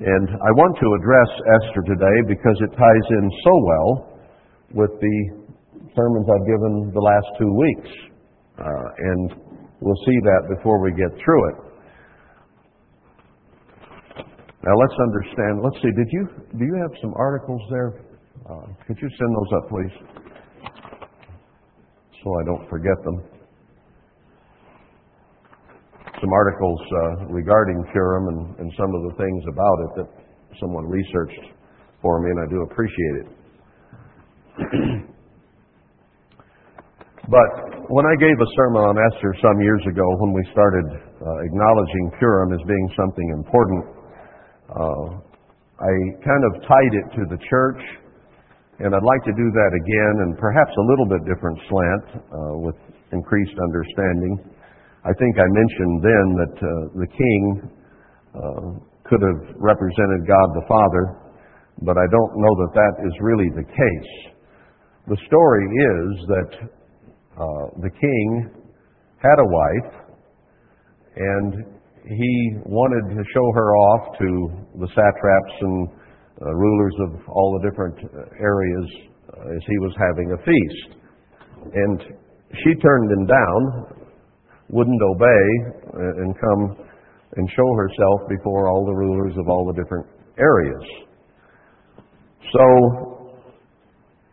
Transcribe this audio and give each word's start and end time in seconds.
And 0.00 0.28
I 0.32 0.50
want 0.56 0.72
to 0.80 0.88
address 0.96 1.30
Esther 1.60 1.82
today 1.84 2.16
because 2.24 2.56
it 2.64 2.72
ties 2.72 3.06
in 3.20 3.24
so 3.44 3.54
well 3.68 3.90
with 4.72 4.92
the 4.96 5.16
sermons 5.92 6.24
I've 6.24 6.46
given 6.48 6.88
the 6.94 7.04
last 7.04 7.28
two 7.36 7.52
weeks. 7.52 7.90
Uh, 8.56 8.64
and 8.64 9.20
we'll 9.80 10.02
see 10.08 10.18
that 10.24 10.56
before 10.56 10.80
we 10.80 10.92
get 10.92 11.12
through 11.20 11.42
it. 11.52 11.56
Now 14.64 14.72
let's 14.80 14.96
understand. 15.04 15.60
Let's 15.62 15.76
see. 15.84 15.92
Did 15.92 16.08
you 16.12 16.28
do 16.56 16.64
you 16.64 16.76
have 16.80 16.92
some 17.00 17.12
articles 17.16 17.60
there? 17.70 18.00
Uh, 18.48 18.72
could 18.86 18.96
you 19.00 19.08
send 19.20 19.30
those 19.36 19.52
up, 19.56 19.68
please, 19.68 19.94
so 22.24 22.28
I 22.40 22.44
don't 22.44 22.68
forget 22.68 22.96
them? 23.04 23.39
Some 26.20 26.32
articles 26.32 26.80
uh, 26.80 27.32
regarding 27.32 27.82
Purim 27.92 28.28
and, 28.28 28.58
and 28.60 28.72
some 28.76 28.92
of 28.94 29.02
the 29.08 29.14
things 29.16 29.42
about 29.48 29.78
it 29.80 29.90
that 30.04 30.08
someone 30.60 30.84
researched 30.84 31.56
for 32.02 32.20
me, 32.20 32.30
and 32.30 32.40
I 32.40 32.46
do 32.48 32.60
appreciate 32.68 33.16
it. 33.24 33.28
but 37.28 37.48
when 37.88 38.04
I 38.04 38.14
gave 38.20 38.36
a 38.36 38.48
sermon 38.56 38.82
on 38.84 38.96
Esther 39.00 39.34
some 39.40 39.60
years 39.60 39.82
ago, 39.88 40.04
when 40.20 40.32
we 40.32 40.44
started 40.52 40.86
uh, 40.92 41.38
acknowledging 41.42 42.12
Purim 42.18 42.52
as 42.52 42.62
being 42.68 42.88
something 42.94 43.28
important, 43.34 43.82
uh, 44.70 45.06
I 45.80 45.92
kind 46.20 46.44
of 46.44 46.52
tied 46.68 46.94
it 47.00 47.06
to 47.16 47.22
the 47.32 47.38
church, 47.48 47.82
and 48.78 48.94
I'd 48.94 49.08
like 49.08 49.24
to 49.24 49.32
do 49.32 49.48
that 49.48 49.72
again, 49.72 50.14
and 50.28 50.38
perhaps 50.38 50.70
a 50.76 50.84
little 50.84 51.08
bit 51.08 51.24
different 51.24 51.58
slant 51.66 52.04
uh, 52.28 52.54
with 52.60 52.76
increased 53.12 53.56
understanding. 53.56 54.59
I 55.04 55.12
think 55.16 55.32
I 55.38 55.48
mentioned 55.48 55.96
then 56.04 56.26
that 56.36 56.56
uh, 56.60 56.70
the 57.00 57.08
king 57.08 57.42
uh, 58.36 58.68
could 59.08 59.22
have 59.22 59.56
represented 59.56 60.28
God 60.28 60.48
the 60.54 60.66
Father, 60.68 61.04
but 61.82 61.96
I 61.96 62.04
don't 62.12 62.32
know 62.36 62.54
that 62.62 62.72
that 62.74 62.94
is 63.08 63.14
really 63.20 63.48
the 63.56 63.64
case. 63.64 64.12
The 65.08 65.16
story 65.26 65.64
is 65.64 66.26
that 66.28 66.50
uh, 67.40 67.66
the 67.80 67.90
king 67.90 68.50
had 69.22 69.38
a 69.40 69.48
wife, 69.48 69.92
and 71.16 71.80
he 72.04 72.60
wanted 72.66 73.16
to 73.16 73.24
show 73.32 73.52
her 73.54 73.76
off 73.76 74.18
to 74.18 74.28
the 74.80 74.88
satraps 74.88 75.54
and 75.60 75.88
uh, 75.88 76.54
rulers 76.54 76.94
of 77.08 77.28
all 77.28 77.58
the 77.58 77.70
different 77.70 77.96
areas 78.38 78.86
uh, 79.32 79.56
as 79.56 79.62
he 79.66 79.78
was 79.78 79.92
having 79.96 80.32
a 80.32 80.38
feast. 80.44 81.00
And 81.74 82.00
she 82.64 82.74
turned 82.80 83.10
him 83.10 83.26
down, 83.26 83.99
wouldn't 84.70 85.02
obey, 85.02 85.44
uh, 85.98 86.22
and 86.22 86.34
come 86.38 86.86
and 87.36 87.48
show 87.54 87.70
herself 87.74 88.28
before 88.28 88.68
all 88.68 88.86
the 88.86 88.94
rulers 88.94 89.34
of 89.38 89.48
all 89.48 89.66
the 89.66 89.76
different 89.80 90.06
areas. 90.38 90.82
So 92.50 92.64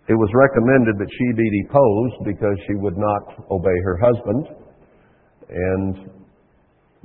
it 0.08 0.16
was 0.16 0.32
recommended 0.34 0.96
that 0.98 1.12
she 1.12 1.28
be 1.36 1.50
deposed 1.62 2.18
because 2.26 2.58
she 2.66 2.76
would 2.80 2.98
not 2.98 3.24
obey 3.52 3.78
her 3.84 3.98
husband, 4.00 4.44
and 5.50 5.94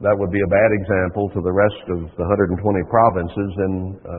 that 0.01 0.15
would 0.17 0.31
be 0.31 0.41
a 0.41 0.51
bad 0.51 0.71
example 0.73 1.29
to 1.35 1.41
the 1.43 1.53
rest 1.53 1.83
of 1.93 1.99
the 2.17 2.25
120 2.25 2.57
provinces 2.89 3.51
in 3.69 3.73
uh, 4.01 4.11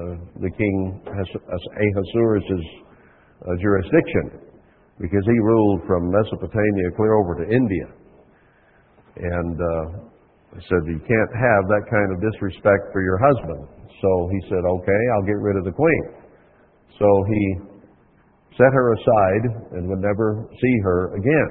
the 0.43 0.51
king 0.51 0.99
Ahasuerus' 1.07 2.43
uh, 2.43 3.55
jurisdiction, 3.57 4.51
because 4.99 5.23
he 5.25 5.37
ruled 5.39 5.81
from 5.87 6.11
Mesopotamia 6.11 6.91
clear 6.95 7.15
over 7.17 7.39
to 7.39 7.45
India. 7.49 7.87
And 9.17 9.55
uh, 9.59 10.57
I 10.57 10.59
said, 10.69 10.81
You 10.89 11.01
can't 11.05 11.33
have 11.33 11.63
that 11.69 11.85
kind 11.89 12.09
of 12.13 12.17
disrespect 12.21 12.89
for 12.91 13.01
your 13.01 13.17
husband. 13.17 13.67
So 14.01 14.09
he 14.31 14.39
said, 14.49 14.61
Okay, 14.65 15.01
I'll 15.13 15.27
get 15.27 15.39
rid 15.41 15.57
of 15.57 15.65
the 15.65 15.71
queen. 15.71 16.03
So 16.99 17.07
he 17.29 17.43
set 18.57 18.71
her 18.73 18.93
aside 18.93 19.43
and 19.77 19.89
would 19.89 20.01
never 20.01 20.47
see 20.61 20.75
her 20.83 21.15
again. 21.15 21.49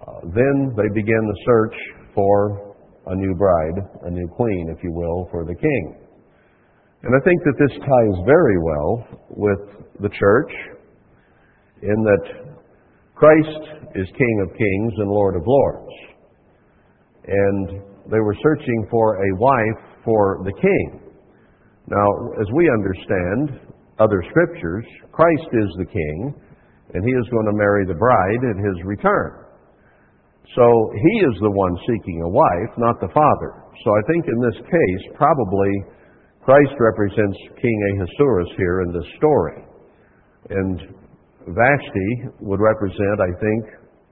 Uh, 0.00 0.20
then 0.34 0.72
they 0.76 0.88
began 0.94 1.20
the 1.20 1.38
search 1.44 1.76
for 2.14 2.74
a 3.06 3.14
new 3.14 3.34
bride, 3.34 3.84
a 4.04 4.10
new 4.10 4.28
queen, 4.28 4.74
if 4.76 4.82
you 4.82 4.92
will, 4.92 5.28
for 5.30 5.44
the 5.44 5.54
king. 5.54 6.00
And 7.02 7.14
I 7.14 7.24
think 7.24 7.40
that 7.44 7.56
this 7.58 7.78
ties 7.78 8.26
very 8.26 8.58
well 8.62 9.08
with 9.30 9.60
the 10.00 10.08
church 10.08 10.52
in 11.82 12.04
that 12.04 12.59
Christ 13.20 13.92
is 13.94 14.08
King 14.16 14.36
of 14.48 14.56
kings 14.56 14.92
and 14.96 15.10
Lord 15.10 15.36
of 15.36 15.42
lords. 15.44 15.92
And 17.28 17.68
they 18.08 18.18
were 18.18 18.36
searching 18.42 18.88
for 18.90 19.20
a 19.20 19.36
wife 19.36 19.84
for 20.06 20.40
the 20.42 20.56
king. 20.56 21.12
Now, 21.86 22.08
as 22.40 22.48
we 22.56 22.64
understand 22.72 23.60
other 23.98 24.24
scriptures, 24.30 24.86
Christ 25.12 25.52
is 25.52 25.68
the 25.76 25.92
king, 25.92 26.32
and 26.94 27.04
he 27.04 27.12
is 27.12 27.28
going 27.28 27.44
to 27.44 27.60
marry 27.60 27.84
the 27.84 28.00
bride 28.00 28.40
at 28.40 28.56
his 28.56 28.88
return. 28.88 29.44
So 30.56 30.64
he 30.96 31.14
is 31.28 31.36
the 31.44 31.52
one 31.52 31.76
seeking 31.84 32.22
a 32.24 32.28
wife, 32.32 32.72
not 32.78 33.04
the 33.04 33.12
father. 33.12 33.52
So 33.84 33.88
I 34.00 34.02
think 34.08 34.24
in 34.32 34.40
this 34.48 34.64
case, 34.64 35.12
probably 35.12 35.72
Christ 36.40 36.72
represents 36.80 37.36
King 37.60 38.00
Ahasuerus 38.00 38.48
here 38.56 38.80
in 38.80 38.92
this 38.96 39.08
story. 39.18 39.60
And 40.48 40.99
Vashti 41.48 42.10
would 42.40 42.60
represent, 42.60 43.20
I 43.20 43.32
think, 43.40 43.64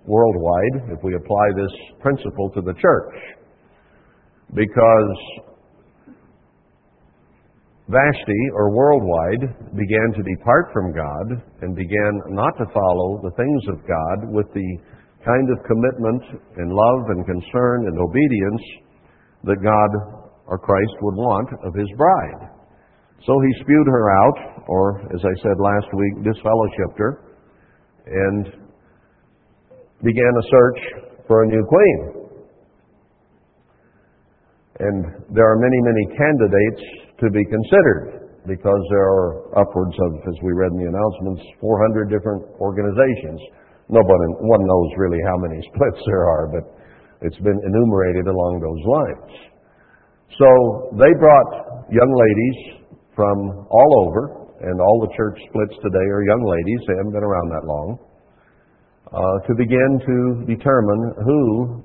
worldwide, 0.07 0.97
if 0.97 1.05
we 1.05 1.15
apply 1.15 1.47
this 1.57 1.73
principle 2.01 2.51
to 2.51 2.63
the 2.63 2.75
church. 2.81 3.15
Because 4.55 5.19
Vashti, 7.89 8.43
or 8.55 8.71
worldwide, 8.71 9.77
began 9.77 10.13
to 10.17 10.23
depart 10.23 10.73
from 10.73 10.93
God 10.93 11.43
and 11.63 11.77
began 11.77 12.21
not 12.29 12.57
to 12.59 12.65
follow 12.73 13.21
the 13.23 13.33
things 13.37 13.63
of 13.69 13.87
God 13.87 14.33
with 14.33 14.47
the 14.55 14.79
kind 15.25 15.49
of 15.51 15.65
commitment 15.65 16.23
and 16.57 16.73
love 16.73 17.03
and 17.09 17.27
concern 17.27 17.89
and 17.89 17.99
obedience 17.99 18.63
that 19.45 19.63
God 19.63 19.91
or 20.47 20.59
Christ 20.59 20.97
would 21.03 21.15
want 21.15 21.49
of 21.65 21.75
his 21.75 21.89
bride. 21.97 22.58
So 23.27 23.33
he 23.41 23.53
spewed 23.63 23.87
her 23.87 24.11
out, 24.11 24.65
or 24.69 25.01
as 25.15 25.21
I 25.25 25.35
said 25.43 25.57
last 25.59 25.87
week, 25.95 26.15
disfellowshipped 26.25 26.99
her, 26.99 27.13
and 28.07 28.47
began 30.03 30.33
a 30.39 30.45
search 30.51 30.81
for 31.27 31.45
a 31.45 31.47
new 31.47 31.65
queen. 31.69 32.31
And 34.81 35.05
there 35.35 35.51
are 35.51 35.59
many, 35.59 35.81
many 35.83 36.17
candidates 36.17 36.83
to 37.21 37.31
be 37.31 37.45
considered 37.45 38.31
because 38.47 38.83
there 38.91 39.09
are 39.11 39.61
upwards 39.61 39.97
of, 39.99 40.11
as 40.29 40.37
we 40.43 40.53
read 40.55 40.71
in 40.73 40.79
the 40.79 40.89
announcements, 40.89 41.43
400 41.61 42.09
different 42.09 42.47
organizations 42.61 43.41
Nobody, 43.89 44.25
one 44.45 44.61
knows 44.69 44.91
really 45.01 45.21
how 45.25 45.37
many 45.41 45.57
splits 45.73 46.01
there 46.07 46.29
are, 46.29 46.47
but 46.53 46.65
it's 47.25 47.41
been 47.41 47.61
enumerated 47.65 48.29
along 48.29 48.61
those 48.61 48.83
lines. 48.85 49.33
So 50.37 50.49
they 51.01 51.13
brought 51.19 51.89
young 51.89 52.13
ladies 52.13 52.78
from 53.19 53.67
all 53.67 53.91
over, 54.07 54.47
and 54.63 54.79
all 54.79 55.03
the 55.03 55.11
church 55.19 55.35
splits 55.51 55.75
today 55.83 56.07
are 56.07 56.23
young 56.23 56.45
ladies, 56.47 56.81
they 56.87 56.95
haven't 57.03 57.19
been 57.19 57.27
around 57.27 57.51
that 57.51 57.67
long, 57.67 57.99
uh, 59.11 59.37
to 59.43 59.59
begin 59.59 59.91
to 60.07 60.47
determine 60.47 61.03
who 61.27 61.83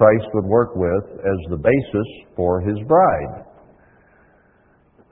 Christ 0.00 0.24
would 0.32 0.48
work 0.48 0.72
with 0.72 1.04
as 1.20 1.38
the 1.52 1.60
basis 1.60 2.08
for 2.32 2.64
his 2.64 2.80
bride. 2.88 3.44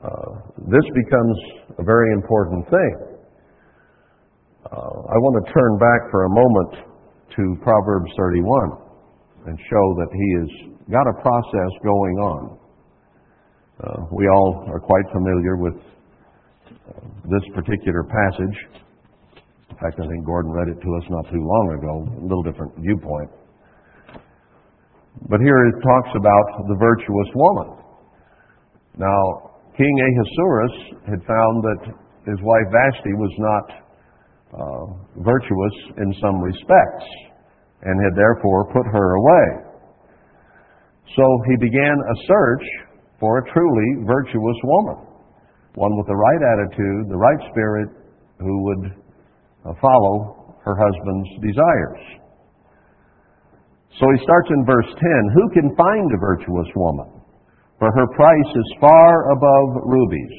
Uh, 0.00 0.32
this 0.72 0.88
becomes 0.96 1.36
a 1.78 1.84
very 1.84 2.12
important 2.16 2.64
thing. 2.72 2.94
Uh, 4.72 4.94
I 5.04 5.16
want 5.20 5.44
to 5.44 5.52
turn 5.52 5.76
back 5.76 6.00
for 6.08 6.24
a 6.24 6.32
moment 6.32 6.72
to 7.36 7.42
Proverbs 7.60 8.08
31 8.16 9.52
and 9.52 9.58
show 9.69 9.86
that 10.00 10.10
he 10.16 10.28
has 10.40 10.50
got 10.88 11.04
a 11.04 11.20
process 11.20 11.72
going 11.84 12.16
on. 12.24 12.61
Uh, 13.82 14.06
we 14.12 14.29
all 14.29 14.62
are 14.70 14.79
quite 14.79 15.02
familiar 15.11 15.56
with 15.56 15.75
uh, 15.75 17.02
this 17.26 17.43
particular 17.52 18.06
passage. 18.06 18.56
In 19.70 19.76
fact, 19.76 19.99
I 19.99 20.06
think 20.06 20.25
Gordon 20.25 20.52
read 20.52 20.69
it 20.69 20.79
to 20.79 20.90
us 21.02 21.05
not 21.11 21.26
too 21.26 21.43
long 21.43 21.67
ago, 21.75 21.93
a 22.06 22.23
little 22.23 22.46
different 22.46 22.70
viewpoint. 22.79 23.31
But 25.26 25.40
here 25.43 25.67
it 25.67 25.75
talks 25.82 26.14
about 26.14 26.46
the 26.70 26.76
virtuous 26.79 27.31
woman. 27.34 27.82
Now, 28.99 29.50
King 29.76 29.94
Ahasuerus 29.99 30.76
had 31.11 31.20
found 31.26 31.55
that 31.67 31.81
his 32.31 32.38
wife 32.38 32.69
Vashti 32.70 33.14
was 33.19 33.35
not 33.43 33.67
uh, 34.62 34.85
virtuous 35.26 35.76
in 35.99 36.14
some 36.23 36.38
respects 36.38 37.06
and 37.82 37.99
had 37.99 38.14
therefore 38.14 38.70
put 38.70 38.87
her 38.87 39.17
away. 39.17 39.46
So 41.17 41.25
he 41.50 41.56
began 41.56 41.96
a 41.99 42.17
search 42.31 42.91
for 43.22 43.38
a 43.38 43.44
truly 43.54 44.02
virtuous 44.02 44.58
woman, 44.66 45.06
one 45.78 45.94
with 45.94 46.10
the 46.10 46.19
right 46.19 46.42
attitude, 46.58 47.06
the 47.06 47.22
right 47.22 47.42
spirit, 47.54 47.88
who 48.42 48.54
would 48.66 48.84
uh, 49.62 49.72
follow 49.78 50.58
her 50.66 50.74
husband's 50.74 51.30
desires. 51.38 52.02
So 54.02 54.10
he 54.10 54.19
starts 54.26 54.50
in 54.50 54.66
verse 54.66 54.90
10 54.90 54.98
Who 55.38 55.46
can 55.54 55.70
find 55.78 56.10
a 56.10 56.19
virtuous 56.19 56.66
woman? 56.74 57.22
for 57.82 57.90
her 57.90 58.06
price 58.14 58.54
is 58.54 58.76
far 58.78 59.32
above 59.32 59.82
rubies. 59.82 60.34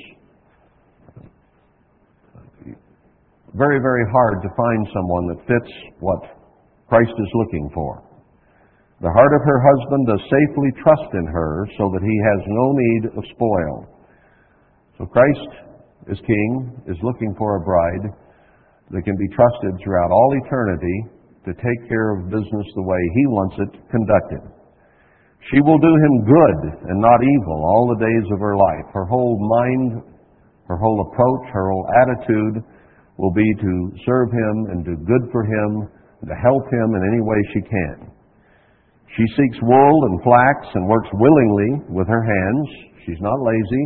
Very, 3.54 3.82
very 3.82 4.06
hard 4.14 4.42
to 4.44 4.50
find 4.56 4.88
someone 4.96 5.28
that 5.28 5.40
fits 5.46 5.74
what 6.00 6.22
Christ 6.88 7.12
is 7.12 7.28
looking 7.34 7.70
for. 7.74 8.02
The 9.04 9.12
heart 9.12 9.36
of 9.36 9.44
her 9.44 9.60
husband 9.60 10.08
does 10.08 10.24
safely 10.32 10.72
trust 10.80 11.12
in 11.12 11.28
her 11.28 11.68
so 11.76 11.92
that 11.92 12.00
he 12.08 12.18
has 12.24 12.40
no 12.48 12.66
need 12.72 13.04
of 13.20 13.24
spoil. 13.36 13.76
So 14.96 15.04
Christ, 15.04 15.52
as 16.08 16.16
King, 16.24 16.72
is 16.88 16.96
looking 17.04 17.36
for 17.36 17.60
a 17.60 17.66
bride 17.68 18.16
that 18.96 19.04
can 19.04 19.20
be 19.20 19.28
trusted 19.36 19.76
throughout 19.84 20.08
all 20.08 20.40
eternity 20.48 20.98
to 21.44 21.52
take 21.52 21.82
care 21.92 22.16
of 22.16 22.32
business 22.32 22.68
the 22.80 22.88
way 22.88 23.02
he 23.20 23.28
wants 23.28 23.56
it 23.60 23.72
conducted. 23.92 24.40
She 25.52 25.60
will 25.60 25.84
do 25.84 25.92
him 25.92 26.24
good 26.24 26.60
and 26.88 27.04
not 27.04 27.20
evil 27.20 27.60
all 27.60 27.92
the 27.92 28.08
days 28.08 28.28
of 28.32 28.40
her 28.40 28.56
life. 28.56 28.88
Her 28.96 29.04
whole 29.04 29.36
mind, 29.60 30.00
her 30.72 30.80
whole 30.80 31.12
approach, 31.12 31.52
her 31.52 31.68
whole 31.68 31.88
attitude 32.08 32.64
will 33.20 33.36
be 33.36 33.52
to 33.68 33.74
serve 34.08 34.32
him 34.32 34.56
and 34.72 34.86
do 34.88 34.96
good 34.96 35.28
for 35.36 35.44
him, 35.44 35.92
and 36.24 36.30
to 36.32 36.38
help 36.40 36.64
him 36.72 36.96
in 36.96 37.04
any 37.04 37.20
way 37.20 37.40
she 37.52 37.68
can. 37.68 38.13
She 39.16 39.26
seeks 39.38 39.58
wool 39.62 39.98
and 40.10 40.24
flax 40.24 40.68
and 40.74 40.90
works 40.90 41.10
willingly 41.14 41.86
with 41.90 42.08
her 42.08 42.24
hands. 42.24 42.68
She's 43.06 43.22
not 43.22 43.38
lazy. 43.46 43.86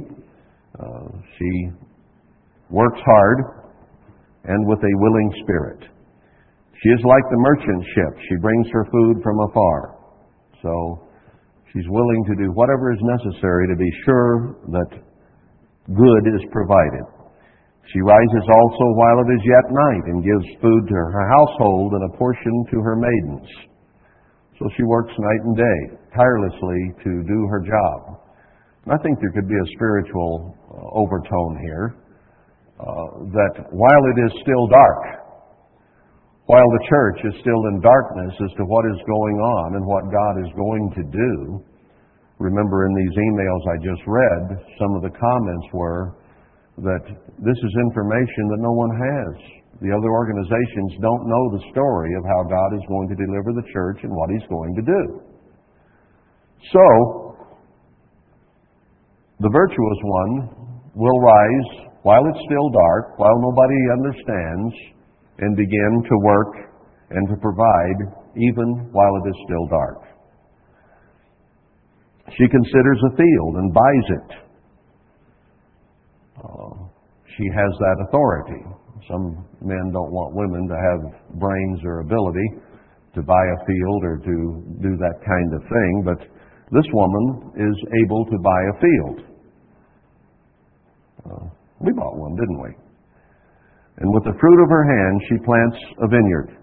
Uh, 0.79 1.19
she 1.38 1.51
works 2.69 3.00
hard 3.03 3.68
and 4.45 4.68
with 4.68 4.79
a 4.79 4.94
willing 5.03 5.31
spirit. 5.44 5.83
She 6.81 6.89
is 6.89 7.01
like 7.03 7.25
the 7.27 7.41
merchant 7.44 7.83
ship. 7.91 8.13
She 8.29 8.35
brings 8.39 8.68
her 8.71 8.85
food 8.85 9.15
from 9.24 9.35
afar. 9.50 10.00
So 10.63 10.71
she's 11.74 11.88
willing 11.89 12.24
to 12.31 12.35
do 12.35 12.51
whatever 12.53 12.94
is 12.94 13.01
necessary 13.01 13.68
to 13.68 13.75
be 13.75 13.91
sure 14.06 14.56
that 14.71 14.89
good 15.91 16.24
is 16.35 16.44
provided. 16.51 17.03
She 17.91 18.00
rises 18.00 18.45
also 18.47 18.85
while 18.95 19.19
it 19.27 19.29
is 19.35 19.44
yet 19.44 19.68
night 19.71 20.06
and 20.07 20.24
gives 20.24 20.62
food 20.62 20.88
to 20.88 20.94
her 20.95 21.27
household 21.35 21.94
and 21.94 22.03
a 22.13 22.18
portion 22.18 22.65
to 22.71 22.77
her 22.79 22.95
maidens. 22.95 23.47
So 24.59 24.65
she 24.75 24.83
works 24.83 25.13
night 25.18 25.44
and 25.45 25.56
day, 25.56 25.80
tirelessly 26.15 26.81
to 27.04 27.12
do 27.24 27.39
her 27.50 27.62
job. 27.62 28.19
And 28.86 28.94
I 28.94 28.98
think 29.04 29.19
there 29.19 29.31
could 29.31 29.48
be 29.48 29.56
a 29.56 29.69
spiritual 29.75 30.56
uh, 30.71 30.98
overtone 30.98 31.59
here 31.62 31.95
uh, 32.80 33.07
that 33.38 33.54
while 33.69 34.04
it 34.15 34.18
is 34.25 34.31
still 34.42 34.65
dark, 34.68 35.27
while 36.48 36.69
the 36.80 36.83
church 36.89 37.19
is 37.27 37.36
still 37.42 37.62
in 37.69 37.81
darkness 37.83 38.33
as 38.39 38.54
to 38.57 38.63
what 38.63 38.86
is 38.88 39.00
going 39.06 39.38
on 39.38 39.75
and 39.75 39.83
what 39.86 40.07
God 40.07 40.33
is 40.42 40.51
going 40.56 40.86
to 40.95 41.03
do, 41.12 41.31
remember 42.39 42.88
in 42.88 42.94
these 42.95 43.15
emails 43.19 43.62
I 43.68 43.77
just 43.83 44.03
read, 44.07 44.44
some 44.80 44.95
of 44.95 45.01
the 45.03 45.12
comments 45.12 45.68
were 45.74 46.15
that 46.77 47.03
this 47.44 47.57
is 47.57 47.74
information 47.92 48.44
that 48.53 48.62
no 48.62 48.71
one 48.71 48.94
has. 48.95 49.33
The 49.81 49.93
other 49.93 50.09
organizations 50.09 50.97
don't 51.01 51.29
know 51.29 51.43
the 51.53 51.63
story 51.69 52.11
of 52.17 52.23
how 52.25 52.49
God 52.49 52.73
is 52.73 52.85
going 52.89 53.09
to 53.09 53.15
deliver 53.15 53.53
the 53.53 53.67
church 53.71 53.99
and 54.01 54.11
what 54.11 54.29
He's 54.31 54.47
going 54.49 54.73
to 54.73 54.81
do. 54.81 55.01
So, 56.73 57.37
the 59.39 59.49
virtuous 59.53 59.99
one 60.01 60.33
will 60.95 61.19
rise 61.21 61.87
while 62.01 62.25
it's 62.25 62.41
still 62.45 62.69
dark, 62.73 63.19
while 63.19 63.37
nobody 63.37 63.77
understands, 63.93 64.73
and 65.39 65.55
begin 65.55 66.03
to 66.09 66.15
work 66.23 66.53
and 67.11 67.27
to 67.29 67.35
provide 67.37 67.99
even 68.35 68.89
while 68.91 69.13
it 69.23 69.29
is 69.29 69.35
still 69.45 69.67
dark. 69.67 70.01
She 72.37 72.47
considers 72.49 72.99
a 73.05 73.15
field 73.15 73.55
and 73.55 73.73
buys 73.73 74.07
it. 74.09 74.29
Uh, 76.37 76.87
she 77.37 77.45
has 77.53 77.71
that 77.79 78.05
authority. 78.07 78.63
Some 79.09 79.46
men 79.62 79.92
don't 79.92 80.12
want 80.12 80.36
women 80.36 80.68
to 80.68 80.77
have 80.77 81.01
brains 81.39 81.80
or 81.83 82.00
ability 82.00 82.48
to 83.15 83.21
buy 83.24 83.42
a 83.42 83.59
field 83.65 84.01
or 84.04 84.18
to 84.18 84.36
do 84.81 84.92
that 84.98 85.18
kind 85.25 85.50
of 85.54 85.62
thing, 85.65 85.94
but 86.06 86.19
this 86.71 86.86
woman 86.94 87.51
is 87.57 87.77
able 88.06 88.25
to 88.25 88.38
buy 88.44 88.62
a 88.62 88.75
field. 88.77 89.18
Uh, 91.25 91.45
we 91.80 91.92
bought 91.94 92.18
one, 92.18 92.36
didn't 92.36 92.62
we? 92.62 92.71
And 93.98 94.13
with 94.13 94.24
the 94.25 94.38
fruit 94.39 94.59
of 94.62 94.69
her 94.69 94.86
hand, 94.86 95.21
she 95.30 95.38
plants 95.42 95.77
a 96.03 96.07
vineyard. 96.07 96.53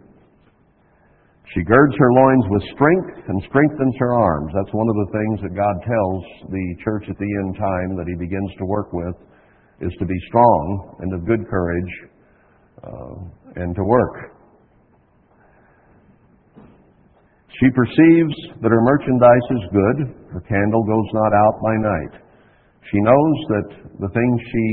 She 1.55 1.63
girds 1.63 1.95
her 1.99 2.13
loins 2.13 2.47
with 2.51 2.63
strength 2.75 3.29
and 3.29 3.43
strengthens 3.49 3.95
her 3.99 4.15
arms. 4.15 4.53
That's 4.55 4.75
one 4.75 4.89
of 4.89 4.97
the 5.07 5.11
things 5.13 5.37
that 5.43 5.55
God 5.55 5.77
tells 5.83 6.23
the 6.51 6.67
church 6.83 7.07
at 7.11 7.19
the 7.19 7.33
end 7.43 7.57
time 7.59 7.97
that 7.99 8.07
He 8.07 8.15
begins 8.19 8.51
to 8.59 8.67
work 8.67 8.93
with, 8.93 9.15
is 9.81 9.93
to 9.99 10.07
be 10.07 10.19
strong 10.29 10.97
and 11.01 11.15
of 11.15 11.27
good 11.27 11.47
courage 11.51 11.93
uh, 12.85 13.15
and 13.57 13.75
to 13.75 13.83
work. 13.85 14.35
She 17.61 17.71
perceives 17.71 18.35
that 18.61 18.71
her 18.71 18.83
merchandise 18.83 19.49
is 19.51 19.65
good. 19.71 19.97
Her 20.35 20.43
candle 20.43 20.83
goes 20.83 21.09
not 21.15 21.33
out 21.33 21.57
by 21.63 21.75
night. 21.79 22.15
She 22.91 22.99
knows 23.01 23.37
that 23.49 23.69
the 24.01 24.11
things 24.11 24.37
she 24.53 24.69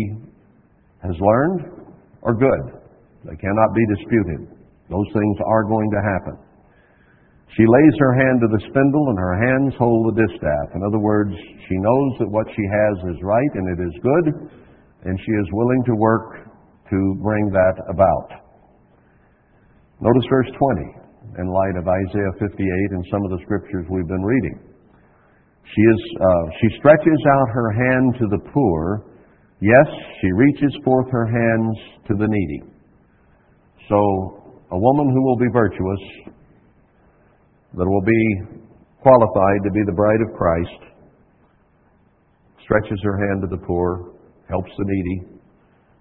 has 1.05 1.15
learned 1.19 1.87
are 2.23 2.33
good. 2.33 2.81
They 3.23 3.37
cannot 3.37 3.71
be 3.75 3.85
disputed. 3.95 4.57
Those 4.89 5.07
things 5.13 5.37
are 5.45 5.63
going 5.63 5.89
to 5.91 6.01
happen. 6.01 6.35
She 7.55 7.67
lays 7.67 7.95
her 7.99 8.13
hand 8.15 8.41
to 8.41 8.47
the 8.47 8.63
spindle 8.71 9.05
and 9.11 9.19
her 9.19 9.35
hands 9.35 9.73
hold 9.77 10.07
the 10.07 10.23
distaff. 10.25 10.67
In 10.73 10.81
other 10.83 10.99
words, 10.99 11.35
she 11.67 11.77
knows 11.77 12.11
that 12.19 12.31
what 12.31 12.47
she 12.49 12.65
has 12.65 13.13
is 13.13 13.21
right 13.21 13.51
and 13.55 13.67
it 13.77 13.79
is 13.83 13.95
good, 14.01 14.25
and 15.05 15.19
she 15.19 15.31
is 15.31 15.47
willing 15.51 15.83
to 15.85 15.95
work 15.95 16.50
to 16.91 16.99
bring 17.23 17.49
that 17.49 17.75
about. 17.89 18.29
Notice 19.99 20.27
verse 20.29 20.51
20 20.53 21.41
in 21.41 21.47
light 21.47 21.75
of 21.79 21.87
Isaiah 21.87 22.35
58 22.37 22.51
and 22.91 23.03
some 23.09 23.23
of 23.25 23.31
the 23.31 23.39
scriptures 23.43 23.87
we've 23.89 24.07
been 24.07 24.23
reading. 24.23 24.59
She, 25.63 25.81
is, 25.81 26.01
uh, 26.19 26.45
she 26.59 26.67
stretches 26.77 27.21
out 27.31 27.47
her 27.55 27.71
hand 27.71 28.15
to 28.19 28.25
the 28.27 28.41
poor 28.51 29.11
Yes, 29.61 29.85
she 30.19 30.31
reaches 30.31 30.75
forth 30.83 31.05
her 31.11 31.27
hands 31.27 31.77
to 32.07 32.15
the 32.17 32.25
needy. 32.27 32.63
So, 33.87 34.57
a 34.71 34.77
woman 34.77 35.13
who 35.13 35.21
will 35.21 35.37
be 35.37 35.45
virtuous, 35.53 36.33
that 37.77 37.85
will 37.85 38.01
be 38.01 38.57
qualified 39.03 39.61
to 39.63 39.71
be 39.71 39.81
the 39.85 39.93
bride 39.93 40.19
of 40.27 40.35
Christ, 40.35 40.81
stretches 42.63 42.99
her 43.03 43.17
hand 43.27 43.43
to 43.43 43.55
the 43.55 43.63
poor, 43.67 44.15
helps 44.49 44.71
the 44.79 44.85
needy, 44.87 45.30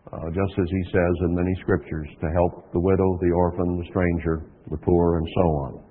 Uh, 0.08 0.32
just 0.32 0.54
as 0.58 0.68
he 0.70 0.82
says 0.90 1.14
in 1.28 1.36
many 1.36 1.54
scriptures, 1.60 2.08
to 2.20 2.28
help 2.32 2.72
the 2.72 2.80
widow, 2.80 3.18
the 3.20 3.30
orphan, 3.36 3.78
the 3.78 3.86
stranger, 3.90 4.48
the 4.70 4.78
poor, 4.78 5.18
and 5.18 5.26
so 5.36 5.44
on. 5.68 5.84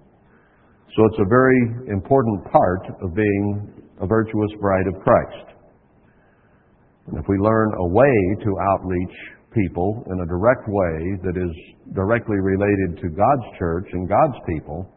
So 0.97 1.05
it's 1.05 1.21
a 1.21 1.29
very 1.29 1.61
important 1.93 2.43
part 2.51 2.89
of 3.05 3.13
being 3.13 3.85
a 4.01 4.07
virtuous 4.07 4.51
bride 4.59 4.87
of 4.87 4.99
Christ. 5.03 5.53
And 7.07 7.19
if 7.19 7.25
we 7.29 7.37
learn 7.37 7.69
a 7.77 7.87
way 7.87 8.15
to 8.43 8.51
outreach 8.73 9.17
people 9.53 10.03
in 10.11 10.19
a 10.19 10.25
direct 10.25 10.65
way 10.67 10.97
that 11.23 11.37
is 11.37 11.53
directly 11.93 12.37
related 12.41 12.97
to 13.01 13.09
God's 13.09 13.47
church 13.57 13.87
and 13.93 14.09
God's 14.09 14.37
people, 14.47 14.89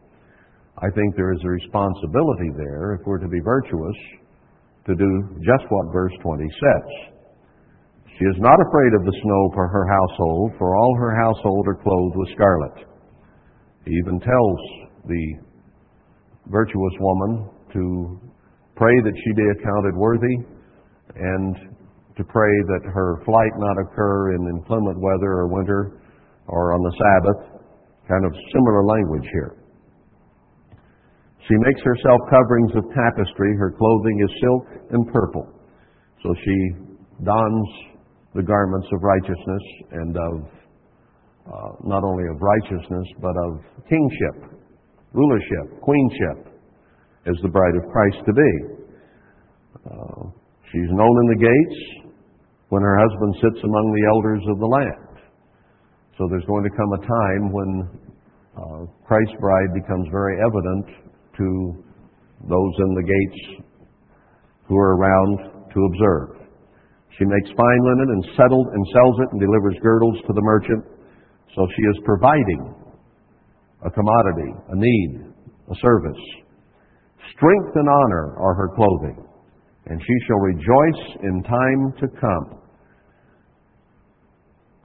I 0.77 0.89
think 0.89 1.15
there 1.15 1.31
is 1.31 1.39
a 1.45 1.49
responsibility 1.49 2.49
there, 2.57 2.97
if 2.99 3.05
we're 3.05 3.19
to 3.19 3.27
be 3.27 3.39
virtuous, 3.39 3.95
to 4.87 4.95
do 4.95 5.09
just 5.45 5.65
what 5.69 5.93
verse 5.93 6.13
20 6.21 6.43
says. 6.49 7.12
She 8.19 8.25
is 8.25 8.37
not 8.37 8.61
afraid 8.61 8.93
of 8.93 9.05
the 9.05 9.17
snow 9.23 9.41
for 9.53 9.67
her 9.67 9.85
household, 9.89 10.53
for 10.59 10.75
all 10.75 10.95
her 10.97 11.15
household 11.17 11.65
are 11.67 11.81
clothed 11.81 12.15
with 12.15 12.29
scarlet. 12.37 12.85
He 13.85 13.91
even 14.05 14.19
tells 14.19 14.59
the 15.09 15.25
virtuous 16.47 16.95
woman 16.99 17.49
to 17.73 18.19
pray 18.75 18.93
that 19.01 19.15
she 19.17 19.33
be 19.33 19.47
accounted 19.57 19.95
worthy 19.95 20.35
and 21.15 21.55
to 22.15 22.23
pray 22.23 22.53
that 22.69 22.85
her 22.93 23.17
flight 23.25 23.51
not 23.57 23.81
occur 23.81 24.35
in 24.35 24.45
inclement 24.45 25.01
weather 25.01 25.41
or 25.41 25.47
winter 25.47 25.99
or 26.47 26.73
on 26.73 26.81
the 26.81 26.93
Sabbath. 27.01 27.61
Kind 28.07 28.25
of 28.25 28.33
similar 28.53 28.85
language 28.85 29.27
here. 29.31 29.55
She 31.47 31.55
makes 31.65 31.81
herself 31.81 32.19
coverings 32.29 32.71
of 32.75 32.83
tapestry. 32.93 33.57
Her 33.57 33.71
clothing 33.71 34.19
is 34.21 34.31
silk 34.39 34.63
and 34.91 35.07
purple. 35.11 35.47
So 36.21 36.35
she 36.45 36.57
dons 37.23 37.67
the 38.35 38.43
garments 38.43 38.87
of 38.91 39.03
righteousness 39.03 39.65
and 39.91 40.17
of 40.17 40.33
uh, 41.45 41.71
not 41.83 42.03
only 42.03 42.23
of 42.31 42.41
righteousness, 42.41 43.07
but 43.21 43.35
of 43.47 43.59
kingship, 43.89 44.57
rulership, 45.13 45.81
queenship, 45.81 46.53
as 47.27 47.35
the 47.41 47.49
bride 47.49 47.75
of 47.75 47.91
Christ 47.91 48.17
to 48.25 48.33
be. 48.33 48.51
Uh, 49.85 50.23
she's 50.71 50.91
known 50.91 51.15
in 51.23 51.27
the 51.35 51.41
gates 51.43 51.79
when 52.69 52.81
her 52.81 52.97
husband 52.97 53.35
sits 53.41 53.63
among 53.63 53.85
the 53.91 54.05
elders 54.15 54.43
of 54.49 54.59
the 54.59 54.65
land. 54.65 55.19
So 56.17 56.27
there's 56.29 56.45
going 56.45 56.63
to 56.63 56.69
come 56.77 56.91
a 56.93 57.01
time 57.05 57.51
when 57.51 57.71
uh, 58.55 58.85
Christ's 59.05 59.35
bride 59.39 59.73
becomes 59.73 60.07
very 60.11 60.37
evident 60.41 60.85
to 61.37 61.83
those 62.49 62.73
in 62.79 62.93
the 62.95 63.03
gates 63.03 63.63
who 64.67 64.77
are 64.77 64.95
around 64.95 65.69
to 65.73 65.79
observe. 65.91 66.42
She 67.17 67.25
makes 67.25 67.49
fine 67.53 67.81
linen 67.85 68.09
and 68.09 68.23
settled 68.35 68.67
and 68.73 68.83
sells 68.89 69.15
it 69.21 69.29
and 69.31 69.39
delivers 69.39 69.77
girdles 69.81 70.17
to 70.25 70.33
the 70.33 70.41
merchant. 70.41 70.83
So 71.55 71.67
she 71.75 71.83
is 71.83 71.97
providing 72.05 72.73
a 73.85 73.91
commodity, 73.91 74.51
a 74.69 74.75
need, 74.75 75.11
a 75.69 75.75
service. 75.77 76.23
Strength 77.35 77.75
and 77.75 77.89
honor 77.89 78.35
are 78.37 78.55
her 78.55 78.69
clothing, 78.75 79.25
and 79.85 80.01
she 80.01 80.15
shall 80.25 80.39
rejoice 80.39 81.03
in 81.21 81.43
time 81.43 81.93
to 82.01 82.07
come. 82.19 82.59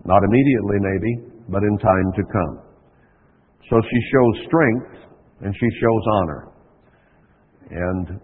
Not 0.05 0.23
immediately, 0.25 0.77
maybe, 0.81 1.13
but 1.49 1.63
in 1.63 1.79
time 1.79 2.13
to 2.17 2.23
come. 2.33 2.69
So 3.71 3.81
she 3.81 4.01
shows 4.13 4.47
strength 4.47 5.09
and 5.41 5.55
she 5.55 5.69
shows 5.81 6.03
honor. 6.13 6.49
And 7.71 8.21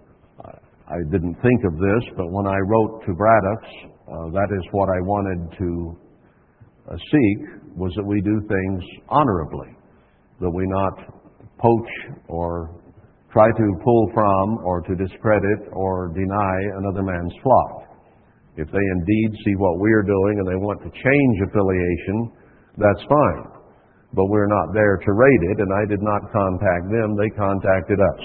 I 0.89 0.97
didn't 1.11 1.35
think 1.41 1.65
of 1.65 1.75
this, 1.79 2.05
but 2.17 2.31
when 2.31 2.47
I 2.47 2.57
wrote 2.67 3.03
to 3.07 3.15
Braddock's, 3.15 3.94
uh, 4.09 4.29
that 4.33 4.49
is 4.53 4.65
what 4.73 4.89
I 4.89 5.01
wanted 5.01 5.59
to 5.59 5.97
uh, 6.93 6.97
seek, 6.97 7.39
was 7.77 7.93
that 7.97 8.05
we 8.05 8.21
do 8.21 8.41
things 8.47 8.83
honorably, 9.09 9.73
that 10.41 10.51
we 10.51 10.65
not 10.69 11.15
poach 11.59 11.93
or 12.29 12.81
try 13.33 13.49
to 13.49 13.67
pull 13.83 14.11
from 14.15 14.59
or 14.65 14.81
to 14.83 14.95
discredit 14.95 15.73
or 15.73 16.13
deny 16.15 16.57
another 16.79 17.03
man's 17.03 17.35
flock. 17.43 17.85
If 18.57 18.71
they 18.71 18.87
indeed 18.95 19.31
see 19.45 19.55
what 19.57 19.81
we 19.81 19.91
are 19.91 20.07
doing 20.07 20.39
and 20.39 20.47
they 20.47 20.61
want 20.63 20.79
to 20.87 20.91
change 20.91 21.37
affiliation, 21.49 22.31
that's 22.79 23.03
fine. 23.09 23.43
But 24.15 24.31
we're 24.31 24.47
not 24.47 24.71
there 24.75 24.97
to 24.97 25.13
raid 25.13 25.43
it, 25.51 25.59
and 25.59 25.71
I 25.75 25.85
did 25.91 25.99
not 26.01 26.31
contact 26.31 26.87
them. 26.87 27.17
They 27.19 27.31
contacted 27.35 27.99
us, 27.99 28.23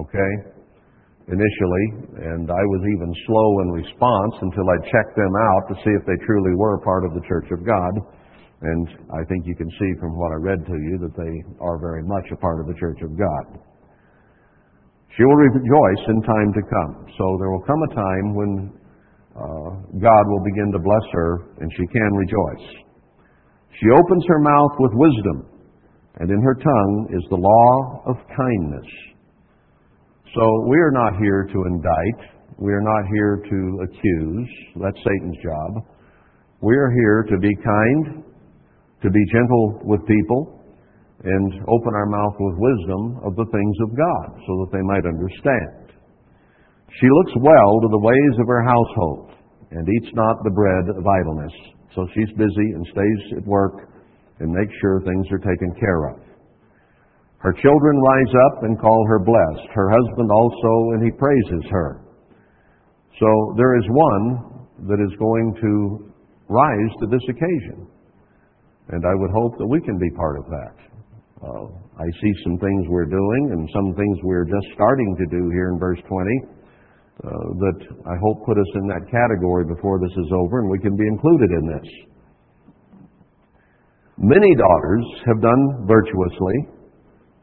okay, 0.00 0.55
initially, 1.26 1.86
and 2.22 2.46
I 2.46 2.64
was 2.70 2.82
even 2.86 3.10
slow 3.26 3.48
in 3.66 3.68
response 3.82 4.34
until 4.46 4.66
I 4.70 4.78
checked 4.86 5.18
them 5.18 5.34
out 5.34 5.62
to 5.70 5.74
see 5.82 5.92
if 5.98 6.06
they 6.06 6.18
truly 6.22 6.54
were 6.54 6.78
part 6.86 7.02
of 7.02 7.18
the 7.18 7.24
Church 7.26 7.50
of 7.50 7.66
God. 7.66 7.94
And 8.62 8.86
I 9.10 9.22
think 9.26 9.44
you 9.44 9.54
can 9.58 9.68
see 9.68 9.90
from 10.00 10.16
what 10.16 10.32
I 10.32 10.38
read 10.38 10.62
to 10.64 10.76
you 10.78 10.96
that 11.02 11.14
they 11.18 11.34
are 11.60 11.78
very 11.82 12.06
much 12.06 12.24
a 12.32 12.38
part 12.38 12.62
of 12.62 12.70
the 12.70 12.78
Church 12.78 13.02
of 13.02 13.18
God. 13.18 13.58
She 15.16 15.24
will 15.24 15.36
rejoice 15.36 16.04
in 16.08 16.22
time 16.22 16.50
to 16.54 16.62
come. 16.62 16.92
So 17.18 17.24
there 17.42 17.50
will 17.50 17.66
come 17.66 17.82
a 17.90 17.92
time 17.94 18.26
when 18.34 18.52
uh, 19.34 19.70
God 19.98 20.24
will 20.30 20.44
begin 20.44 20.70
to 20.72 20.78
bless 20.78 21.06
her 21.12 21.30
and 21.58 21.68
she 21.74 21.86
can 21.90 22.10
rejoice. 22.14 22.66
She 23.80 23.88
opens 23.92 24.24
her 24.28 24.40
mouth 24.40 24.74
with 24.78 24.92
wisdom, 24.94 25.36
and 26.20 26.30
in 26.30 26.40
her 26.40 26.54
tongue 26.54 27.08
is 27.12 27.24
the 27.28 27.36
law 27.36 28.02
of 28.08 28.16
kindness. 28.30 28.88
So 30.34 30.42
we 30.68 30.76
are 30.78 30.90
not 30.90 31.16
here 31.22 31.46
to 31.52 31.58
indict. 31.70 32.18
We 32.58 32.72
are 32.72 32.82
not 32.82 33.04
here 33.12 33.36
to 33.36 33.58
accuse. 33.84 34.48
That's 34.82 34.98
Satan's 34.98 35.36
job. 35.42 35.86
We 36.60 36.74
are 36.74 36.90
here 36.90 37.22
to 37.30 37.38
be 37.38 37.54
kind, 37.62 38.24
to 39.02 39.10
be 39.10 39.24
gentle 39.32 39.80
with 39.84 40.00
people, 40.06 40.64
and 41.22 41.52
open 41.68 41.94
our 41.94 42.06
mouth 42.06 42.34
with 42.38 42.56
wisdom 42.58 43.20
of 43.24 43.36
the 43.36 43.46
things 43.52 43.76
of 43.82 43.96
God 43.96 44.26
so 44.46 44.52
that 44.64 44.70
they 44.72 44.82
might 44.82 45.06
understand. 45.06 45.94
She 47.00 47.08
looks 47.08 47.34
well 47.40 47.80
to 47.80 47.88
the 47.88 48.02
ways 48.02 48.34
of 48.40 48.46
her 48.48 48.64
household 48.64 49.30
and 49.70 49.86
eats 49.88 50.12
not 50.14 50.36
the 50.44 50.50
bread 50.50 50.88
of 50.96 51.06
idleness. 51.06 51.52
So 51.94 52.06
she's 52.14 52.30
busy 52.36 52.68
and 52.74 52.86
stays 52.92 53.38
at 53.38 53.46
work 53.46 53.88
and 54.40 54.52
makes 54.52 54.72
sure 54.80 55.00
things 55.00 55.26
are 55.32 55.38
taken 55.38 55.74
care 55.80 56.08
of. 56.10 56.25
Her 57.38 57.52
children 57.52 57.96
rise 58.00 58.34
up 58.48 58.62
and 58.64 58.80
call 58.80 59.04
her 59.08 59.18
blessed. 59.18 59.68
Her 59.74 59.90
husband 59.90 60.30
also, 60.30 60.72
and 60.94 61.04
he 61.04 61.10
praises 61.12 61.64
her. 61.70 62.00
So 63.20 63.28
there 63.56 63.76
is 63.76 63.84
one 63.88 64.56
that 64.88 65.00
is 65.00 65.12
going 65.18 65.56
to 65.60 66.12
rise 66.48 66.92
to 67.00 67.06
this 67.06 67.22
occasion. 67.28 67.88
And 68.88 69.02
I 69.04 69.14
would 69.14 69.30
hope 69.32 69.58
that 69.58 69.66
we 69.66 69.80
can 69.80 69.98
be 69.98 70.10
part 70.16 70.38
of 70.38 70.44
that. 70.46 70.76
Uh, 71.42 71.66
I 71.98 72.06
see 72.22 72.32
some 72.44 72.58
things 72.58 72.86
we're 72.88 73.08
doing 73.08 73.42
and 73.52 73.68
some 73.72 73.94
things 73.94 74.16
we're 74.22 74.44
just 74.44 74.68
starting 74.74 75.16
to 75.16 75.26
do 75.26 75.50
here 75.50 75.68
in 75.72 75.78
verse 75.78 76.00
20 76.08 76.56
uh, 77.16 77.28
that 77.60 77.78
I 78.04 78.16
hope 78.20 78.44
put 78.44 78.58
us 78.58 78.72
in 78.76 78.86
that 78.88 79.04
category 79.10 79.64
before 79.64 79.98
this 80.00 80.12
is 80.12 80.30
over 80.32 80.60
and 80.60 80.70
we 80.70 80.78
can 80.78 80.96
be 80.96 81.06
included 81.08 81.50
in 81.50 81.64
this. 81.72 81.88
Many 84.18 84.54
daughters 84.56 85.04
have 85.26 85.40
done 85.42 85.86
virtuously, 85.88 86.75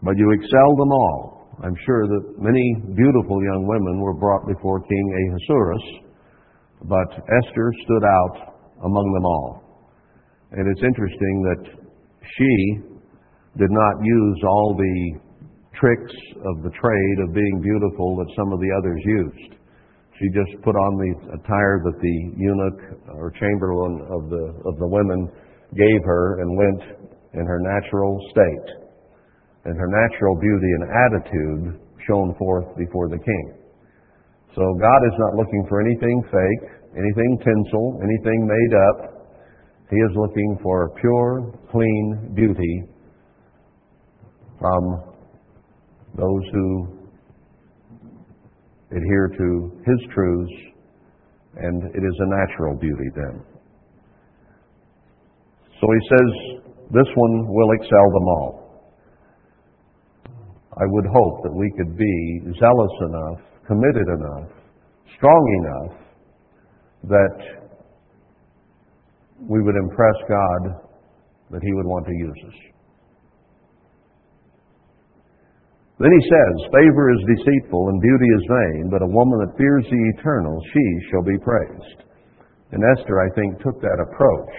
but 0.03 0.17
you 0.17 0.31
excel 0.31 0.75
them 0.75 0.91
all. 0.91 1.47
I'm 1.63 1.75
sure 1.85 2.07
that 2.07 2.23
many 2.37 2.65
beautiful 2.95 3.39
young 3.39 3.63
women 3.65 4.01
were 4.01 4.13
brought 4.13 4.45
before 4.47 4.81
King 4.81 5.05
Ahasuerus, 5.15 5.85
but 6.83 7.09
Esther 7.23 7.71
stood 7.85 8.03
out 8.03 8.35
among 8.83 9.07
them 9.15 9.25
all. 9.25 9.63
And 10.51 10.67
it's 10.67 10.83
interesting 10.83 11.35
that 11.49 11.63
she 12.35 12.53
did 13.57 13.71
not 13.71 13.95
use 14.03 14.39
all 14.43 14.75
the 14.77 15.19
tricks 15.79 16.13
of 16.51 16.63
the 16.63 16.73
trade 16.75 17.17
of 17.23 17.33
being 17.33 17.61
beautiful 17.61 18.17
that 18.17 18.27
some 18.35 18.51
of 18.51 18.59
the 18.59 18.71
others 18.75 19.01
used. 19.05 19.55
She 20.19 20.27
just 20.29 20.61
put 20.63 20.75
on 20.75 20.91
the 20.99 21.11
attire 21.39 21.81
that 21.85 21.97
the 21.99 22.17
eunuch 22.37 22.79
or 23.15 23.31
chamberlain 23.31 24.01
of 24.11 24.29
the, 24.29 24.45
of 24.67 24.77
the 24.77 24.87
women 24.87 25.31
gave 25.73 26.01
her 26.05 26.41
and 26.41 26.57
went 26.57 26.81
in 27.33 27.45
her 27.45 27.59
natural 27.59 28.19
state. 28.29 28.82
And 29.65 29.77
her 29.77 29.87
natural 29.87 30.35
beauty 30.35 30.71
and 30.75 30.83
attitude 30.91 31.79
shone 32.07 32.35
forth 32.37 32.75
before 32.77 33.07
the 33.07 33.17
king. 33.17 33.53
So 34.55 34.61
God 34.61 35.01
is 35.07 35.15
not 35.17 35.35
looking 35.35 35.65
for 35.69 35.81
anything 35.81 36.21
fake, 36.29 36.69
anything 36.97 37.39
tinsel, 37.43 37.99
anything 38.03 38.45
made 38.45 38.73
up. 38.77 39.29
He 39.89 39.95
is 39.97 40.11
looking 40.15 40.57
for 40.61 40.89
pure, 40.99 41.53
clean 41.71 42.33
beauty 42.35 42.83
from 44.59 45.13
those 46.15 46.43
who 46.51 46.99
adhere 48.91 49.27
to 49.27 49.71
His 49.85 49.99
truths, 50.13 50.53
and 51.55 51.83
it 51.95 52.03
is 52.03 52.15
a 52.19 52.27
natural 52.27 52.77
beauty 52.79 53.09
then. 53.15 53.43
So 55.81 55.87
he 55.91 56.07
says, 56.09 56.29
this 56.91 57.07
one 57.15 57.47
will 57.47 57.71
excel 57.71 58.11
them 58.13 58.27
all. 58.27 58.62
I 60.77 60.85
would 60.87 61.05
hope 61.05 61.43
that 61.43 61.53
we 61.53 61.71
could 61.77 61.97
be 61.97 62.41
zealous 62.59 62.95
enough, 63.09 63.39
committed 63.67 64.07
enough, 64.07 64.49
strong 65.15 65.43
enough 65.61 65.97
that 67.09 67.37
we 69.47 69.61
would 69.61 69.75
impress 69.75 70.15
God 70.27 70.61
that 71.51 71.61
He 71.61 71.73
would 71.73 71.85
want 71.85 72.05
to 72.07 72.13
use 72.13 72.39
us. 72.47 72.73
Then 75.99 76.09
he 76.09 76.23
says, 76.25 76.73
Favor 76.73 77.13
is 77.13 77.37
deceitful 77.37 77.87
and 77.89 78.01
beauty 78.01 78.25
is 78.25 78.43
vain, 78.49 78.89
but 78.89 79.05
a 79.05 79.07
woman 79.07 79.45
that 79.45 79.57
fears 79.57 79.85
the 79.85 80.03
eternal, 80.17 80.59
she 80.73 80.85
shall 81.11 81.23
be 81.23 81.37
praised. 81.37 82.03
And 82.71 82.81
Esther, 82.97 83.21
I 83.21 83.29
think, 83.35 83.61
took 83.61 83.79
that 83.79 84.01
approach. 84.01 84.55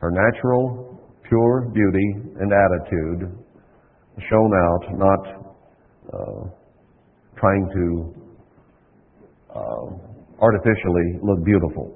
Her 0.00 0.10
natural, 0.10 0.98
pure 1.28 1.70
beauty 1.72 2.08
and 2.40 2.50
attitude 2.52 3.38
shown 4.28 4.50
out, 4.54 4.82
not 4.98 5.22
uh, 6.12 6.42
trying 7.36 7.66
to 7.74 7.86
uh, 9.54 9.86
artificially 10.40 11.18
look 11.22 11.44
beautiful. 11.44 11.94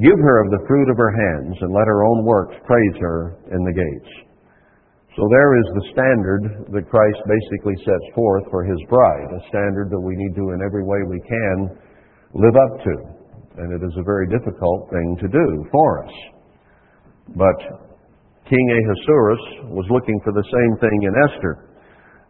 Give 0.00 0.16
her 0.16 0.44
of 0.44 0.50
the 0.50 0.64
fruit 0.66 0.88
of 0.88 0.96
her 0.96 1.12
hands, 1.12 1.56
and 1.60 1.72
let 1.72 1.86
her 1.86 2.04
own 2.04 2.24
works 2.24 2.56
praise 2.64 2.96
her 3.00 3.36
in 3.52 3.60
the 3.64 3.72
gates. 3.72 4.12
So 5.16 5.28
there 5.28 5.52
is 5.60 5.66
the 5.76 5.86
standard 5.92 6.42
that 6.72 6.88
Christ 6.88 7.20
basically 7.28 7.76
sets 7.84 8.14
forth 8.14 8.44
for 8.50 8.64
his 8.64 8.80
bride, 8.88 9.28
a 9.36 9.48
standard 9.48 9.90
that 9.90 10.00
we 10.00 10.16
need 10.16 10.34
to, 10.36 10.56
in 10.56 10.64
every 10.64 10.84
way 10.84 11.04
we 11.04 11.20
can, 11.20 11.76
live 12.32 12.56
up 12.56 12.80
to. 12.80 12.94
And 13.60 13.68
it 13.76 13.84
is 13.84 13.92
a 13.98 14.02
very 14.02 14.26
difficult 14.32 14.88
thing 14.88 15.16
to 15.20 15.28
do 15.28 15.46
for 15.70 16.04
us. 16.04 16.14
But 17.36 17.91
King 18.52 18.68
Ahasuerus 18.68 19.72
was 19.72 19.88
looking 19.88 20.20
for 20.20 20.36
the 20.36 20.44
same 20.44 20.72
thing 20.76 20.98
in 21.08 21.14
Esther. 21.24 21.72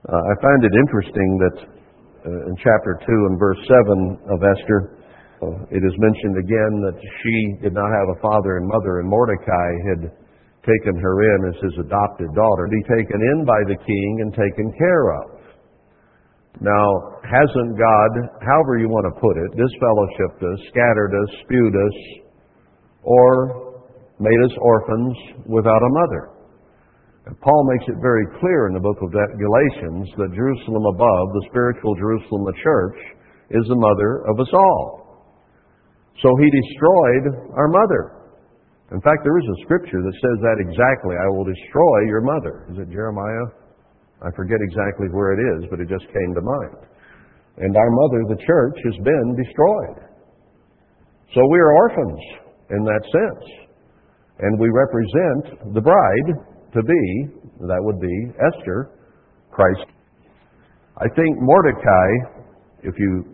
Uh, 0.07 0.14
I 0.14 0.35
find 0.38 0.62
it 0.62 0.71
interesting 0.71 1.31
that 1.43 1.57
uh, 1.67 2.47
in 2.47 2.55
chapter 2.62 2.95
2 3.02 3.11
and 3.26 3.35
verse 3.43 3.59
7 3.67 4.31
of 4.31 4.38
Esther, 4.38 5.02
uh, 5.43 5.67
it 5.75 5.83
is 5.83 5.95
mentioned 5.99 6.38
again 6.38 6.75
that 6.87 6.95
she 7.02 7.67
did 7.67 7.75
not 7.75 7.91
have 7.91 8.14
a 8.14 8.19
father 8.23 8.62
and 8.62 8.71
mother, 8.71 9.02
and 9.02 9.11
Mordecai 9.11 9.71
had 9.91 10.14
taken 10.62 10.95
her 10.95 11.14
in 11.26 11.38
as 11.50 11.59
his 11.59 11.75
adopted 11.91 12.31
daughter, 12.38 12.71
be 12.71 12.87
taken 12.87 13.19
in 13.19 13.43
by 13.43 13.59
the 13.67 13.75
king 13.83 14.11
and 14.23 14.31
taken 14.31 14.71
care 14.79 15.07
of. 15.26 15.26
Now, 16.62 16.87
hasn't 17.26 17.75
God, 17.75 18.11
however 18.47 18.79
you 18.79 18.87
want 18.87 19.11
to 19.11 19.14
put 19.19 19.35
it, 19.43 19.59
disfellowshipped 19.59 20.38
us, 20.38 20.59
scattered 20.71 21.19
us, 21.19 21.31
spewed 21.43 21.75
us, 21.75 21.97
or 23.02 23.62
made 24.23 24.41
us 24.47 24.55
orphans 24.62 25.14
without 25.50 25.83
a 25.83 25.93
mother? 25.99 26.23
And 27.26 27.38
Paul 27.38 27.62
makes 27.75 27.87
it 27.91 27.99
very 28.02 28.26
clear 28.38 28.67
in 28.67 28.75
the 28.75 28.83
book 28.83 28.99
of 29.02 29.11
Galatians 29.11 30.11
that 30.19 30.35
Jerusalem 30.35 30.87
above, 30.91 31.25
the 31.35 31.47
spiritual 31.50 31.95
Jerusalem, 31.95 32.43
the 32.47 32.59
church, 32.62 32.99
is 33.50 33.64
the 33.67 33.79
mother 33.79 34.26
of 34.26 34.41
us 34.43 34.50
all. 34.55 35.02
So 36.19 36.31
he 36.38 36.49
destroyed 36.50 37.55
our 37.55 37.71
mother. 37.71 38.23
In 38.91 39.00
fact, 39.00 39.23
there 39.23 39.38
is 39.38 39.49
a 39.49 39.62
scripture 39.64 40.02
that 40.02 40.17
says 40.19 40.38
that 40.43 40.59
exactly. 40.61 41.14
I 41.17 41.29
will 41.31 41.47
destroy 41.47 41.97
your 42.11 42.21
mother. 42.21 42.67
Is 42.75 42.79
it 42.83 42.91
Jeremiah? 42.91 43.49
I 44.21 44.31
forget 44.37 44.59
exactly 44.61 45.07
where 45.11 45.33
it 45.35 45.41
is, 45.41 45.71
but 45.71 45.81
it 45.81 45.88
just 45.88 46.07
came 46.07 46.31
to 46.35 46.43
mind. 46.43 46.87
And 47.59 47.76
our 47.76 47.91
mother, 47.91 48.35
the 48.35 48.43
church, 48.45 48.76
has 48.85 48.97
been 49.02 49.29
destroyed. 49.38 49.99
So 51.35 51.41
we 51.50 51.59
are 51.59 51.73
orphans 51.73 52.21
in 52.71 52.85
that 52.85 53.02
sense. 53.09 53.62
And 54.43 54.59
we 54.59 54.69
represent 54.75 55.73
the 55.75 55.81
bride 55.81 56.29
to 56.75 56.83
be, 56.83 57.03
that 57.67 57.79
would 57.79 58.01
be 58.01 58.17
Esther, 58.51 58.91
Christ. 59.53 59.87
I 60.99 61.07
think 61.15 61.39
Mordecai, 61.41 62.09
if 62.83 62.95
you 62.99 63.25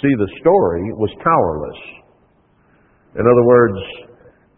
see 0.00 0.12
the 0.18 0.28
story, 0.40 0.92
was 0.92 1.10
powerless. 1.24 1.80
In 3.14 3.24
other 3.24 3.46
words, 3.46 3.78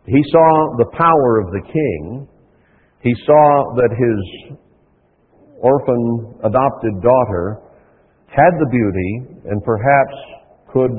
he 0.07 0.23
saw 0.33 0.77
the 0.79 0.91
power 0.99 1.41
of 1.41 1.53
the 1.53 1.63
king. 1.73 2.29
He 3.03 3.15
saw 3.25 3.75
that 3.77 3.91
his 3.95 4.59
orphan 5.61 6.35
adopted 6.43 7.03
daughter 7.03 7.63
had 8.27 8.51
the 8.59 8.69
beauty 8.71 9.43
and 9.49 9.63
perhaps 9.63 10.17
could 10.73 10.91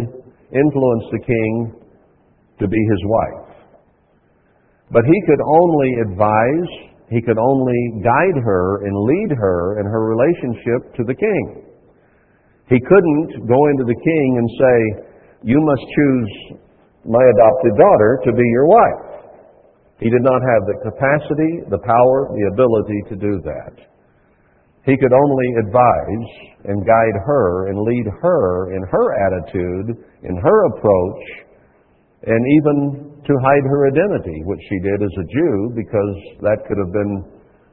influence 0.56 1.06
the 1.12 1.24
king 1.26 1.74
to 2.60 2.68
be 2.68 2.78
his 2.78 3.02
wife. 3.06 3.41
But 4.92 5.08
he 5.08 5.18
could 5.26 5.40
only 5.40 5.92
advise, 6.04 6.70
he 7.10 7.22
could 7.24 7.40
only 7.40 8.04
guide 8.04 8.38
her 8.44 8.84
and 8.84 8.92
lead 8.92 9.32
her 9.40 9.80
in 9.80 9.86
her 9.88 10.04
relationship 10.04 10.94
to 11.00 11.04
the 11.08 11.16
king. 11.16 11.72
He 12.68 12.80
couldn't 12.80 13.48
go 13.48 13.60
into 13.72 13.84
the 13.88 13.96
king 13.96 14.28
and 14.38 14.48
say, 14.60 14.78
You 15.44 15.60
must 15.64 15.84
choose 15.96 16.32
my 17.08 17.24
adopted 17.24 17.74
daughter 17.80 18.20
to 18.26 18.32
be 18.32 18.48
your 18.52 18.68
wife. 18.68 19.12
He 20.00 20.10
did 20.10 20.24
not 20.24 20.42
have 20.42 20.64
the 20.68 20.80
capacity, 20.84 21.52
the 21.70 21.84
power, 21.86 22.32
the 22.36 22.50
ability 22.52 23.00
to 23.10 23.16
do 23.16 23.40
that. 23.44 23.76
He 24.84 24.98
could 24.98 25.14
only 25.14 25.48
advise 25.62 26.28
and 26.66 26.86
guide 26.86 27.18
her 27.26 27.70
and 27.70 27.78
lead 27.80 28.08
her 28.22 28.74
in 28.76 28.82
her 28.90 29.08
attitude, 29.28 30.04
in 30.24 30.36
her 30.38 30.66
approach, 30.74 31.22
and 32.26 32.42
even 32.58 33.11
to 33.28 33.34
hide 33.46 33.66
her 33.70 33.88
identity, 33.88 34.42
which 34.50 34.62
she 34.66 34.78
did 34.82 35.00
as 35.02 35.14
a 35.22 35.26
Jew, 35.30 35.56
because 35.78 36.14
that 36.42 36.58
could 36.66 36.80
have 36.82 36.94
been 36.94 37.14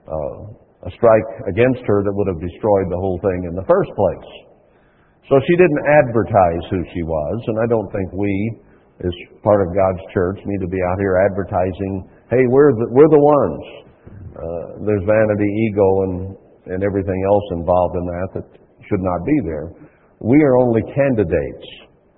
uh, 0.04 0.88
a 0.88 0.90
strike 0.92 1.30
against 1.48 1.82
her 1.88 2.04
that 2.04 2.12
would 2.12 2.28
have 2.28 2.40
destroyed 2.40 2.88
the 2.92 3.00
whole 3.00 3.18
thing 3.24 3.48
in 3.48 3.54
the 3.56 3.66
first 3.66 3.90
place. 3.96 4.28
So 5.28 5.36
she 5.44 5.54
didn't 5.60 5.84
advertise 6.04 6.64
who 6.72 6.80
she 6.92 7.02
was, 7.04 7.36
and 7.52 7.56
I 7.60 7.66
don't 7.68 7.90
think 7.92 8.08
we, 8.16 8.32
as 9.04 9.12
part 9.44 9.60
of 9.60 9.76
God's 9.76 10.04
church, 10.12 10.40
need 10.44 10.60
to 10.64 10.70
be 10.70 10.80
out 10.88 10.98
here 11.00 11.20
advertising, 11.28 12.08
hey, 12.32 12.44
we're 12.48 12.72
the, 12.72 12.86
we're 12.92 13.12
the 13.12 13.20
ones. 13.20 13.62
Uh, 14.32 14.64
there's 14.86 15.04
vanity, 15.04 15.50
ego, 15.68 15.88
and, 16.08 16.16
and 16.72 16.80
everything 16.84 17.20
else 17.28 17.46
involved 17.60 17.94
in 17.96 18.04
that 18.06 18.28
that 18.40 18.46
should 18.88 19.04
not 19.04 19.20
be 19.26 19.36
there. 19.44 19.68
We 20.20 20.40
are 20.42 20.56
only 20.56 20.80
candidates, 20.94 21.66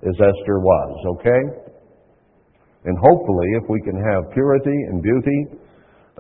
as 0.07 0.15
Esther 0.15 0.61
was, 0.61 1.19
okay? 1.19 1.70
And 2.85 2.97
hopefully, 2.97 3.49
if 3.61 3.69
we 3.69 3.81
can 3.85 3.97
have 4.01 4.33
purity 4.33 4.77
and 4.89 5.03
beauty 5.05 5.41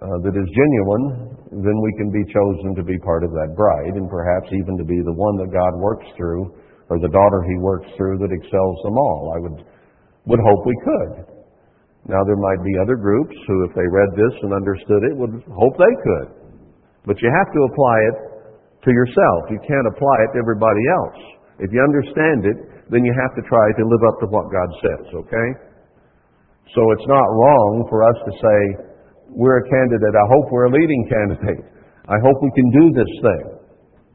uh, 0.00 0.16
that 0.24 0.36
is 0.36 0.48
genuine, 0.52 1.32
then 1.64 1.76
we 1.80 1.92
can 1.96 2.12
be 2.12 2.24
chosen 2.28 2.76
to 2.76 2.84
be 2.84 3.00
part 3.00 3.24
of 3.24 3.32
that 3.32 3.56
bride, 3.56 3.96
and 3.96 4.08
perhaps 4.08 4.48
even 4.52 4.76
to 4.76 4.84
be 4.84 5.00
the 5.04 5.16
one 5.16 5.40
that 5.40 5.48
God 5.52 5.72
works 5.80 6.04
through, 6.16 6.52
or 6.92 7.00
the 7.00 7.08
daughter 7.08 7.40
He 7.48 7.56
works 7.64 7.88
through 7.96 8.20
that 8.20 8.32
excels 8.32 8.76
them 8.84 8.96
all. 8.96 9.32
I 9.36 9.38
would 9.40 9.58
would 10.28 10.42
hope 10.44 10.60
we 10.68 10.76
could. 10.84 11.12
Now 12.08 12.20
there 12.24 12.36
might 12.36 12.60
be 12.64 12.76
other 12.80 12.96
groups 12.96 13.36
who, 13.48 13.64
if 13.64 13.72
they 13.72 13.88
read 13.88 14.12
this 14.16 14.34
and 14.44 14.52
understood 14.52 15.02
it, 15.08 15.16
would 15.16 15.44
hope 15.52 15.74
they 15.80 15.96
could. 16.04 16.28
But 17.08 17.16
you 17.24 17.28
have 17.32 17.50
to 17.52 17.60
apply 17.72 17.96
it 18.12 18.16
to 18.84 18.90
yourself. 18.92 19.48
You 19.48 19.60
can't 19.64 19.88
apply 19.88 20.16
it 20.28 20.30
to 20.36 20.38
everybody 20.40 20.84
else. 20.92 21.20
If 21.60 21.72
you 21.72 21.80
understand 21.80 22.48
it, 22.48 22.58
then 22.88 23.04
you 23.04 23.12
have 23.12 23.32
to 23.36 23.42
try 23.48 23.66
to 23.76 23.84
live 23.84 24.04
up 24.08 24.16
to 24.24 24.26
what 24.32 24.48
God 24.48 24.68
says, 24.80 25.04
okay? 25.24 25.48
So 26.74 26.80
it's 26.94 27.08
not 27.10 27.26
wrong 27.34 27.86
for 27.90 28.06
us 28.06 28.18
to 28.26 28.32
say, 28.38 28.58
we're 29.30 29.58
a 29.58 29.66
candidate. 29.66 30.14
I 30.14 30.26
hope 30.30 30.50
we're 30.50 30.70
a 30.70 30.74
leading 30.74 31.02
candidate. 31.10 31.64
I 32.06 32.18
hope 32.22 32.38
we 32.42 32.50
can 32.54 32.68
do 32.70 32.84
this 32.94 33.12
thing. 33.22 33.44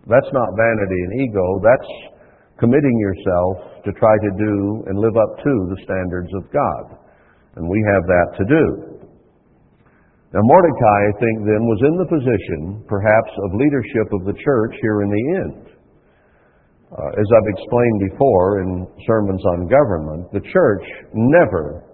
That's 0.07 0.31
not 0.31 0.47
vanity 0.55 0.99
and 1.07 1.11
ego. 1.23 1.45
That's 1.63 1.91
committing 2.59 2.97
yourself 2.99 3.83
to 3.83 3.91
try 3.95 4.11
to 4.11 4.31
do 4.39 4.55
and 4.87 4.99
live 4.99 5.15
up 5.15 5.31
to 5.39 5.53
the 5.71 5.79
standards 5.83 6.31
of 6.35 6.51
God. 6.51 6.99
And 7.55 7.67
we 7.67 7.79
have 7.95 8.03
that 8.03 8.29
to 8.39 8.43
do. 8.47 8.65
Now, 10.35 10.43
Mordecai, 10.43 10.99
I 11.07 11.13
think, 11.15 11.47
then, 11.47 11.63
was 11.63 11.81
in 11.87 11.95
the 11.95 12.09
position, 12.11 12.83
perhaps, 12.91 13.31
of 13.47 13.55
leadership 13.55 14.07
of 14.11 14.21
the 14.27 14.35
church 14.43 14.75
here 14.83 14.99
in 15.03 15.09
the 15.09 15.25
end. 15.39 15.63
Uh, 16.91 17.11
as 17.15 17.27
I've 17.31 17.51
explained 17.55 17.99
before 18.11 18.59
in 18.59 18.87
sermons 19.07 19.43
on 19.55 19.67
government, 19.71 20.27
the 20.35 20.43
church 20.51 20.83
never 21.13 21.84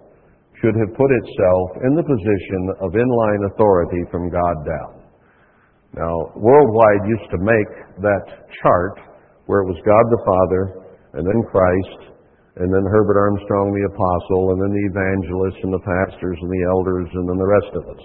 should 0.62 0.78
have 0.78 0.94
put 0.94 1.10
itself 1.10 1.66
in 1.82 1.98
the 1.98 2.06
position 2.06 2.62
of 2.78 2.94
inline 2.94 3.42
authority 3.50 4.06
from 4.14 4.30
God 4.30 4.56
down. 4.62 5.02
Now, 5.98 6.14
Worldwide 6.38 7.04
used 7.10 7.28
to 7.34 7.40
make 7.42 7.70
that 8.00 8.24
chart 8.62 8.96
where 9.50 9.60
it 9.60 9.68
was 9.68 9.76
God 9.82 10.06
the 10.08 10.22
Father, 10.22 10.62
and 11.18 11.26
then 11.26 11.42
Christ, 11.50 12.14
and 12.62 12.72
then 12.72 12.84
Herbert 12.88 13.18
Armstrong 13.18 13.74
the 13.74 13.90
Apostle, 13.90 14.54
and 14.54 14.62
then 14.62 14.72
the 14.72 14.86
evangelists 14.88 15.60
and 15.66 15.74
the 15.74 15.82
pastors 15.84 16.38
and 16.40 16.48
the 16.48 16.64
elders, 16.70 17.10
and 17.12 17.28
then 17.28 17.36
the 17.36 17.52
rest 17.58 17.72
of 17.74 17.84
us. 17.90 18.04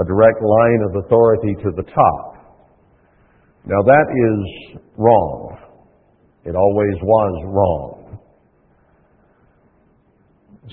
A 0.00 0.04
direct 0.06 0.38
line 0.40 0.80
of 0.86 1.04
authority 1.04 1.52
to 1.66 1.70
the 1.74 1.84
top. 1.90 2.30
Now 3.66 3.82
that 3.82 4.06
is 4.08 4.80
wrong. 4.96 5.58
It 6.46 6.54
always 6.54 6.96
was 7.02 7.34
wrong. 7.50 7.99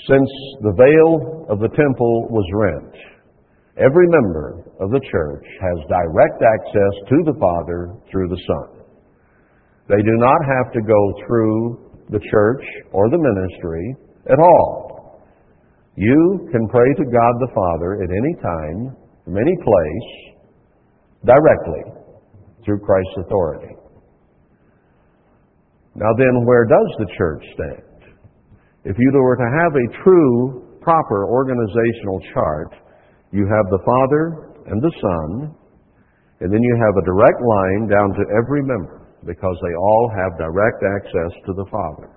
Since 0.06 0.30
the 0.62 0.78
veil 0.78 1.48
of 1.50 1.60
the 1.60 1.74
temple 1.74 2.28
was 2.30 2.46
rent, 2.54 2.94
every 3.78 4.06
member 4.08 4.62
of 4.80 4.92
the 4.92 5.02
church 5.10 5.46
has 5.58 5.90
direct 5.90 6.38
access 6.38 6.94
to 7.10 7.18
the 7.26 7.38
Father 7.42 7.98
through 8.12 8.30
the 8.30 8.42
Son. 8.46 8.86
They 9.90 9.98
do 9.98 10.16
not 10.22 10.42
have 10.46 10.72
to 10.74 10.82
go 10.82 11.02
through 11.26 12.06
the 12.12 12.22
church 12.32 12.64
or 12.92 13.10
the 13.10 13.18
ministry 13.18 13.96
at 14.30 14.40
all. 14.40 15.24
You 15.96 16.48
can 16.52 16.68
pray 16.68 16.94
to 16.94 17.06
God 17.06 17.34
the 17.40 17.52
Father 17.56 18.04
at 18.04 18.10
any 18.12 18.36
time, 18.44 18.96
from 19.26 19.36
any 19.36 19.56
place, 19.58 20.38
directly, 21.26 21.84
through 22.64 22.80
Christ's 22.80 23.26
authority. 23.26 23.74
Now 25.96 26.14
then, 26.18 26.46
where 26.46 26.66
does 26.66 26.90
the 27.00 27.08
church 27.18 27.44
stand? 27.56 27.87
If 28.88 28.96
you 28.96 29.12
were 29.20 29.36
to 29.36 29.52
have 29.52 29.74
a 29.76 29.88
true, 30.00 30.80
proper 30.80 31.28
organizational 31.28 32.24
chart, 32.32 32.72
you 33.36 33.44
have 33.44 33.68
the 33.68 33.84
Father 33.84 34.56
and 34.64 34.80
the 34.80 34.96
Son, 35.04 35.52
and 36.40 36.48
then 36.48 36.64
you 36.64 36.76
have 36.80 36.96
a 36.96 37.04
direct 37.04 37.36
line 37.44 37.92
down 37.92 38.16
to 38.16 38.24
every 38.40 38.64
member 38.64 39.12
because 39.28 39.60
they 39.60 39.76
all 39.76 40.08
have 40.16 40.40
direct 40.40 40.80
access 41.04 41.36
to 41.48 41.52
the 41.60 41.68
Father. 41.68 42.16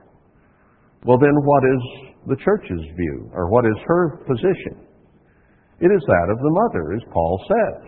Well, 1.03 1.19
then 1.19 1.35
what 1.43 1.65
is 1.67 1.83
the 2.31 2.39
church's 2.39 2.87
view, 2.95 3.31
or 3.35 3.51
what 3.51 3.67
is 3.67 3.75
her 3.91 4.23
position? 4.31 4.87
It 5.81 5.91
is 5.91 6.03
that 6.07 6.29
of 6.31 6.39
the 6.39 6.55
mother, 6.55 6.95
as 6.95 7.03
Paul 7.11 7.35
says. 7.51 7.83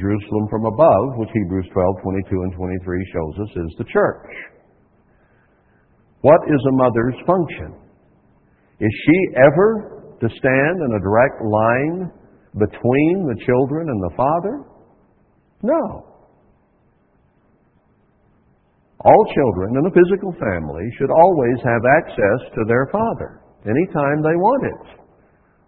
Jerusalem 0.00 0.48
from 0.48 0.64
above, 0.64 1.20
which 1.20 1.28
Hebrews 1.34 1.68
12, 1.74 1.96
22 2.02 2.40
and 2.40 2.52
23 2.56 3.12
shows 3.12 3.34
us, 3.44 3.52
is 3.68 3.74
the 3.76 3.84
church. 3.92 4.53
What 6.24 6.40
is 6.48 6.62
a 6.64 6.72
mother's 6.72 7.20
function? 7.26 7.76
Is 8.80 8.92
she 9.04 9.18
ever 9.36 10.16
to 10.16 10.26
stand 10.40 10.76
in 10.80 10.96
a 10.96 11.04
direct 11.04 11.36
line 11.44 12.08
between 12.56 13.28
the 13.28 13.36
children 13.44 13.92
and 13.92 14.00
the 14.00 14.16
father? 14.16 14.64
No. 15.60 15.84
All 19.04 19.24
children 19.36 19.76
in 19.76 19.84
a 19.84 19.92
physical 19.92 20.32
family 20.40 20.88
should 20.96 21.12
always 21.12 21.60
have 21.60 21.84
access 22.00 22.40
to 22.56 22.64
their 22.72 22.88
father 22.90 23.44
anytime 23.68 24.24
they 24.24 24.32
want 24.40 24.64
it. 24.64 25.04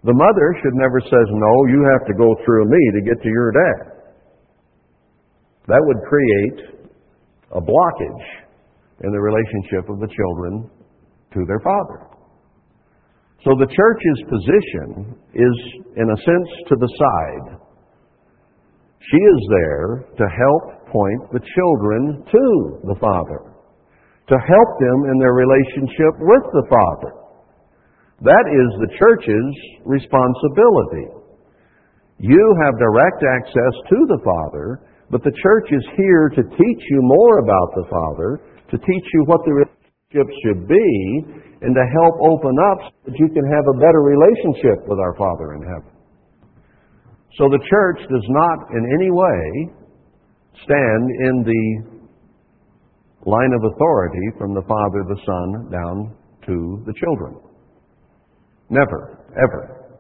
The 0.09 0.17
mother 0.17 0.57
should 0.65 0.73
never 0.81 1.01
say, 1.05 1.21
No, 1.37 1.53
you 1.69 1.85
have 1.93 2.09
to 2.09 2.15
go 2.17 2.35
through 2.47 2.65
me 2.65 2.81
to 2.97 3.05
get 3.05 3.23
to 3.23 3.29
your 3.29 3.53
dad. 3.53 3.93
That 5.69 5.85
would 5.85 6.01
create 6.09 6.89
a 7.53 7.61
blockage 7.61 8.46
in 9.05 9.11
the 9.13 9.21
relationship 9.21 9.91
of 9.91 10.01
the 10.01 10.09
children 10.09 10.71
to 11.35 11.45
their 11.47 11.61
father. 11.61 12.09
So 13.45 13.55
the 13.59 13.69
church's 13.69 14.21
position 14.27 15.15
is, 15.35 15.57
in 15.97 16.09
a 16.11 16.17
sense, 16.17 16.51
to 16.69 16.75
the 16.81 16.91
side. 16.99 17.61
She 19.11 19.17
is 19.19 19.41
there 19.51 20.05
to 20.19 20.27
help 20.27 20.87
point 20.91 21.31
the 21.31 21.45
children 21.55 22.25
to 22.27 22.81
the 22.89 22.97
Father. 22.99 23.53
to 24.29 24.35
help 24.35 24.71
them 24.83 24.99
in 25.07 25.17
their 25.23 25.39
relationship 25.39 26.19
with 26.19 26.45
the 26.51 26.67
Father. 26.67 27.13
That 28.27 28.47
is 28.51 28.69
the 28.83 28.93
church's 28.99 29.55
responsibility. 29.87 31.07
You 32.19 32.43
have 32.65 32.81
direct 32.81 33.23
access 33.23 33.75
to 33.87 33.99
the 34.09 34.21
Father, 34.25 34.83
but 35.11 35.23
the 35.23 35.37
church 35.43 35.69
is 35.71 35.87
here 35.97 36.27
to 36.35 36.43
teach 36.43 36.83
you 36.91 37.01
more 37.03 37.39
about 37.39 37.71
the 37.77 37.87
Father, 37.87 38.31
to 38.71 38.77
teach 38.79 39.07
you 39.15 39.23
what 39.27 39.41
the 39.45 39.53
relationship 39.53 40.29
should 40.43 40.69
be, 40.69 40.89
and 41.63 41.75
to 41.75 41.85
help 42.03 42.15
open 42.21 42.55
up 42.73 42.79
so 42.89 43.11
that 43.11 43.17
you 43.19 43.29
can 43.29 43.45
have 43.49 43.65
a 43.65 43.77
better 43.81 44.03
relationship 44.03 44.87
with 44.87 44.99
our 44.99 45.15
Father 45.17 45.55
in 45.55 45.63
heaven. 45.63 45.93
So 47.39 47.49
the 47.49 47.61
church 47.69 48.01
does 48.09 48.27
not 48.29 48.59
in 48.73 48.85
any 48.97 49.11
way 49.11 49.73
stand 50.65 51.05
in 51.11 51.35
the 51.45 51.65
line 53.29 53.53
of 53.53 53.73
authority 53.73 54.27
from 54.39 54.55
the 54.55 54.63
Father, 54.63 55.05
the 55.09 55.21
Son, 55.27 55.71
down 55.71 56.17
to 56.47 56.83
the 56.87 56.95
children. 56.95 57.37
Never, 58.71 59.19
ever. 59.37 59.99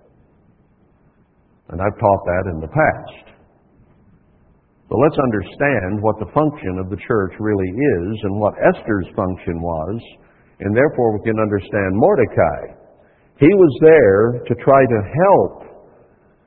And 1.68 1.80
I've 1.80 1.98
taught 1.98 2.24
that 2.24 2.50
in 2.54 2.60
the 2.60 2.68
past. 2.68 3.35
But 4.86 5.02
let's 5.02 5.18
understand 5.18 5.98
what 5.98 6.18
the 6.22 6.30
function 6.30 6.78
of 6.78 6.90
the 6.90 7.00
church 7.02 7.34
really 7.42 7.66
is 7.66 8.12
and 8.22 8.38
what 8.38 8.54
Esther's 8.62 9.10
function 9.18 9.58
was, 9.58 9.98
and 10.62 10.70
therefore 10.70 11.18
we 11.18 11.26
can 11.26 11.42
understand 11.42 11.90
Mordecai. 11.98 12.86
He 13.42 13.50
was 13.50 13.72
there 13.82 14.46
to 14.46 14.54
try 14.62 14.80
to 14.86 15.00
help 15.26 15.54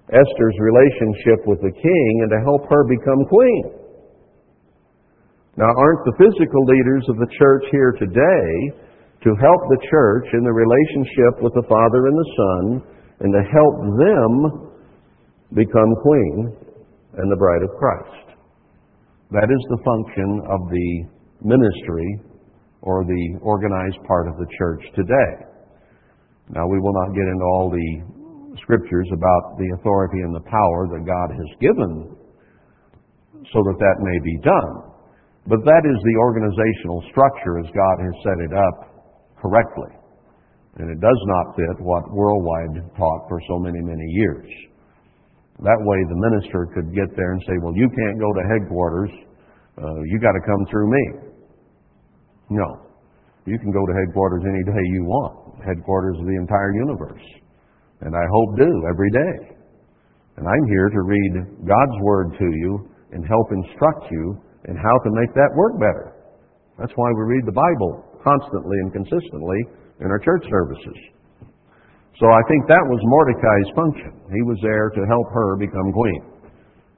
Esther's 0.10 0.58
relationship 0.58 1.46
with 1.46 1.60
the 1.62 1.76
king 1.76 2.12
and 2.24 2.32
to 2.32 2.40
help 2.48 2.64
her 2.72 2.84
become 2.88 3.22
queen. 3.28 3.66
Now, 5.60 5.70
aren't 5.76 6.06
the 6.08 6.16
physical 6.18 6.64
leaders 6.66 7.04
of 7.10 7.18
the 7.20 7.30
church 7.38 7.64
here 7.70 7.92
today 8.00 8.48
to 9.28 9.36
help 9.36 9.62
the 9.68 9.84
church 9.92 10.32
in 10.32 10.48
the 10.48 10.56
relationship 10.56 11.44
with 11.44 11.54
the 11.54 11.68
Father 11.68 12.08
and 12.08 12.16
the 12.16 12.32
Son 12.40 12.64
and 13.20 13.34
to 13.36 13.44
help 13.52 13.76
them 14.00 14.32
become 15.54 15.92
queen 16.02 16.56
and 17.20 17.28
the 17.30 17.36
bride 17.36 17.62
of 17.68 17.76
Christ. 17.76 18.29
That 19.32 19.46
is 19.46 19.62
the 19.70 19.82
function 19.86 20.42
of 20.50 20.62
the 20.74 20.90
ministry 21.46 22.10
or 22.82 23.06
the 23.06 23.38
organized 23.46 24.02
part 24.08 24.28
of 24.28 24.42
the 24.42 24.50
church 24.58 24.82
today. 24.96 25.32
Now, 26.50 26.66
we 26.66 26.80
will 26.82 26.98
not 27.06 27.14
get 27.14 27.30
into 27.30 27.46
all 27.46 27.70
the 27.70 28.58
scriptures 28.66 29.06
about 29.14 29.62
the 29.62 29.70
authority 29.78 30.26
and 30.26 30.34
the 30.34 30.42
power 30.50 30.90
that 30.90 31.06
God 31.06 31.30
has 31.30 31.50
given 31.62 32.18
so 33.54 33.60
that 33.70 33.78
that 33.78 33.98
may 34.02 34.18
be 34.26 34.36
done. 34.42 34.74
But 35.46 35.62
that 35.62 35.84
is 35.86 35.98
the 36.02 36.18
organizational 36.18 37.06
structure 37.14 37.62
as 37.62 37.70
God 37.70 37.98
has 38.02 38.16
set 38.26 38.40
it 38.42 38.54
up 38.58 38.78
correctly. 39.38 39.94
And 40.82 40.90
it 40.90 41.00
does 41.00 41.22
not 41.38 41.54
fit 41.54 41.86
what 41.86 42.10
worldwide 42.10 42.82
taught 42.98 43.30
for 43.30 43.40
so 43.46 43.60
many, 43.60 43.82
many 43.82 44.10
years. 44.10 44.50
That 45.60 45.80
way 45.84 46.00
the 46.08 46.16
minister 46.16 46.72
could 46.72 46.96
get 46.96 47.12
there 47.20 47.36
and 47.36 47.42
say, 47.44 47.56
well, 47.60 47.76
you 47.76 47.88
can't 47.92 48.18
go 48.20 48.32
to 48.32 48.44
headquarters. 48.48 49.12
Uh, 49.76 50.00
you 50.08 50.20
got 50.20 50.32
to 50.32 50.44
come 50.48 50.64
through 50.72 50.88
me. 50.88 51.04
No. 52.50 52.68
You 53.46 53.60
can 53.60 53.72
go 53.72 53.84
to 53.84 53.94
headquarters 53.94 54.44
any 54.48 54.64
day 54.64 54.84
you 54.96 55.04
want. 55.04 55.60
Headquarters 55.66 56.16
of 56.20 56.26
the 56.26 56.38
entire 56.40 56.72
universe. 56.72 57.26
And 58.02 58.16
I 58.16 58.24
hope 58.32 58.56
do 58.56 58.72
every 58.88 59.12
day. 59.12 59.60
And 60.38 60.48
I'm 60.48 60.66
here 60.72 60.88
to 60.88 61.02
read 61.04 61.34
God's 61.68 61.98
Word 62.00 62.32
to 62.40 62.48
you 62.48 62.88
and 63.12 63.28
help 63.28 63.52
instruct 63.52 64.08
you 64.12 64.40
in 64.72 64.76
how 64.76 64.96
to 65.04 65.10
make 65.12 65.34
that 65.36 65.52
work 65.56 65.76
better. 65.76 66.16
That's 66.80 66.94
why 66.96 67.12
we 67.12 67.36
read 67.36 67.46
the 67.46 67.52
Bible 67.52 68.08
constantly 68.24 68.78
and 68.88 68.94
consistently 68.94 69.60
in 70.00 70.08
our 70.08 70.20
church 70.20 70.44
services. 70.50 70.96
So 72.20 72.28
I 72.28 72.44
think 72.52 72.68
that 72.68 72.84
was 72.92 73.00
Mordecai's 73.08 73.70
function. 73.80 74.12
He 74.28 74.44
was 74.44 74.60
there 74.60 74.92
to 74.92 75.02
help 75.08 75.32
her 75.32 75.56
become 75.56 75.96
queen, 75.96 76.22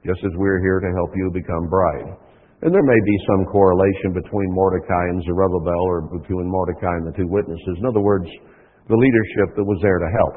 just 0.02 0.18
as 0.18 0.34
we're 0.34 0.58
here 0.58 0.82
to 0.82 0.90
help 0.98 1.14
you 1.14 1.30
become 1.30 1.70
bride. 1.70 2.18
And 2.62 2.74
there 2.74 2.82
may 2.82 3.00
be 3.06 3.16
some 3.30 3.46
correlation 3.46 4.18
between 4.18 4.50
Mordecai 4.50 5.14
and 5.14 5.22
Zerubbabel 5.22 5.82
or 5.86 6.02
between 6.18 6.50
Mordecai 6.50 6.94
and 6.98 7.06
the 7.06 7.14
two 7.14 7.30
witnesses. 7.30 7.78
In 7.78 7.86
other 7.86 8.02
words, 8.02 8.26
the 8.90 8.98
leadership 8.98 9.54
that 9.54 9.62
was 9.62 9.78
there 9.82 9.98
to 9.98 10.10
help. 10.10 10.34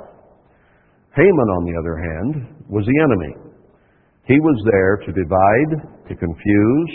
Haman, 1.18 1.50
on 1.58 1.64
the 1.66 1.76
other 1.82 1.98
hand, 1.98 2.34
was 2.70 2.86
the 2.86 3.00
enemy. 3.02 3.34
He 4.30 4.38
was 4.38 4.58
there 4.70 4.98
to 5.02 5.10
divide, 5.14 5.72
to 6.10 6.14
confuse, 6.14 6.94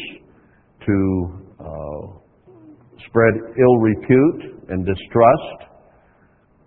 to 0.86 0.96
uh, 1.58 2.02
spread 3.06 3.34
ill 3.58 3.76
repute 3.78 4.66
and 4.68 4.86
distrust, 4.86 5.69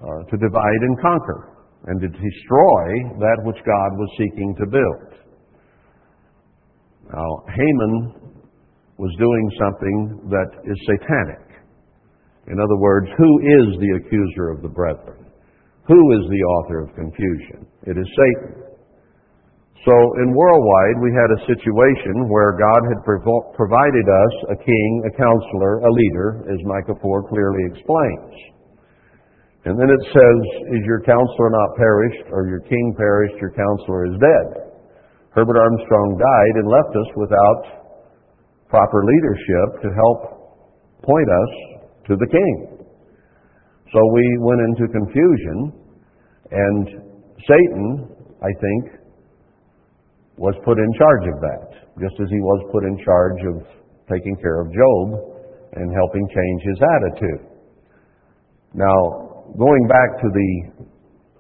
uh, 0.04 0.30
to 0.30 0.36
divide 0.38 0.82
and 0.84 1.00
conquer, 1.00 1.56
and 1.88 2.02
to 2.02 2.08
destroy 2.08 2.84
that 3.24 3.40
which 3.44 3.58
God 3.64 3.90
was 3.96 4.10
seeking 4.20 4.56
to 4.60 4.66
build. 4.68 5.24
Now, 7.08 7.30
Haman 7.48 8.36
was 8.98 9.12
doing 9.18 9.46
something 9.60 10.30
that 10.30 10.50
is 10.68 10.78
satanic. 10.86 11.44
In 12.48 12.60
other 12.60 12.78
words, 12.78 13.08
who 13.18 13.32
is 13.40 13.80
the 13.80 13.92
accuser 14.04 14.52
of 14.52 14.62
the 14.62 14.70
brethren? 14.70 15.24
Who 15.88 16.02
is 16.20 16.24
the 16.28 16.44
author 16.44 16.80
of 16.84 16.96
confusion? 16.96 17.68
It 17.84 17.98
is 17.98 18.08
Satan. 18.08 18.64
So 19.84 19.96
in 20.24 20.32
worldwide, 20.32 20.98
we 21.04 21.12
had 21.12 21.32
a 21.36 21.44
situation 21.44 22.32
where 22.32 22.56
God 22.56 22.82
had 22.88 23.04
provided 23.04 24.08
us 24.08 24.34
a 24.56 24.58
king, 24.64 24.92
a 25.04 25.12
counselor, 25.20 25.84
a 25.84 25.92
leader, 25.92 26.48
as 26.48 26.60
Micah 26.64 26.96
4 27.02 27.28
clearly 27.28 27.64
explains. 27.68 28.53
And 29.66 29.80
then 29.80 29.88
it 29.88 30.04
says, 30.12 30.40
Is 30.76 30.84
your 30.84 31.00
counselor 31.08 31.50
not 31.50 31.70
perished, 31.80 32.28
or 32.32 32.48
your 32.48 32.60
king 32.68 32.96
perished, 32.98 33.40
your 33.40 33.56
counselor 33.56 34.06
is 34.12 34.16
dead? 34.20 34.48
Herbert 35.32 35.58
Armstrong 35.58 36.20
died 36.20 36.56
and 36.60 36.68
left 36.68 36.94
us 36.94 37.10
without 37.16 37.62
proper 38.68 39.04
leadership 39.06 39.82
to 39.82 39.90
help 39.96 40.20
point 41.02 41.30
us 41.30 41.52
to 42.08 42.16
the 42.20 42.28
king. 42.28 42.86
So 43.94 44.00
we 44.12 44.26
went 44.42 44.62
into 44.68 44.92
confusion, 44.92 45.58
and 46.52 46.86
Satan, 47.48 48.10
I 48.44 48.52
think, 48.60 49.00
was 50.36 50.56
put 50.66 50.78
in 50.78 50.92
charge 50.98 51.26
of 51.34 51.40
that, 51.40 51.66
just 52.02 52.20
as 52.20 52.28
he 52.30 52.42
was 52.42 52.60
put 52.74 52.84
in 52.84 52.98
charge 53.06 53.42
of 53.48 53.56
taking 54.12 54.36
care 54.42 54.62
of 54.62 54.68
Job 54.74 55.06
and 55.74 55.94
helping 55.94 56.26
change 56.28 56.62
his 56.68 56.80
attitude. 56.82 57.44
Now, 58.74 59.33
going 59.58 59.88
back 59.88 60.10
to 60.22 60.28
the 60.32 60.52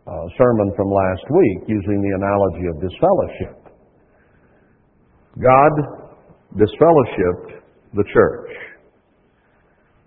uh, 0.05 0.25
sermon 0.37 0.71
from 0.75 0.89
last 0.91 1.25
week, 1.31 1.59
using 1.67 1.97
the 2.01 2.13
analogy 2.19 2.65
of 2.67 2.75
disfellowship, 2.83 3.57
God 5.39 5.73
disfellowshipped 6.59 7.63
the 7.93 8.05
church. 8.13 8.51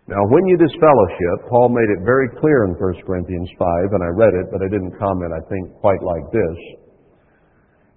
Now, 0.07 0.23
when 0.31 0.47
you 0.47 0.57
disfellowship, 0.57 1.51
Paul 1.51 1.75
made 1.75 1.91
it 1.91 2.07
very 2.07 2.31
clear 2.39 2.71
in 2.71 2.79
1 2.79 3.07
Corinthians 3.07 3.51
5, 3.59 3.91
and 3.91 4.03
I 4.07 4.11
read 4.15 4.35
it, 4.39 4.47
but 4.55 4.63
I 4.63 4.71
didn't 4.71 4.95
comment, 4.99 5.35
I 5.35 5.43
think, 5.51 5.75
quite 5.83 5.99
like 6.03 6.31
this. 6.31 6.59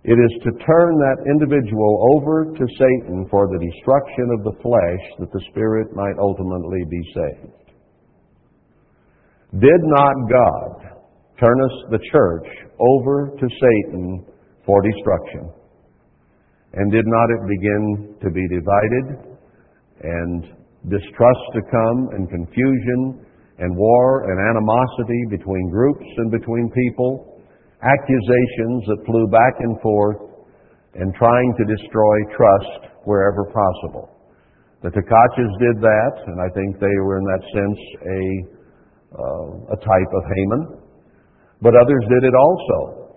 It 0.09 0.17
is 0.17 0.33
to 0.41 0.51
turn 0.65 0.97
that 0.97 1.27
individual 1.29 2.17
over 2.17 2.49
to 2.49 2.65
Satan 2.79 3.27
for 3.29 3.45
the 3.45 3.61
destruction 3.61 4.31
of 4.33 4.41
the 4.41 4.57
flesh 4.63 5.03
that 5.19 5.29
the 5.29 5.43
spirit 5.51 5.93
might 5.93 6.17
ultimately 6.17 6.81
be 6.89 7.03
saved. 7.13 7.58
Did 9.57 9.81
not 9.81 10.15
God 10.29 10.99
turn 11.39 11.57
us, 11.61 11.75
the 11.89 11.99
church, 12.11 12.47
over 12.79 13.31
to 13.39 13.47
Satan 13.49 14.25
for 14.65 14.81
destruction? 14.81 15.49
And 16.73 16.91
did 16.91 17.05
not 17.07 17.27
it 17.31 17.41
begin 17.47 18.15
to 18.21 18.29
be 18.29 18.45
divided 18.47 19.39
and 20.03 20.43
distrust 20.89 21.45
to 21.53 21.61
come 21.71 22.09
and 22.13 22.29
confusion 22.29 23.25
and 23.57 23.75
war 23.75 24.29
and 24.29 24.37
animosity 24.49 25.37
between 25.37 25.69
groups 25.71 26.05
and 26.17 26.31
between 26.31 26.69
people? 26.69 27.29
accusations 27.81 28.83
that 28.91 28.99
flew 29.07 29.27
back 29.31 29.55
and 29.59 29.79
forth 29.79 30.19
and 30.95 31.13
trying 31.15 31.51
to 31.55 31.63
destroy 31.63 32.15
trust 32.35 32.91
wherever 33.05 33.45
possible. 33.45 34.09
The 34.83 34.91
Tkaches 34.91 35.53
did 35.59 35.77
that, 35.79 36.13
and 36.27 36.39
I 36.39 36.49
think 36.55 36.79
they 36.79 36.97
were 37.03 37.19
in 37.19 37.25
that 37.27 37.43
sense 37.55 37.79
a, 38.03 38.21
uh, 39.13 39.73
a 39.73 39.77
type 39.77 40.11
of 40.13 40.23
Haman. 40.25 40.61
But 41.61 41.75
others 41.75 42.03
did 42.07 42.23
it 42.23 42.35
also. 42.35 43.09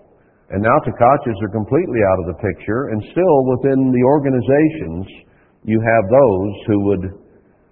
And 0.52 0.60
now 0.60 0.76
Tkaches 0.84 1.38
are 1.42 1.52
completely 1.52 2.00
out 2.12 2.18
of 2.20 2.26
the 2.36 2.38
picture, 2.44 2.92
and 2.92 3.00
still 3.08 3.38
within 3.56 3.88
the 3.88 4.04
organizations, 4.04 5.06
you 5.64 5.80
have 5.80 6.04
those 6.12 6.52
who 6.68 6.78
would 6.92 7.04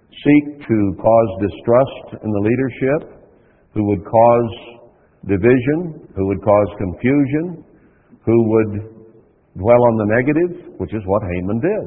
seek 0.09 0.45
to 0.65 0.77
cause 0.97 1.29
distrust 1.45 2.23
in 2.23 2.29
the 2.31 2.43
leadership, 2.43 3.01
who 3.73 3.85
would 3.85 4.03
cause 4.03 4.51
division, 5.27 6.09
who 6.15 6.25
would 6.27 6.41
cause 6.41 6.69
confusion, 6.77 7.63
who 8.25 8.37
would 8.49 8.71
dwell 9.57 9.81
on 9.81 9.95
the 10.01 10.09
negative, 10.17 10.73
which 10.79 10.93
is 10.93 11.03
what 11.05 11.21
Haman 11.21 11.59
did, 11.59 11.85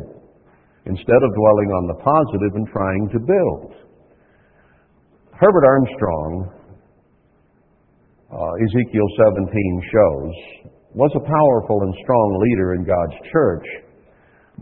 instead 0.87 1.23
of 1.23 1.31
dwelling 1.35 1.71
on 1.75 1.85
the 1.89 1.99
positive 2.05 2.53
and 2.55 2.67
trying 2.69 3.09
to 3.11 3.19
build. 3.19 3.84
Herbert 5.35 5.67
Armstrong, 5.67 6.47
uh, 8.31 8.53
Ezekiel 8.63 9.09
17 9.27 9.83
shows, 9.91 10.35
was 10.95 11.11
a 11.19 11.27
powerful 11.27 11.83
and 11.83 11.95
strong 12.07 12.29
leader 12.39 12.75
in 12.75 12.87
God's 12.87 13.19
church, 13.35 13.67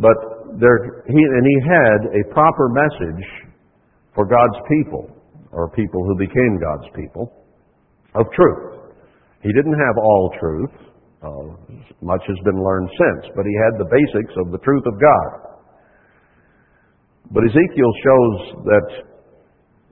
but 0.01 0.17
there, 0.57 1.05
he, 1.13 1.21
and 1.21 1.45
he 1.45 1.59
had 1.69 2.01
a 2.17 2.23
proper 2.33 2.73
message 2.73 3.53
for 4.15 4.25
God's 4.25 4.57
people, 4.65 5.13
or 5.53 5.69
people 5.77 6.01
who 6.09 6.17
became 6.17 6.57
God's 6.57 6.89
people, 6.97 7.29
of 8.15 8.25
truth. 8.33 8.97
He 9.43 9.53
didn't 9.53 9.77
have 9.77 9.97
all 10.01 10.33
truth. 10.41 10.75
Uh, 11.21 11.77
much 12.01 12.23
has 12.27 12.41
been 12.45 12.59
learned 12.65 12.89
since, 12.97 13.31
but 13.37 13.45
he 13.45 13.55
had 13.61 13.79
the 13.79 13.89
basics 13.93 14.35
of 14.41 14.51
the 14.51 14.59
truth 14.65 14.83
of 14.87 14.97
God. 14.99 15.53
But 17.31 17.45
Ezekiel 17.45 17.93
shows 18.03 18.65
that 18.65 19.12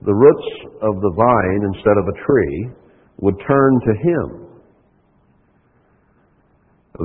the 0.01 0.13
roots 0.13 0.49
of 0.81 0.97
the 1.01 1.13
vine, 1.13 1.61
instead 1.73 1.97
of 1.97 2.09
a 2.09 2.17
tree, 2.25 2.57
would 3.21 3.37
turn 3.45 3.71
to 3.85 3.93
him. 4.01 4.27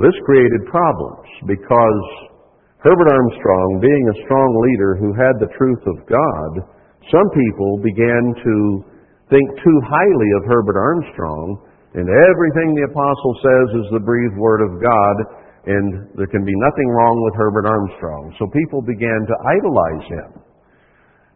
This 0.01 0.17
created 0.25 0.65
problems 0.69 1.29
because 1.45 2.03
Herbert 2.81 3.09
Armstrong, 3.09 3.79
being 3.81 4.05
a 4.09 4.21
strong 4.25 4.49
leader 4.69 4.97
who 4.97 5.13
had 5.13 5.37
the 5.41 5.53
truth 5.57 5.83
of 5.89 6.05
God, 6.05 6.51
some 7.09 7.29
people 7.33 7.81
began 7.81 8.33
to 8.35 8.55
think 9.29 9.47
too 9.61 9.79
highly 9.85 10.29
of 10.37 10.49
Herbert 10.49 10.77
Armstrong, 10.77 11.61
and 11.95 12.05
everything 12.05 12.75
the 12.75 12.89
apostle 12.91 13.33
says 13.41 13.67
is 13.81 13.87
the 13.91 14.05
breathed 14.05 14.37
word 14.37 14.61
of 14.61 14.81
God, 14.81 15.15
and 15.65 16.13
there 16.15 16.29
can 16.29 16.45
be 16.45 16.55
nothing 16.55 16.89
wrong 16.93 17.17
with 17.25 17.35
Herbert 17.35 17.65
Armstrong. 17.65 18.35
So 18.39 18.47
people 18.53 18.81
began 18.81 19.25
to 19.27 19.35
idolize 19.45 20.05
him. 20.07 20.29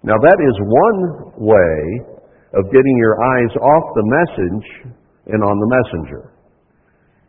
Now 0.03 0.17
that 0.17 0.39
is 0.41 0.55
one 0.65 0.99
way 1.37 1.77
of 2.57 2.65
getting 2.73 2.97
your 2.97 3.15
eyes 3.21 3.53
off 3.55 3.85
the 3.95 4.07
message 4.07 4.67
and 5.29 5.43
on 5.43 5.55
the 5.59 5.69
messenger. 5.69 6.33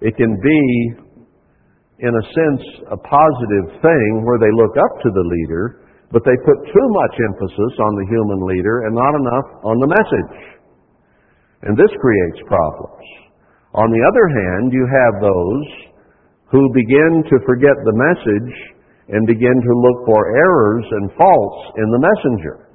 It 0.00 0.16
can 0.16 0.34
be 0.40 0.60
in 2.02 2.10
a 2.10 2.24
sense, 2.34 2.62
a 2.90 2.98
positive 2.98 3.78
thing 3.78 4.10
where 4.26 4.40
they 4.42 4.50
look 4.58 4.74
up 4.74 4.94
to 5.06 5.10
the 5.14 5.22
leader, 5.22 5.86
but 6.10 6.26
they 6.26 6.34
put 6.42 6.58
too 6.66 6.88
much 6.98 7.14
emphasis 7.30 7.74
on 7.78 7.92
the 7.94 8.06
human 8.10 8.40
leader 8.42 8.90
and 8.90 8.92
not 8.96 9.14
enough 9.14 9.48
on 9.62 9.78
the 9.78 9.86
message. 9.86 10.36
And 11.62 11.78
this 11.78 11.94
creates 12.02 12.42
problems. 12.50 13.06
On 13.78 13.88
the 13.88 14.02
other 14.02 14.26
hand, 14.28 14.74
you 14.74 14.84
have 14.84 15.14
those 15.22 15.68
who 16.50 16.74
begin 16.74 17.22
to 17.30 17.46
forget 17.46 17.78
the 17.86 17.96
message 17.96 18.52
and 19.08 19.26
begin 19.26 19.56
to 19.56 19.80
look 19.82 20.06
for 20.06 20.36
errors 20.36 20.86
and 20.90 21.10
faults 21.18 21.62
in 21.78 21.88
the 21.90 22.02
messenger. 22.02 22.68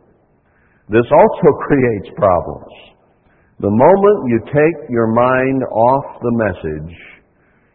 This 0.89 1.07
also 1.11 1.49
creates 1.67 2.09
problems. 2.15 2.73
The 3.59 3.71
moment 3.71 4.29
you 4.29 4.39
take 4.51 4.89
your 4.89 5.07
mind 5.07 5.63
off 5.63 6.21
the 6.21 6.35
message, 6.35 6.95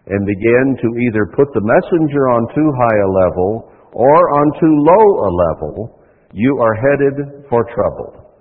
and 0.07 0.27
begin 0.27 0.77
to 0.83 0.89
either 1.07 1.31
put 1.37 1.47
the 1.55 1.63
messenger 1.63 2.27
on 2.35 2.43
too 2.55 2.71
high 2.75 3.01
a 3.07 3.13
level 3.23 3.71
or 3.93 4.19
on 4.35 4.47
too 4.59 4.75
low 4.83 5.07
a 5.23 5.31
level, 5.31 6.01
you 6.33 6.59
are 6.61 6.75
headed 6.75 7.47
for 7.49 7.65
trouble. 7.75 8.35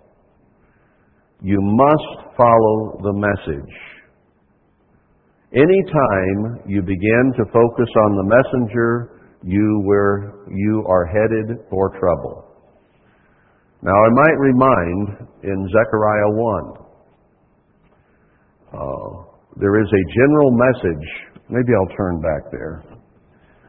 You 1.43 1.59
must 1.61 2.35
follow 2.37 3.01
the 3.03 3.13
message. 3.13 3.75
Anytime 5.53 6.63
you 6.65 6.81
begin 6.81 7.33
to 7.37 7.45
focus 7.51 7.89
on 8.05 8.15
the 8.15 8.23
messenger, 8.23 9.20
you, 9.43 9.81
were, 9.85 10.45
you 10.49 10.83
are 10.87 11.05
headed 11.05 11.57
for 11.69 11.89
trouble. 11.99 12.45
Now, 13.81 13.93
I 13.93 14.09
might 14.13 14.37
remind 14.37 15.27
in 15.43 15.67
Zechariah 15.69 16.29
1, 16.29 16.73
uh, 18.73 19.23
there 19.57 19.81
is 19.81 19.87
a 19.87 20.13
general 20.13 20.51
message 20.51 21.31
Maybe 21.51 21.75
I'll 21.75 21.95
turn 21.99 22.23
back 22.23 22.47
there. 22.47 22.79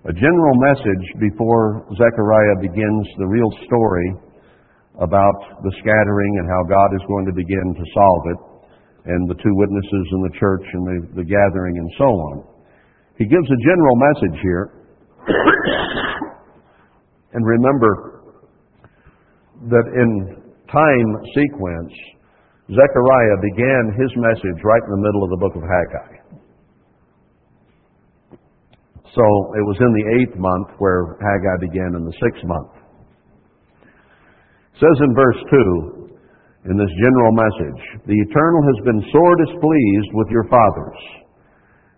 A 0.06 0.14
general 0.14 0.54
message 0.62 1.06
before 1.18 1.82
Zechariah 1.98 2.62
begins 2.62 3.06
the 3.18 3.26
real 3.26 3.50
story 3.66 4.08
about 5.02 5.38
the 5.66 5.72
scattering 5.82 6.32
and 6.38 6.46
how 6.46 6.62
God 6.70 6.94
is 6.94 7.02
going 7.10 7.26
to 7.26 7.34
begin 7.34 7.74
to 7.74 7.84
solve 7.90 8.22
it, 8.30 8.40
and 9.10 9.26
the 9.26 9.34
two 9.34 9.54
witnesses 9.58 10.06
in 10.14 10.20
the 10.22 10.34
church 10.38 10.62
and 10.62 10.82
the, 10.86 11.22
the 11.22 11.26
gathering 11.26 11.74
and 11.74 11.90
so 11.98 12.06
on. 12.06 12.34
He 13.18 13.26
gives 13.26 13.50
a 13.50 13.58
general 13.66 13.96
message 13.98 14.38
here. 14.46 14.81
and 17.32 17.46
remember 17.46 18.24
that 19.70 19.86
in 19.94 20.42
time 20.66 21.16
sequence, 21.34 21.92
Zechariah 22.70 23.38
began 23.42 23.92
his 23.98 24.10
message 24.16 24.62
right 24.64 24.82
in 24.82 24.90
the 24.90 25.02
middle 25.02 25.22
of 25.22 25.30
the 25.30 25.36
book 25.36 25.54
of 25.54 25.62
Haggai. 25.62 26.16
So 29.14 29.22
it 29.54 29.64
was 29.68 29.76
in 29.76 29.92
the 29.92 30.06
eighth 30.18 30.36
month 30.40 30.72
where 30.78 31.20
Haggai 31.20 31.60
began 31.60 31.94
in 32.00 32.08
the 32.08 32.16
sixth 32.16 32.40
month. 32.48 32.72
It 34.72 34.80
says 34.80 34.96
in 35.04 35.12
verse 35.14 35.36
2, 36.64 36.72
in 36.72 36.78
this 36.78 36.88
general 36.96 37.32
message, 37.36 37.82
The 38.06 38.16
Eternal 38.16 38.62
has 38.72 38.80
been 38.86 39.04
sore 39.12 39.36
displeased 39.36 40.12
with 40.14 40.30
your 40.30 40.44
fathers. 40.48 40.96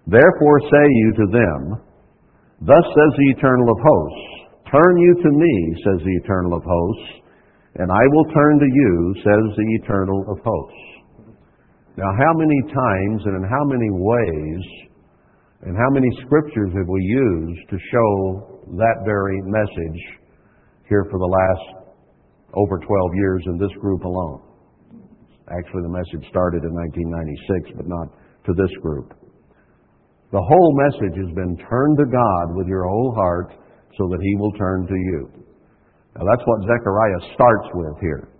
Therefore 0.09 0.59
say 0.69 0.87
you 0.91 1.13
to 1.23 1.27
them, 1.31 1.79
Thus 2.63 2.85
says 2.87 3.13
the 3.19 3.35
Eternal 3.35 3.67
of 3.71 3.79
hosts, 3.83 4.35
Turn 4.71 4.99
you 4.99 5.15
to 5.15 5.31
me, 5.31 5.55
says 5.83 5.99
the 6.03 6.17
Eternal 6.23 6.55
of 6.55 6.63
hosts, 6.63 7.25
and 7.77 7.91
I 7.91 8.05
will 8.11 8.27
turn 8.31 8.59
to 8.59 8.67
you, 8.67 9.15
says 9.23 9.45
the 9.57 9.71
Eternal 9.83 10.23
of 10.31 10.39
hosts. 10.45 10.85
Now, 11.97 12.11
how 12.19 12.33
many 12.35 12.61
times 12.75 13.23
and 13.27 13.37
in 13.39 13.45
how 13.47 13.65
many 13.67 13.91
ways 13.91 14.63
and 15.63 15.77
how 15.77 15.91
many 15.91 16.11
scriptures 16.27 16.71
have 16.75 16.89
we 16.89 17.03
used 17.03 17.71
to 17.71 17.79
show 17.91 18.63
that 18.77 19.03
very 19.05 19.41
message 19.47 20.01
here 20.89 21.07
for 21.11 21.19
the 21.19 21.31
last 21.31 21.87
over 22.55 22.79
12 22.79 23.15
years 23.15 23.43
in 23.47 23.59
this 23.59 23.71
group 23.81 24.03
alone? 24.05 24.43
Actually, 25.51 25.83
the 25.83 25.95
message 25.95 26.29
started 26.31 26.65
in 26.65 26.75
1996, 26.75 27.77
but 27.77 27.87
not 27.87 28.09
to 28.47 28.53
this 28.55 28.75
group. 28.83 29.15
The 30.35 30.43
whole 30.43 30.73
message 30.83 31.15
has 31.15 31.31
been 31.39 31.55
turn 31.71 31.95
to 31.95 32.07
God 32.11 32.59
with 32.59 32.67
your 32.67 32.83
whole 32.91 33.15
heart 33.15 33.55
so 33.95 34.11
that 34.11 34.19
He 34.19 34.35
will 34.35 34.51
turn 34.59 34.83
to 34.83 34.99
you. 34.99 35.31
Now 36.19 36.27
that's 36.27 36.43
what 36.43 36.67
Zechariah 36.67 37.23
starts 37.39 37.71
with 37.71 37.95
here. 38.03 38.35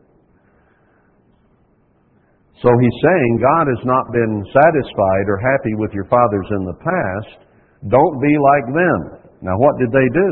So 2.63 2.71
he's 2.81 2.99
saying 2.99 3.31
God 3.39 3.67
has 3.71 3.85
not 3.87 4.11
been 4.11 4.43
satisfied 4.51 5.27
or 5.29 5.39
happy 5.39 5.75
with 5.79 5.93
your 5.93 6.07
fathers 6.11 6.49
in 6.51 6.65
the 6.65 6.79
past. 6.83 7.47
Don't 7.87 8.17
be 8.23 8.35
like 8.43 8.67
them. 8.75 9.01
Now, 9.43 9.55
what 9.59 9.77
did 9.79 9.93
they 9.93 10.09
do? 10.17 10.31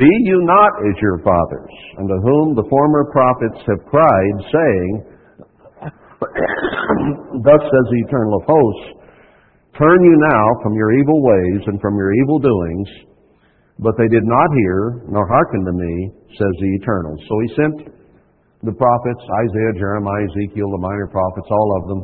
Be 0.00 0.10
you 0.24 0.40
not 0.48 0.72
as 0.80 0.96
your 1.02 1.20
fathers, 1.20 1.74
unto 1.98 2.16
whom 2.24 2.54
the 2.56 2.64
former 2.70 3.04
prophets 3.12 3.60
have 3.68 3.84
cried, 3.84 4.36
saying, 4.48 5.04
Thus 7.44 7.62
says 7.68 7.86
the 7.92 8.02
Eternal 8.08 8.40
of 8.40 8.44
hosts, 8.48 8.99
Turn 9.80 10.04
you 10.04 10.16
now 10.28 10.44
from 10.62 10.76
your 10.76 10.92
evil 10.92 11.24
ways 11.24 11.64
and 11.66 11.80
from 11.80 11.96
your 11.96 12.12
evil 12.12 12.38
doings. 12.38 12.88
But 13.78 13.96
they 13.96 14.08
did 14.12 14.28
not 14.28 14.48
hear, 14.60 15.08
nor 15.08 15.24
hearken 15.26 15.64
to 15.64 15.72
me, 15.72 16.12
says 16.36 16.54
the 16.60 16.70
Eternal. 16.84 17.16
So 17.16 17.34
he 17.40 17.48
sent 17.56 17.76
the 18.60 18.76
prophets, 18.76 19.22
Isaiah, 19.24 19.80
Jeremiah, 19.80 20.28
Ezekiel, 20.36 20.68
the 20.68 20.84
minor 20.84 21.08
prophets, 21.08 21.48
all 21.48 21.80
of 21.80 21.88
them. 21.88 22.00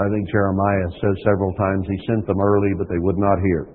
I 0.00 0.08
think 0.08 0.24
Jeremiah 0.32 0.88
says 0.96 1.20
several 1.20 1.52
times 1.60 1.84
he 1.84 2.00
sent 2.08 2.26
them 2.26 2.40
early, 2.40 2.72
but 2.78 2.88
they 2.88 2.98
would 2.98 3.18
not 3.18 3.44
hear. 3.44 3.68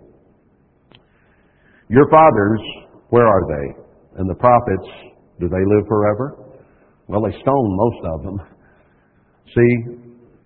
Your 1.90 2.10
fathers, 2.10 2.62
where 3.10 3.28
are 3.28 3.46
they? 3.46 3.66
And 4.18 4.28
the 4.30 4.36
prophets, 4.42 4.90
do 5.40 5.48
they 5.48 5.62
live 5.78 5.86
forever? 5.88 6.58
Well, 7.06 7.22
they 7.22 7.38
stoned 7.38 7.74
most 7.78 8.02
of 8.16 8.24
them. 8.24 8.38
See, 9.54 9.72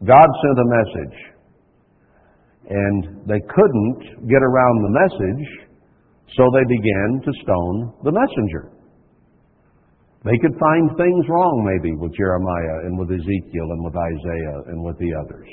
God 0.03 0.27
sent 0.27 0.59
a 0.59 0.67
message, 0.67 1.17
and 2.69 3.27
they 3.27 3.41
couldn't 3.45 4.27
get 4.27 4.41
around 4.41 4.75
the 4.81 4.93
message, 5.05 5.45
so 6.35 6.43
they 6.53 6.65
began 6.65 7.21
to 7.21 7.31
stone 7.43 7.93
the 8.03 8.11
messenger. 8.11 8.71
They 10.25 10.37
could 10.41 10.57
find 10.57 10.89
things 10.97 11.23
wrong 11.29 11.61
maybe 11.61 11.93
with 11.93 12.09
Jeremiah 12.17 12.89
and 12.89 12.97
with 12.97 13.13
Ezekiel 13.13 13.67
and 13.69 13.81
with 13.85 13.93
Isaiah 13.93 14.59
and 14.73 14.81
with 14.81 14.97
the 14.97 15.13
others. 15.13 15.49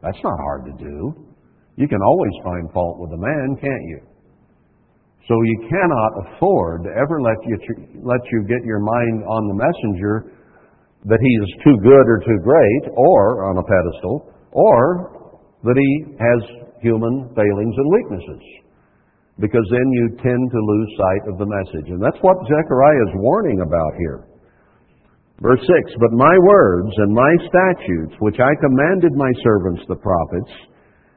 That's 0.00 0.22
not 0.24 0.40
hard 0.40 0.64
to 0.72 0.74
do. 0.80 1.12
You 1.76 1.86
can 1.86 2.00
always 2.00 2.32
find 2.42 2.72
fault 2.72 2.96
with 2.98 3.12
a 3.12 3.20
man, 3.20 3.60
can't 3.60 3.86
you? 3.92 4.00
So 5.28 5.34
you 5.42 5.68
cannot 5.68 6.12
afford 6.24 6.84
to 6.84 6.90
ever 6.96 7.20
let 7.20 7.36
you, 7.44 7.58
let 8.00 8.20
you 8.32 8.46
get 8.48 8.64
your 8.64 8.80
mind 8.80 9.24
on 9.28 9.42
the 9.52 9.58
messenger 9.60 10.32
that 11.04 11.20
he 11.20 11.32
is 11.44 11.50
too 11.62 11.76
good 11.82 12.06
or 12.08 12.18
too 12.24 12.40
great, 12.42 12.92
or 12.96 13.50
on 13.50 13.58
a 13.58 13.62
pedestal, 13.62 14.32
or 14.52 15.15
that 15.64 15.76
he 15.76 15.92
has 16.20 16.40
human 16.80 17.30
failings 17.32 17.74
and 17.76 17.88
weaknesses 17.92 18.44
because 19.38 19.64
then 19.68 19.88
you 19.92 20.16
tend 20.16 20.44
to 20.48 20.60
lose 20.60 20.90
sight 20.96 21.24
of 21.28 21.36
the 21.36 21.48
message. 21.48 21.92
And 21.92 22.00
that's 22.00 22.20
what 22.24 22.40
Zechariah 22.48 23.04
is 23.04 23.20
warning 23.20 23.60
about 23.60 23.92
here. 24.00 24.24
Verse 25.44 25.60
6 25.60 26.00
But 26.00 26.16
my 26.16 26.32
words 26.48 26.92
and 26.96 27.12
my 27.12 27.32
statutes, 27.44 28.16
which 28.20 28.40
I 28.40 28.52
commanded 28.64 29.12
my 29.12 29.32
servants 29.44 29.84
the 29.88 30.00
prophets, 30.00 30.52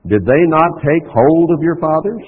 did 0.08 0.24
they 0.28 0.44
not 0.52 0.84
take 0.84 1.08
hold 1.08 1.48
of 1.56 1.64
your 1.64 1.80
fathers? 1.80 2.26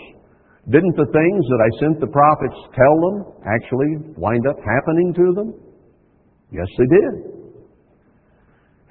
Didn't 0.71 0.95
the 0.95 1.11
things 1.11 1.43
that 1.51 1.61
I 1.63 1.69
sent 1.83 1.99
the 1.99 2.13
prophets 2.13 2.59
tell 2.71 2.95
them 3.01 3.15
actually 3.43 4.15
wind 4.15 4.47
up 4.47 4.55
happening 4.63 5.11
to 5.15 5.27
them? 5.35 5.49
Yes, 6.53 6.67
they 6.77 6.87
did. 6.87 7.40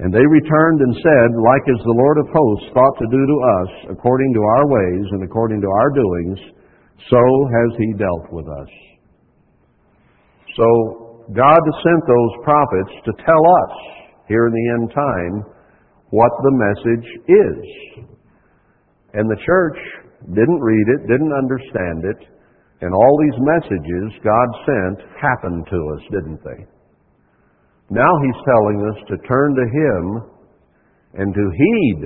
And 0.00 0.08
they 0.08 0.24
returned 0.24 0.80
and 0.80 0.96
said, 0.96 1.28
Like 1.36 1.64
as 1.68 1.80
the 1.84 1.98
Lord 2.00 2.16
of 2.24 2.32
hosts 2.32 2.72
thought 2.72 2.96
to 3.04 3.12
do 3.12 3.20
to 3.20 3.38
us, 3.60 3.70
according 3.92 4.32
to 4.32 4.40
our 4.40 4.64
ways 4.64 5.04
and 5.12 5.22
according 5.24 5.60
to 5.60 5.68
our 5.68 5.90
doings, 5.92 6.40
so 7.12 7.20
has 7.20 7.70
he 7.76 7.92
dealt 8.00 8.32
with 8.32 8.48
us. 8.48 8.72
So 10.56 11.26
God 11.36 11.60
sent 11.84 12.02
those 12.08 12.34
prophets 12.44 12.92
to 13.04 13.12
tell 13.28 13.44
us 13.44 13.74
here 14.26 14.48
in 14.48 14.54
the 14.56 14.68
end 14.80 14.86
time 14.96 15.34
what 16.10 16.32
the 16.48 16.54
message 16.56 17.08
is. 17.28 18.08
And 19.12 19.28
the 19.28 19.42
church 19.44 19.78
didn't 20.32 20.60
read 20.64 20.86
it, 20.96 21.12
didn't 21.12 21.34
understand 21.36 22.08
it, 22.08 22.20
and 22.80 22.94
all 22.94 23.14
these 23.20 23.38
messages 23.44 24.16
God 24.24 24.48
sent 24.64 24.98
happened 25.20 25.66
to 25.68 25.78
us, 25.92 26.02
didn't 26.10 26.40
they? 26.42 26.79
Now 27.90 28.10
he's 28.22 28.40
telling 28.46 28.78
us 28.86 28.98
to 29.10 29.26
turn 29.26 29.50
to 29.58 29.66
him 29.66 30.02
and 31.18 31.34
to 31.34 31.44
heed 31.50 32.00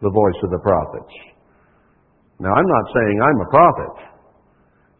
the 0.00 0.10
voice 0.14 0.40
of 0.46 0.50
the 0.50 0.62
prophets. 0.62 1.14
Now 2.38 2.54
I'm 2.54 2.70
not 2.70 2.86
saying 2.94 3.16
I'm 3.18 3.40
a 3.42 3.50
prophet, 3.50 3.96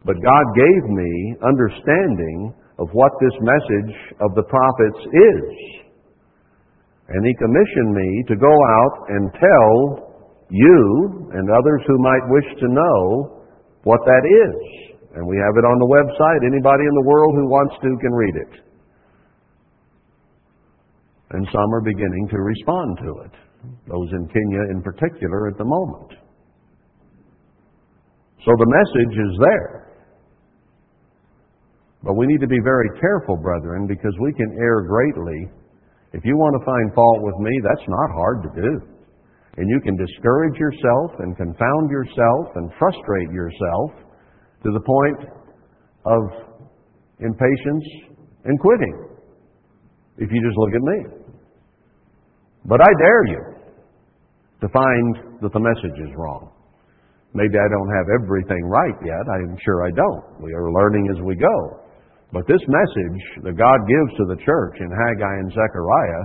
but 0.03 0.19
God 0.19 0.45
gave 0.55 0.83
me 0.91 1.11
understanding 1.47 2.53
of 2.79 2.91
what 2.91 3.11
this 3.23 3.35
message 3.39 3.95
of 4.19 4.35
the 4.35 4.43
prophets 4.43 5.01
is. 5.07 5.47
And 7.07 7.23
he 7.23 7.35
commissioned 7.39 7.95
me 7.95 8.09
to 8.27 8.35
go 8.35 8.51
out 8.51 8.95
and 9.07 9.31
tell 9.39 9.71
you 10.49 11.31
and 11.31 11.47
others 11.47 11.81
who 11.87 11.97
might 11.99 12.25
wish 12.27 12.49
to 12.59 12.67
know 12.67 13.43
what 13.83 13.99
that 14.03 14.23
is. 14.27 14.55
And 15.15 15.27
we 15.27 15.37
have 15.37 15.55
it 15.55 15.63
on 15.67 15.77
the 15.79 15.87
website. 15.87 16.41
Anybody 16.43 16.83
in 16.83 16.95
the 16.95 17.07
world 17.07 17.35
who 17.35 17.47
wants 17.47 17.75
to 17.83 17.89
can 18.01 18.11
read 18.11 18.35
it. 18.35 18.72
And 21.33 21.47
some 21.51 21.73
are 21.73 21.81
beginning 21.81 22.27
to 22.29 22.37
respond 22.37 22.97
to 23.01 23.11
it. 23.25 23.33
Those 23.89 24.09
in 24.11 24.27
Kenya 24.27 24.61
in 24.69 24.81
particular 24.83 25.47
at 25.47 25.57
the 25.57 25.65
moment. 25.65 26.13
So 28.45 28.51
the 28.59 28.69
message 28.69 29.17
is 29.17 29.33
there. 29.39 29.83
But 32.03 32.13
we 32.15 32.27
need 32.27 32.41
to 32.41 32.47
be 32.47 32.59
very 32.63 32.89
careful, 32.99 33.37
brethren, 33.37 33.87
because 33.87 34.13
we 34.19 34.33
can 34.33 34.57
err 34.59 34.85
greatly. 34.85 35.49
If 36.11 36.23
you 36.25 36.35
want 36.37 36.53
to 36.59 36.65
find 36.65 36.93
fault 36.93 37.23
with 37.23 37.39
me, 37.39 37.51
that's 37.63 37.87
not 37.87 38.09
hard 38.13 38.43
to 38.43 38.61
do. 38.61 38.71
And 39.57 39.69
you 39.69 39.79
can 39.81 39.95
discourage 39.95 40.59
yourself 40.59 41.11
and 41.19 41.37
confound 41.37 41.89
yourself 41.89 42.45
and 42.55 42.69
frustrate 42.77 43.31
yourself 43.31 43.91
to 44.63 44.69
the 44.69 44.81
point 44.81 45.29
of 46.05 46.21
impatience 47.19 47.85
and 48.45 48.59
quitting 48.59 49.13
if 50.17 50.29
you 50.29 50.41
just 50.45 50.57
look 50.57 50.73
at 50.75 50.81
me. 50.81 51.22
But 52.65 52.79
I 52.81 52.91
dare 52.99 53.25
you 53.27 53.43
to 54.61 54.67
find 54.69 55.39
that 55.41 55.51
the 55.51 55.59
message 55.59 55.99
is 55.99 56.15
wrong. 56.15 56.51
Maybe 57.33 57.57
I 57.57 57.67
don't 57.67 57.91
have 57.97 58.07
everything 58.23 58.63
right 58.69 58.95
yet. 59.03 59.23
I'm 59.27 59.57
sure 59.65 59.83
I 59.83 59.91
don't. 59.91 60.41
We 60.41 60.53
are 60.53 60.71
learning 60.71 61.09
as 61.11 61.21
we 61.23 61.35
go. 61.35 61.83
But 62.31 62.47
this 62.47 62.61
message 62.67 63.43
that 63.43 63.57
God 63.57 63.79
gives 63.85 64.11
to 64.17 64.25
the 64.29 64.39
church 64.45 64.75
in 64.79 64.89
Haggai 64.89 65.35
and 65.41 65.51
Zechariah 65.51 66.23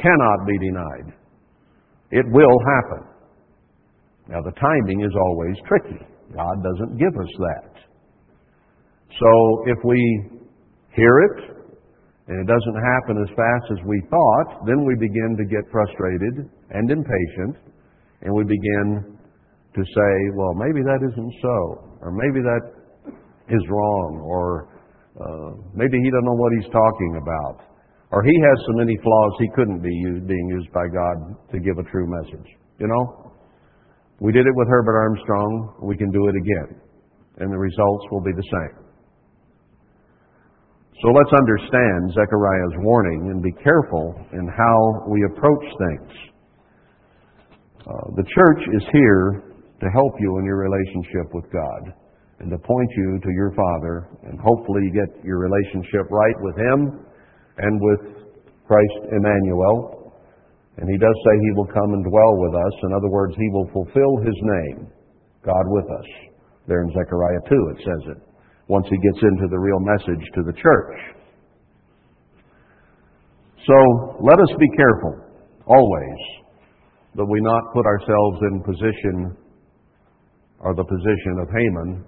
cannot 0.00 0.46
be 0.46 0.56
denied. 0.58 1.16
It 2.12 2.26
will 2.30 2.58
happen. 2.76 3.06
Now, 4.28 4.40
the 4.42 4.52
timing 4.52 5.00
is 5.02 5.12
always 5.16 5.56
tricky. 5.66 5.98
God 6.34 6.62
doesn't 6.62 6.98
give 6.98 7.14
us 7.18 7.32
that. 7.38 7.72
So, 9.18 9.64
if 9.66 9.78
we 9.84 9.98
hear 10.94 11.18
it 11.18 11.59
and 12.30 12.38
it 12.38 12.46
doesn't 12.46 12.78
happen 12.78 13.18
as 13.26 13.30
fast 13.34 13.66
as 13.74 13.80
we 13.90 13.98
thought, 14.06 14.62
then 14.62 14.86
we 14.86 14.94
begin 14.94 15.34
to 15.34 15.44
get 15.50 15.66
frustrated 15.66 16.46
and 16.70 16.86
impatient, 16.86 17.58
and 18.22 18.30
we 18.30 18.46
begin 18.46 19.18
to 19.74 19.82
say, 19.82 20.12
well, 20.38 20.54
maybe 20.54 20.78
that 20.86 21.02
isn't 21.02 21.34
so, 21.42 21.58
or 21.98 22.14
maybe 22.14 22.38
that 22.38 22.62
is 23.50 23.62
wrong, 23.66 24.22
or 24.22 24.70
uh, 25.18 25.50
maybe 25.74 25.98
he 25.98 26.06
doesn't 26.06 26.24
know 26.30 26.38
what 26.38 26.52
he's 26.54 26.70
talking 26.70 27.18
about. 27.18 27.66
Or 28.12 28.22
he 28.22 28.34
has 28.46 28.56
so 28.66 28.78
many 28.78 28.94
flaws 29.02 29.32
he 29.38 29.50
couldn't 29.54 29.82
be 29.82 29.90
used, 29.90 30.26
being 30.26 30.48
used 30.54 30.70
by 30.70 30.86
God 30.86 31.34
to 31.50 31.58
give 31.58 31.78
a 31.78 31.86
true 31.90 32.06
message. 32.06 32.46
You 32.78 32.86
know? 32.86 33.34
We 34.20 34.30
did 34.30 34.46
it 34.46 34.54
with 34.54 34.68
Herbert 34.68 34.98
Armstrong. 34.98 35.82
We 35.82 35.96
can 35.96 36.10
do 36.10 36.28
it 36.28 36.34
again. 36.38 36.80
And 37.38 37.52
the 37.52 37.58
results 37.58 38.04
will 38.10 38.22
be 38.22 38.32
the 38.34 38.46
same. 38.46 38.79
So 41.00 41.08
let's 41.16 41.32
understand 41.32 42.12
Zechariah's 42.12 42.76
warning 42.84 43.32
and 43.32 43.42
be 43.42 43.52
careful 43.64 44.20
in 44.36 44.44
how 44.52 45.08
we 45.08 45.24
approach 45.32 45.64
things. 45.88 46.12
Uh, 47.80 48.06
the 48.20 48.26
church 48.28 48.62
is 48.76 48.84
here 48.92 49.56
to 49.80 49.86
help 49.96 50.12
you 50.20 50.36
in 50.36 50.44
your 50.44 50.60
relationship 50.60 51.32
with 51.32 51.48
God 51.48 51.96
and 52.40 52.50
to 52.52 52.58
point 52.58 52.90
you 52.96 53.18
to 53.24 53.30
your 53.32 53.52
Father 53.56 54.12
and 54.28 54.38
hopefully 54.44 54.92
get 54.92 55.24
your 55.24 55.40
relationship 55.40 56.04
right 56.12 56.36
with 56.44 56.56
Him 56.56 57.06
and 57.56 57.80
with 57.80 58.20
Christ 58.68 59.00
Emmanuel. 59.08 60.12
And 60.76 60.84
he 60.84 60.98
does 61.00 61.16
say 61.24 61.32
he 61.40 61.52
will 61.56 61.72
come 61.72 61.96
and 61.96 62.04
dwell 62.04 62.34
with 62.44 62.54
us. 62.54 62.74
In 62.84 62.92
other 62.92 63.08
words, 63.08 63.34
he 63.36 63.48
will 63.52 63.68
fulfill 63.72 64.20
his 64.20 64.36
name, 64.36 64.88
God 65.44 65.64
with 65.64 65.84
us. 65.84 66.08
There 66.68 66.84
in 66.84 66.92
Zechariah 66.92 67.40
2 67.48 67.72
it 67.72 67.78
says 67.84 68.16
it, 68.16 68.29
once 68.70 68.86
he 68.86 68.96
gets 69.02 69.18
into 69.18 69.50
the 69.50 69.58
real 69.58 69.82
message 69.82 70.22
to 70.30 70.42
the 70.46 70.54
church. 70.54 70.94
So 73.66 73.76
let 74.22 74.38
us 74.38 74.52
be 74.62 74.70
careful, 74.78 75.26
always, 75.66 76.20
that 77.16 77.26
we 77.26 77.40
not 77.42 77.62
put 77.74 77.84
ourselves 77.84 78.38
in 78.46 78.62
position 78.62 79.36
or 80.60 80.76
the 80.76 80.84
position 80.84 81.34
of 81.42 81.48
Haman 81.50 82.04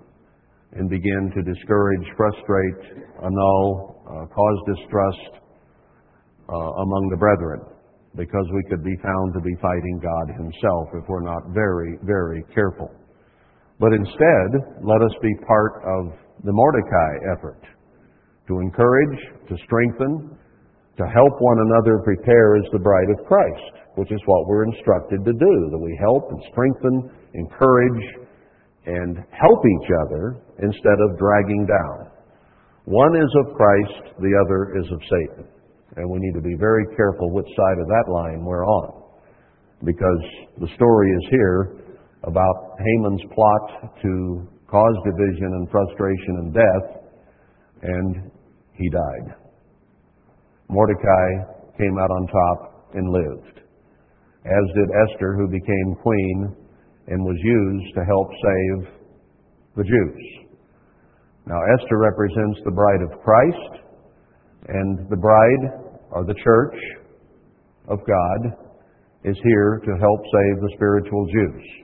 and 0.79 0.88
begin 0.88 1.33
to 1.35 1.42
discourage, 1.42 2.07
frustrate, 2.16 3.03
annul, 3.27 3.98
uh, 4.07 4.27
cause 4.31 4.59
distrust, 4.70 5.42
uh, 6.48 6.55
among 6.55 7.09
the 7.11 7.18
brethren 7.18 7.61
because 8.14 8.46
we 8.55 8.62
could 8.70 8.85
be 8.85 8.94
found 9.03 9.35
to 9.35 9.40
be 9.40 9.55
fighting 9.61 9.98
God 9.98 10.37
Himself 10.37 10.88
if 10.94 11.09
we're 11.09 11.25
not 11.25 11.42
very, 11.51 11.98
very 12.05 12.44
careful. 12.55 12.90
But 13.81 13.92
instead, 13.94 14.79
let 14.85 15.03
us 15.03 15.11
be 15.22 15.35
part 15.46 15.83
of 15.83 16.12
the 16.45 16.53
Mordecai 16.53 17.13
effort 17.37 17.63
to 18.49 18.59
encourage, 18.59 19.19
to 19.49 19.57
strengthen, 19.65 20.37
to 20.99 21.05
help 21.07 21.35
one 21.39 21.59
another 21.71 22.03
prepare 22.05 22.57
as 22.57 22.67
the 22.73 22.79
bride 22.79 23.09
of 23.17 23.25
Christ, 23.27 23.75
which 23.95 24.11
is 24.11 24.21
what 24.27 24.47
we're 24.47 24.65
instructed 24.65 25.25
to 25.25 25.33
do, 25.33 25.55
that 25.71 25.79
we 25.79 25.97
help 26.01 26.29
and 26.31 26.43
strengthen, 26.51 27.11
encourage, 27.35 28.05
and 28.87 29.17
help 29.31 29.61
each 29.63 29.91
other 30.05 30.43
instead 30.59 30.99
of 31.09 31.19
dragging 31.19 31.67
down. 31.67 32.11
One 32.85 33.15
is 33.15 33.31
of 33.47 33.55
Christ, 33.55 34.19
the 34.19 34.35
other 34.45 34.75
is 34.83 34.91
of 34.91 35.01
Satan. 35.07 35.47
And 35.97 36.11
we 36.11 36.19
need 36.19 36.35
to 36.35 36.43
be 36.43 36.57
very 36.59 36.85
careful 36.97 37.31
which 37.33 37.47
side 37.47 37.79
of 37.79 37.87
that 37.87 38.07
line 38.11 38.45
we're 38.45 38.67
on. 38.67 39.03
Because 39.85 40.23
the 40.59 40.69
story 40.75 41.11
is 41.11 41.25
here 41.31 41.77
about 42.25 42.79
Haman's 42.79 43.23
plot 43.35 43.93
to 44.03 44.49
cause 44.73 44.97
division 45.05 45.53
and 45.53 45.71
frustration 45.71 46.35
and 46.41 46.55
death, 46.55 46.87
and 47.83 48.31
he 48.73 48.88
died. 48.88 49.37
Mordecai 50.71 51.29
came 51.77 51.99
out 52.01 52.11
on 52.11 52.27
top 52.27 52.88
and 52.94 53.13
lived, 53.13 53.61
as 54.46 54.65
did 54.75 54.88
Esther, 55.05 55.37
who 55.37 55.46
became 55.49 55.94
queen 56.03 56.57
and 57.09 57.23
was 57.23 57.37
used 57.44 57.94
to 57.94 58.05
help 58.05 58.29
save 58.33 58.94
the 59.77 59.85
Jews. 59.85 60.49
Now, 61.46 61.59
Esther 61.77 61.99
represents 61.99 62.61
the 62.65 62.71
bride 62.71 63.03
of 63.03 63.21
Christ, 63.21 63.83
and 64.69 65.11
the 65.11 65.17
bride 65.17 65.92
or 66.13 66.25
the 66.25 66.38
church 66.42 66.79
of 67.88 67.99
God 68.07 68.57
is 69.25 69.37
here 69.44 69.81
to 69.85 69.90
help 70.01 70.21
save 70.21 70.61
the 70.61 70.73
spiritual 70.77 71.27
Jews. 71.27 71.82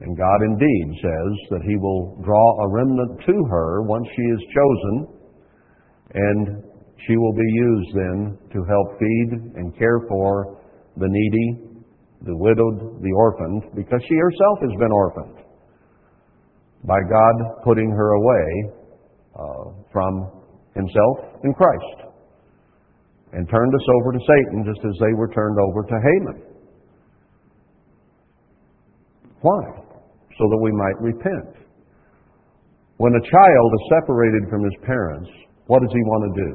And 0.00 0.16
God 0.16 0.40
indeed 0.46 0.86
says 1.02 1.32
that 1.50 1.62
He 1.68 1.76
will 1.76 2.16
draw 2.24 2.64
a 2.64 2.68
remnant 2.72 3.20
to 3.26 3.44
her 3.50 3.82
once 3.82 4.06
she 4.16 4.22
is 4.22 4.40
chosen, 4.54 5.06
and 6.14 6.62
she 7.06 7.16
will 7.16 7.34
be 7.34 7.50
used 7.52 7.90
then 7.94 8.38
to 8.52 8.64
help 8.64 8.98
feed 8.98 9.30
and 9.56 9.76
care 9.78 10.00
for 10.08 10.58
the 10.96 11.08
needy, 11.08 11.70
the 12.22 12.36
widowed, 12.36 13.02
the 13.02 13.12
orphaned, 13.16 13.64
because 13.76 14.00
she 14.08 14.16
herself 14.16 14.58
has 14.60 14.78
been 14.78 14.92
orphaned 14.92 15.36
by 16.84 16.98
God 17.10 17.62
putting 17.64 17.90
her 17.90 18.12
away 18.12 18.72
uh, 19.38 19.64
from 19.92 20.30
Himself 20.74 21.16
in 21.44 21.52
Christ. 21.54 22.10
and 23.32 23.48
turned 23.48 23.74
us 23.74 23.86
over 24.00 24.12
to 24.12 24.18
Satan 24.18 24.64
just 24.64 24.84
as 24.84 24.92
they 25.00 25.14
were 25.14 25.28
turned 25.28 25.58
over 25.58 25.82
to 25.84 25.94
Haman. 26.02 26.42
Why? 29.42 29.89
So 30.40 30.48
that 30.48 30.56
we 30.56 30.72
might 30.72 30.96
repent. 31.04 31.52
When 32.96 33.12
a 33.12 33.20
child 33.20 33.68
is 33.76 33.84
separated 33.92 34.48
from 34.48 34.64
his 34.64 34.72
parents, 34.88 35.28
what 35.68 35.84
does 35.84 35.92
he 35.92 36.00
want 36.00 36.22
to 36.24 36.32
do? 36.40 36.50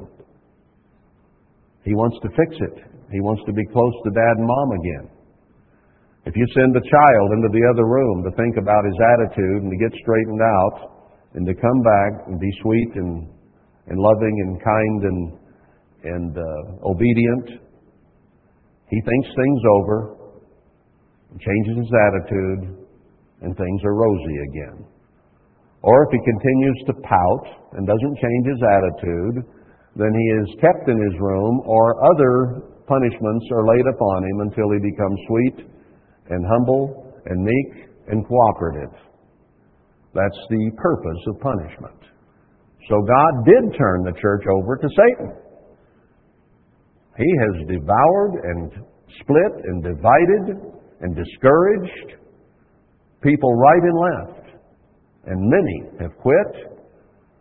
He 1.85 1.93
wants 1.93 2.17
to 2.25 2.29
fix 2.33 2.57
it. 2.65 2.81
He 3.13 3.21
wants 3.21 3.45
to 3.45 3.53
be 3.53 3.61
close 3.69 3.93
to 4.05 4.09
dad 4.09 4.41
and 4.41 4.47
mom 4.49 4.69
again. 4.81 5.05
If 6.25 6.33
you 6.33 6.45
send 6.57 6.73
a 6.73 6.81
child 6.81 7.27
into 7.37 7.53
the 7.53 7.61
other 7.69 7.85
room 7.85 8.25
to 8.25 8.33
think 8.33 8.57
about 8.57 8.81
his 8.89 8.97
attitude 8.97 9.61
and 9.61 9.69
to 9.69 9.77
get 9.77 9.93
straightened 10.01 10.41
out 10.41 11.05
and 11.37 11.45
to 11.45 11.53
come 11.53 11.79
back 11.85 12.25
and 12.25 12.39
be 12.41 12.49
sweet 12.65 12.89
and, 12.97 13.29
and 13.85 13.97
loving 14.01 14.35
and 14.49 14.57
kind 14.65 14.99
and, 15.05 15.19
and 16.09 16.31
uh, 16.33 16.89
obedient, 16.89 17.61
he 18.89 18.97
thinks 18.97 19.29
things 19.29 19.61
over, 19.77 20.17
changes 21.37 21.85
his 21.85 21.91
attitude, 22.09 22.84
and 23.45 23.53
things 23.55 23.81
are 23.85 23.93
rosy 23.93 24.37
again. 24.49 24.77
Or 25.85 26.09
if 26.09 26.09
he 26.11 26.19
continues 26.25 26.79
to 26.89 26.93
pout 27.05 27.45
and 27.77 27.85
doesn't 27.85 28.17
change 28.17 28.45
his 28.49 28.61
attitude, 28.65 29.35
then 29.95 30.09
he 30.09 30.27
is 30.41 30.57
kept 30.59 30.89
in 30.89 30.97
his 30.97 31.15
room 31.21 31.61
or 31.63 32.01
other 32.01 32.65
punishments 32.89 33.45
are 33.53 33.69
laid 33.69 33.85
upon 33.85 34.25
him 34.25 34.37
until 34.49 34.73
he 34.73 34.81
becomes 34.81 35.19
sweet 35.29 35.57
and 36.29 36.41
humble 36.49 37.13
and 37.25 37.37
meek 37.45 37.87
and 38.09 38.25
cooperative. 38.25 38.97
That's 40.13 40.41
the 40.49 40.71
purpose 40.77 41.21
of 41.27 41.39
punishment. 41.39 42.01
So 42.89 43.01
God 43.01 43.33
did 43.45 43.77
turn 43.77 44.03
the 44.03 44.17
church 44.21 44.43
over 44.57 44.77
to 44.77 44.89
Satan. 44.89 45.33
He 47.17 47.31
has 47.45 47.67
devoured 47.67 48.33
and 48.43 48.71
split 49.21 49.53
and 49.65 49.83
divided 49.83 50.75
and 51.01 51.15
discouraged 51.15 52.24
people 53.21 53.53
right 53.55 53.83
and 53.83 53.97
left. 53.97 54.45
And 55.25 55.49
many 55.49 55.77
have 56.01 56.17
quit 56.17 56.79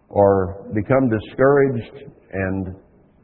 or 0.09 0.67
become 0.75 1.09
discouraged 1.09 2.11
and 2.33 2.77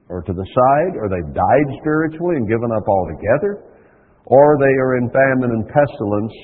or 0.09 0.23
to 0.23 0.33
the 0.33 0.43
side, 0.43 0.99
or 0.99 1.09
they've 1.09 1.35
died 1.35 1.69
spiritually 1.81 2.35
and 2.35 2.49
given 2.49 2.71
up 2.75 2.83
altogether 2.89 3.71
or 4.31 4.59
they 4.63 4.75
are 4.79 4.97
in 4.99 5.11
famine 5.11 5.51
and 5.51 5.67
pestilence 5.67 6.37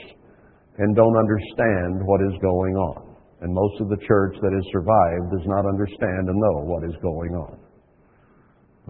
and 0.79 0.97
don't 0.99 1.17
understand 1.17 2.03
what 2.03 2.21
is 2.27 2.35
going 2.43 2.75
on. 2.75 3.15
And 3.41 3.55
most 3.55 3.81
of 3.81 3.89
the 3.89 4.01
church 4.03 4.35
that 4.43 4.51
has 4.51 4.67
survived 4.75 5.31
does 5.31 5.47
not 5.47 5.71
understand 5.71 6.27
and 6.27 6.35
know 6.35 6.67
what 6.67 6.83
is 6.83 6.99
going 6.99 7.33
on. 7.39 7.63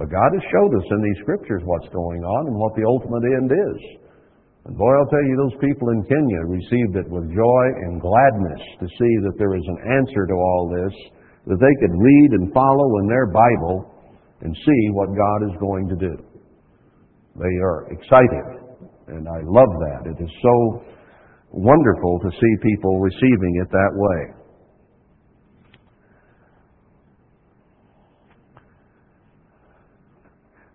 But 0.00 0.08
God 0.08 0.30
has 0.32 0.44
showed 0.48 0.72
us 0.80 0.86
in 0.88 1.00
these 1.04 1.20
scriptures 1.20 1.60
what's 1.64 1.92
going 1.92 2.24
on 2.24 2.48
and 2.48 2.56
what 2.56 2.72
the 2.72 2.88
ultimate 2.88 3.24
end 3.36 3.50
is. 3.52 3.80
And 4.66 4.76
boy, 4.76 4.92
I'll 4.98 5.10
tell 5.10 5.22
you, 5.22 5.36
those 5.38 5.58
people 5.62 5.88
in 5.94 6.02
Kenya 6.04 6.42
received 6.50 6.98
it 6.98 7.08
with 7.08 7.30
joy 7.30 7.64
and 7.86 8.02
gladness 8.02 8.62
to 8.82 8.86
see 8.86 9.12
that 9.22 9.38
there 9.38 9.54
is 9.54 9.64
an 9.66 9.80
answer 9.94 10.26
to 10.26 10.34
all 10.34 10.66
this, 10.66 10.94
that 11.46 11.62
they 11.62 11.74
could 11.78 11.94
read 11.94 12.30
and 12.34 12.52
follow 12.52 12.98
in 12.98 13.06
their 13.06 13.30
Bible 13.30 13.94
and 14.42 14.50
see 14.54 14.82
what 14.90 15.14
God 15.14 15.50
is 15.50 15.56
going 15.60 15.88
to 15.88 15.96
do. 15.96 16.14
They 17.38 17.54
are 17.62 17.86
excited 17.94 18.66
and 19.08 19.28
I 19.28 19.38
love 19.44 19.70
that. 19.86 20.10
It 20.10 20.22
is 20.22 20.30
so 20.42 20.82
wonderful 21.52 22.18
to 22.24 22.30
see 22.30 22.54
people 22.62 22.98
receiving 23.00 23.62
it 23.62 23.70
that 23.70 23.92
way. 23.94 24.32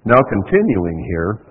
Now, 0.06 0.18
continuing 0.30 1.06
here, 1.10 1.51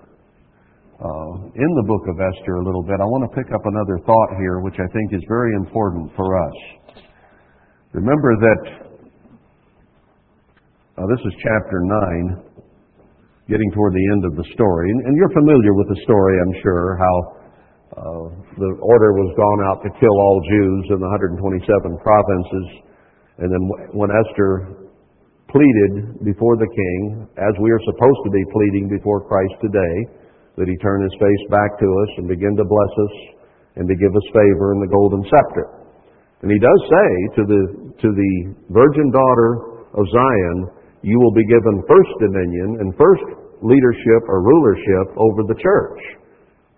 uh, 1.01 1.33
in 1.57 1.71
the 1.81 1.87
book 1.89 2.05
of 2.13 2.21
Esther 2.21 2.61
a 2.61 2.65
little 2.65 2.85
bit, 2.85 3.01
I 3.01 3.09
want 3.09 3.25
to 3.25 3.33
pick 3.33 3.49
up 3.57 3.65
another 3.65 3.97
thought 4.05 4.31
here, 4.37 4.61
which 4.61 4.77
I 4.77 4.85
think 4.93 5.17
is 5.17 5.25
very 5.33 5.57
important 5.57 6.13
for 6.13 6.37
us. 6.37 6.57
Remember 7.97 8.37
that 8.37 8.61
uh, 11.01 11.09
this 11.09 11.23
is 11.25 11.33
chapter 11.41 11.81
9, 11.81 13.49
getting 13.49 13.71
toward 13.73 13.97
the 13.97 14.07
end 14.13 14.29
of 14.29 14.37
the 14.37 14.45
story. 14.53 14.93
And, 14.93 15.01
and 15.09 15.13
you're 15.17 15.33
familiar 15.33 15.73
with 15.73 15.89
the 15.89 16.01
story, 16.05 16.37
I'm 16.37 16.55
sure, 16.61 16.85
how 17.01 17.17
uh, 17.97 18.25
the 18.61 18.71
order 18.85 19.17
was 19.17 19.33
gone 19.41 19.61
out 19.73 19.81
to 19.81 19.91
kill 19.97 20.13
all 20.13 20.37
Jews 20.53 20.85
in 20.93 20.99
the 21.01 21.09
127 21.41 21.65
provinces. 22.05 22.67
And 23.41 23.49
then 23.49 23.65
when 23.97 24.13
Esther 24.13 24.85
pleaded 25.49 26.21
before 26.29 26.61
the 26.61 26.69
king, 26.69 27.25
as 27.41 27.57
we 27.57 27.73
are 27.73 27.81
supposed 27.89 28.21
to 28.29 28.31
be 28.37 28.45
pleading 28.53 28.93
before 28.93 29.25
Christ 29.25 29.57
today, 29.65 30.20
that 30.59 30.67
he 30.67 30.77
turn 30.83 31.03
his 31.03 31.15
face 31.19 31.45
back 31.51 31.79
to 31.79 31.87
us 31.87 32.11
and 32.19 32.27
begin 32.27 32.57
to 32.57 32.67
bless 32.67 32.95
us 32.99 33.15
and 33.77 33.87
to 33.87 33.95
give 33.95 34.15
us 34.15 34.27
favor 34.35 34.75
in 34.75 34.81
the 34.83 34.91
golden 34.91 35.23
scepter. 35.31 35.81
And 36.43 36.51
he 36.51 36.59
does 36.59 36.81
say 36.89 37.11
to 37.37 37.43
the, 37.45 37.63
to 38.01 38.09
the 38.09 38.33
virgin 38.73 39.13
daughter 39.13 39.85
of 39.95 40.09
Zion, 40.09 40.59
you 41.03 41.17
will 41.21 41.33
be 41.33 41.45
given 41.45 41.85
first 41.89 42.13
dominion 42.21 42.81
and 42.81 42.97
first 42.97 43.25
leadership 43.61 44.23
or 44.29 44.45
rulership 44.45 45.17
over 45.17 45.45
the 45.45 45.57
church. 45.61 46.01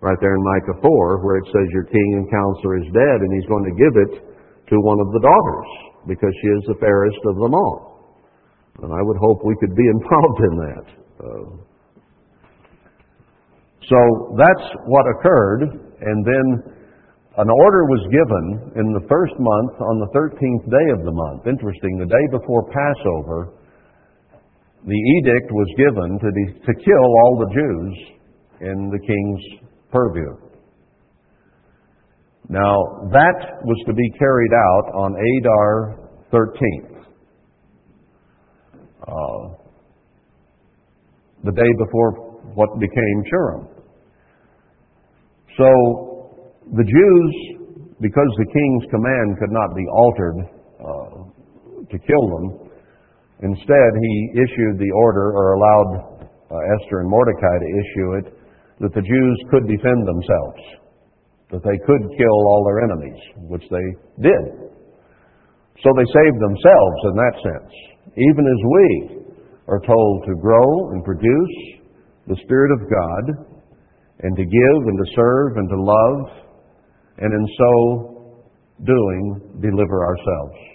Right 0.03 0.19
there 0.19 0.35
in 0.35 0.43
Micah 0.43 0.79
4, 0.83 1.23
where 1.23 1.39
it 1.39 1.47
says, 1.47 1.67
Your 1.71 1.87
king 1.87 2.09
and 2.19 2.27
counselor 2.27 2.75
is 2.75 2.87
dead, 2.91 3.17
and 3.23 3.31
he's 3.31 3.47
going 3.47 3.63
to 3.63 3.75
give 3.79 3.95
it 3.95 4.13
to 4.67 4.75
one 4.83 4.99
of 4.99 5.07
the 5.15 5.23
daughters, 5.23 5.69
because 6.07 6.31
she 6.43 6.49
is 6.59 6.63
the 6.67 6.79
fairest 6.83 7.19
of 7.23 7.39
them 7.39 7.55
all. 7.55 8.19
And 8.83 8.91
I 8.91 8.99
would 8.99 9.15
hope 9.15 9.47
we 9.47 9.55
could 9.63 9.75
be 9.75 9.87
involved 9.95 10.39
in 10.43 10.55
that. 10.59 10.85
Uh, 11.23 11.47
so 13.89 14.35
that's 14.37 14.67
what 14.85 15.05
occurred, 15.17 15.61
and 16.01 16.25
then 16.25 16.73
an 17.37 17.49
order 17.49 17.83
was 17.89 18.05
given 18.13 18.77
in 18.77 18.93
the 18.93 19.05
first 19.09 19.33
month 19.39 19.73
on 19.81 19.99
the 19.99 20.09
13th 20.13 20.69
day 20.69 20.87
of 20.93 21.03
the 21.03 21.11
month. 21.11 21.47
Interesting, 21.47 21.97
the 21.97 22.05
day 22.05 22.25
before 22.31 22.69
Passover, 22.69 23.57
the 24.85 25.01
edict 25.17 25.51
was 25.51 25.67
given 25.77 26.19
to, 26.19 26.29
be, 26.31 26.45
to 26.61 26.73
kill 26.77 27.07
all 27.25 27.39
the 27.39 27.53
Jews 27.55 27.95
in 28.61 28.89
the 28.91 28.99
king's 28.99 29.41
purview. 29.91 30.29
Now, 32.49 33.09
that 33.11 33.63
was 33.63 33.83
to 33.87 33.93
be 33.93 34.11
carried 34.19 34.53
out 34.53 34.93
on 34.93 35.15
Adar 35.15 35.97
13th, 36.31 37.05
uh, 39.07 39.57
the 41.45 41.51
day 41.51 41.71
before 41.79 42.11
what 42.53 42.79
became 42.79 43.23
Purim. 43.29 43.72
So, 45.57 45.69
the 46.73 46.83
Jews, 46.83 47.31
because 48.01 48.31
the 48.37 48.49
king's 48.51 48.85
command 48.91 49.37
could 49.39 49.51
not 49.51 49.75
be 49.75 49.85
altered 49.91 50.37
uh, 50.79 51.85
to 51.91 51.97
kill 51.99 52.25
them, 52.37 52.63
Instead, 53.43 53.91
he 53.99 54.39
issued 54.39 54.79
the 54.79 54.91
order, 54.95 55.35
or 55.35 55.59
allowed 55.59 55.91
uh, 56.47 56.75
Esther 56.79 57.03
and 57.03 57.09
Mordecai 57.11 57.55
to 57.59 57.69
issue 57.75 58.09
it, 58.23 58.27
that 58.79 58.95
the 58.95 59.03
Jews 59.03 59.37
could 59.51 59.67
defend 59.67 60.07
themselves, 60.07 60.63
that 61.51 61.63
they 61.67 61.75
could 61.83 62.03
kill 62.15 62.39
all 62.47 62.63
their 62.63 62.87
enemies, 62.87 63.19
which 63.51 63.67
they 63.67 63.83
did. 64.23 64.43
So 65.83 65.91
they 65.91 66.07
saved 66.07 66.39
themselves 66.39 66.99
in 67.03 67.15
that 67.19 67.35
sense. 67.43 67.73
Even 68.15 68.47
as 68.47 68.61
we 68.63 68.87
are 69.67 69.83
told 69.83 70.23
to 70.23 70.39
grow 70.39 70.95
and 70.95 71.03
produce 71.03 71.55
the 72.31 72.39
Spirit 72.47 72.71
of 72.79 72.87
God, 72.87 73.23
and 74.19 74.35
to 74.35 74.43
give 74.43 74.79
and 74.85 74.97
to 74.97 75.07
serve 75.15 75.57
and 75.57 75.69
to 75.69 75.79
love, 75.81 76.19
and 77.17 77.33
in 77.33 77.45
so 77.57 77.71
doing, 78.83 79.59
deliver 79.61 80.05
ourselves 80.05 80.73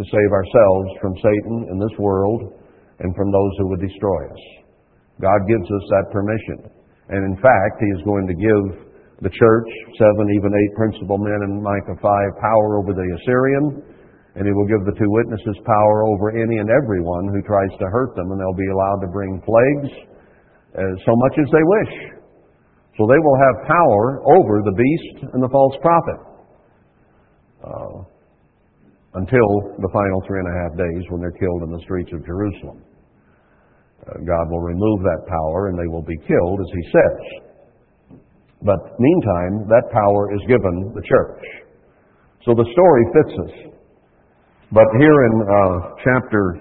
to 0.00 0.02
save 0.08 0.30
ourselves 0.32 0.88
from 1.02 1.12
Satan 1.20 1.56
and 1.68 1.76
this 1.76 1.96
world 2.00 2.56
and 3.00 3.12
from 3.12 3.28
those 3.28 3.52
who 3.58 3.68
would 3.68 3.84
destroy 3.84 4.20
us. 4.32 4.44
God 5.20 5.40
gives 5.44 5.68
us 5.68 5.84
that 5.92 6.08
permission. 6.08 6.72
And 7.12 7.20
in 7.28 7.36
fact, 7.36 7.76
He 7.80 7.90
is 7.92 8.02
going 8.08 8.24
to 8.24 8.36
give 8.36 8.64
the 9.20 9.28
church, 9.28 9.68
seven, 10.00 10.24
even 10.32 10.48
eight 10.48 10.74
principal 10.80 11.20
men 11.20 11.40
in 11.44 11.60
Micah 11.60 11.98
5, 12.00 12.00
power 12.00 12.80
over 12.80 12.96
the 12.96 13.04
Assyrian, 13.20 13.84
and 14.40 14.48
He 14.48 14.52
will 14.56 14.68
give 14.70 14.80
the 14.88 14.96
two 14.96 15.10
witnesses 15.10 15.60
power 15.68 16.08
over 16.08 16.32
any 16.32 16.56
and 16.56 16.72
everyone 16.72 17.28
who 17.28 17.44
tries 17.44 17.72
to 17.76 17.86
hurt 17.92 18.16
them, 18.16 18.32
and 18.32 18.40
they'll 18.40 18.56
be 18.56 18.72
allowed 18.72 19.00
to 19.04 19.10
bring 19.12 19.42
plagues 19.44 19.92
uh, 20.80 20.92
so 21.04 21.12
much 21.12 21.34
as 21.36 21.48
they 21.52 21.64
wish. 21.66 21.92
So 23.00 23.08
they 23.08 23.16
will 23.16 23.40
have 23.40 23.64
power 23.64 24.20
over 24.28 24.60
the 24.60 24.76
beast 24.76 25.32
and 25.32 25.42
the 25.42 25.48
false 25.48 25.72
prophet. 25.80 26.20
Uh, 27.64 28.04
until 29.14 29.48
the 29.80 29.88
final 29.88 30.20
three 30.28 30.36
and 30.36 30.48
a 30.52 30.56
half 30.60 30.76
days 30.76 31.08
when 31.08 31.24
they're 31.24 31.32
killed 31.32 31.64
in 31.64 31.72
the 31.72 31.80
streets 31.80 32.12
of 32.12 32.20
Jerusalem. 32.26 32.84
Uh, 34.04 34.20
God 34.20 34.52
will 34.52 34.60
remove 34.60 35.00
that 35.00 35.24
power 35.26 35.68
and 35.68 35.78
they 35.80 35.88
will 35.88 36.04
be 36.04 36.16
killed, 36.28 36.60
as 36.60 36.68
He 36.76 36.84
says. 36.92 38.20
But 38.68 38.76
meantime, 39.00 39.64
that 39.72 39.88
power 39.90 40.34
is 40.36 40.40
given 40.44 40.92
the 40.92 41.00
church. 41.00 41.40
So 42.44 42.52
the 42.52 42.68
story 42.68 43.04
fits 43.16 43.34
us. 43.48 43.72
But 44.72 44.86
here 45.00 45.24
in 45.24 45.34
uh, 45.40 45.96
chapter 46.04 46.60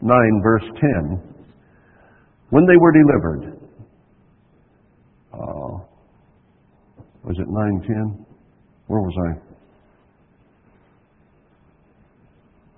9, 0.00 0.40
verse 0.42 0.70
10, 1.10 1.34
When 2.50 2.64
they 2.66 2.76
were 2.78 2.92
delivered, 2.92 3.56
uh, 5.32 5.60
was 7.24 7.36
it 7.38 7.48
910? 7.48 8.26
Where 8.86 9.00
was 9.00 9.16
I? 9.28 9.50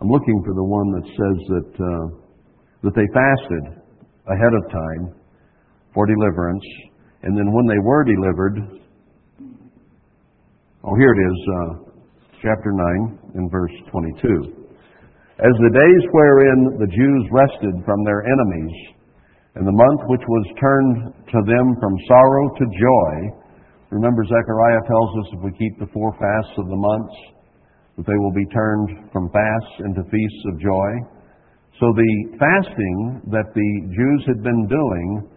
I'm 0.01 0.11
looking 0.11 0.43
for 0.45 0.55
the 0.55 0.65
one 0.65 0.91
that 0.99 1.07
says 1.07 1.39
that, 1.47 1.71
uh, 1.79 2.07
that 2.83 2.95
they 2.99 3.07
fasted 3.15 3.65
ahead 4.27 4.51
of 4.51 4.71
time 4.71 5.15
for 5.95 6.07
deliverance, 6.07 6.65
and 7.23 7.39
then 7.39 7.53
when 7.53 7.67
they 7.67 7.79
were 7.79 8.03
delivered, 8.03 8.83
oh, 10.83 10.95
here 10.99 11.13
it 11.15 11.23
is, 11.23 11.39
uh, 11.47 11.93
chapter 12.43 12.73
9 12.75 13.19
in 13.37 13.49
verse 13.49 13.71
22. 13.93 14.63
As 15.39 15.55
the 15.59 15.71
days 15.71 16.03
wherein 16.11 16.83
the 16.83 16.91
Jews 16.91 17.23
rested 17.31 17.85
from 17.85 18.05
their 18.05 18.27
enemies, 18.27 18.75
and 19.55 19.67
the 19.67 19.73
month 19.73 20.01
which 20.09 20.27
was 20.27 20.47
turned 20.59 21.15
to 21.31 21.39
them 21.47 21.67
from 21.79 21.95
sorrow 22.09 22.45
to 22.59 22.65
joy, 22.67 23.42
remember 23.93 24.25
Zechariah 24.25 24.81
tells 24.89 25.11
us 25.21 25.29
if 25.37 25.41
we 25.45 25.53
keep 25.61 25.79
the 25.79 25.93
four 25.93 26.17
fasts 26.17 26.57
of 26.57 26.67
the 26.67 26.81
months, 26.81 27.17
that 28.01 28.07
they 28.09 28.17
will 28.17 28.33
be 28.33 28.49
turned 28.49 29.13
from 29.13 29.29
fasts 29.29 29.77
into 29.85 30.03
feasts 30.09 30.45
of 30.49 30.61
joy. 30.61 30.91
So 31.77 31.93
the 31.93 32.13
fasting 32.41 33.21
that 33.29 33.53
the 33.53 33.71
Jews 33.93 34.23
had 34.27 34.41
been 34.43 34.65
doing 34.67 35.29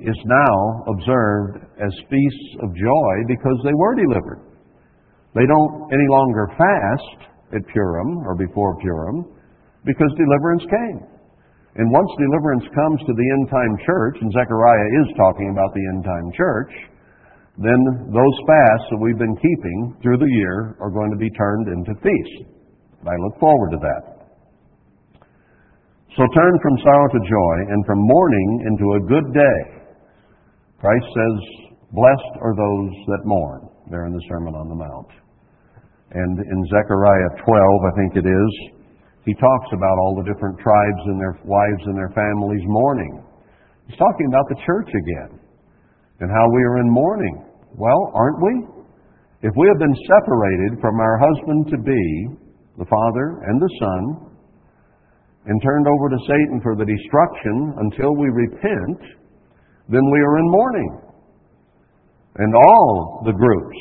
is 0.00 0.20
now 0.26 0.84
observed 0.92 1.64
as 1.80 1.92
feasts 2.12 2.50
of 2.60 2.68
joy 2.76 3.14
because 3.28 3.58
they 3.64 3.72
were 3.72 3.94
delivered. 3.94 4.44
They 5.34 5.46
don't 5.48 5.88
any 5.92 6.08
longer 6.10 6.52
fast 6.58 7.32
at 7.56 7.64
Purim 7.72 8.20
or 8.26 8.36
before 8.36 8.76
Purim 8.80 9.24
because 9.84 10.12
deliverance 10.18 10.64
came. 10.68 11.00
And 11.76 11.90
once 11.90 12.10
deliverance 12.20 12.64
comes 12.74 13.00
to 13.00 13.12
the 13.16 13.28
end 13.34 13.48
time 13.50 13.74
church, 13.86 14.16
and 14.20 14.30
Zechariah 14.30 14.88
is 15.02 15.08
talking 15.16 15.50
about 15.50 15.74
the 15.74 15.84
end 15.90 16.04
time 16.04 16.28
church, 16.36 16.70
then 17.58 18.10
those 18.10 18.36
fasts 18.50 18.88
that 18.90 18.98
we've 19.00 19.18
been 19.18 19.36
keeping 19.38 19.94
through 20.02 20.18
the 20.18 20.32
year 20.42 20.74
are 20.80 20.90
going 20.90 21.10
to 21.10 21.16
be 21.16 21.30
turned 21.38 21.68
into 21.70 21.94
feasts. 22.02 22.50
I 23.06 23.14
look 23.20 23.38
forward 23.38 23.70
to 23.72 23.80
that. 23.84 24.02
So 26.16 26.22
turn 26.34 26.54
from 26.62 26.78
sorrow 26.82 27.08
to 27.10 27.20
joy 27.26 27.56
and 27.74 27.84
from 27.86 27.98
mourning 28.00 28.50
into 28.70 28.86
a 28.94 29.06
good 29.06 29.28
day. 29.34 29.58
Christ 30.80 31.06
says, 31.06 31.36
Blessed 31.94 32.34
are 32.42 32.54
those 32.58 32.90
that 33.06 33.22
mourn, 33.22 33.68
there 33.90 34.06
in 34.06 34.12
the 34.12 34.24
Sermon 34.28 34.54
on 34.54 34.68
the 34.68 34.74
Mount. 34.74 35.10
And 36.10 36.38
in 36.38 36.58
Zechariah 36.70 37.38
12, 37.38 37.46
I 37.46 37.92
think 37.98 38.24
it 38.24 38.26
is, 38.26 38.50
he 39.24 39.34
talks 39.34 39.70
about 39.72 39.96
all 39.98 40.14
the 40.18 40.26
different 40.26 40.58
tribes 40.58 41.02
and 41.06 41.20
their 41.20 41.38
wives 41.44 41.82
and 41.86 41.96
their 41.96 42.10
families 42.14 42.62
mourning. 42.66 43.22
He's 43.86 43.98
talking 43.98 44.26
about 44.26 44.46
the 44.50 44.58
church 44.66 44.90
again 44.90 45.40
and 46.20 46.30
how 46.30 46.46
we 46.50 46.62
are 46.62 46.78
in 46.78 46.90
mourning. 46.90 47.43
Well, 47.74 48.12
aren't 48.14 48.40
we? 48.42 48.54
If 49.42 49.52
we 49.58 49.66
have 49.68 49.78
been 49.78 49.98
separated 50.06 50.80
from 50.80 51.00
our 51.00 51.18
husband 51.18 51.66
to 51.70 51.78
be, 51.82 52.02
the 52.78 52.86
Father 52.86 53.42
and 53.46 53.60
the 53.60 53.72
Son, 53.78 54.02
and 55.46 55.60
turned 55.60 55.86
over 55.86 56.08
to 56.08 56.18
Satan 56.24 56.60
for 56.62 56.74
the 56.76 56.86
destruction 56.86 57.74
until 57.84 58.16
we 58.16 58.30
repent, 58.30 59.00
then 59.88 60.00
we 60.00 60.18
are 60.22 60.38
in 60.38 60.48
mourning. 60.48 60.92
And 62.36 62.54
all 62.54 63.22
the 63.26 63.36
groups, 63.36 63.78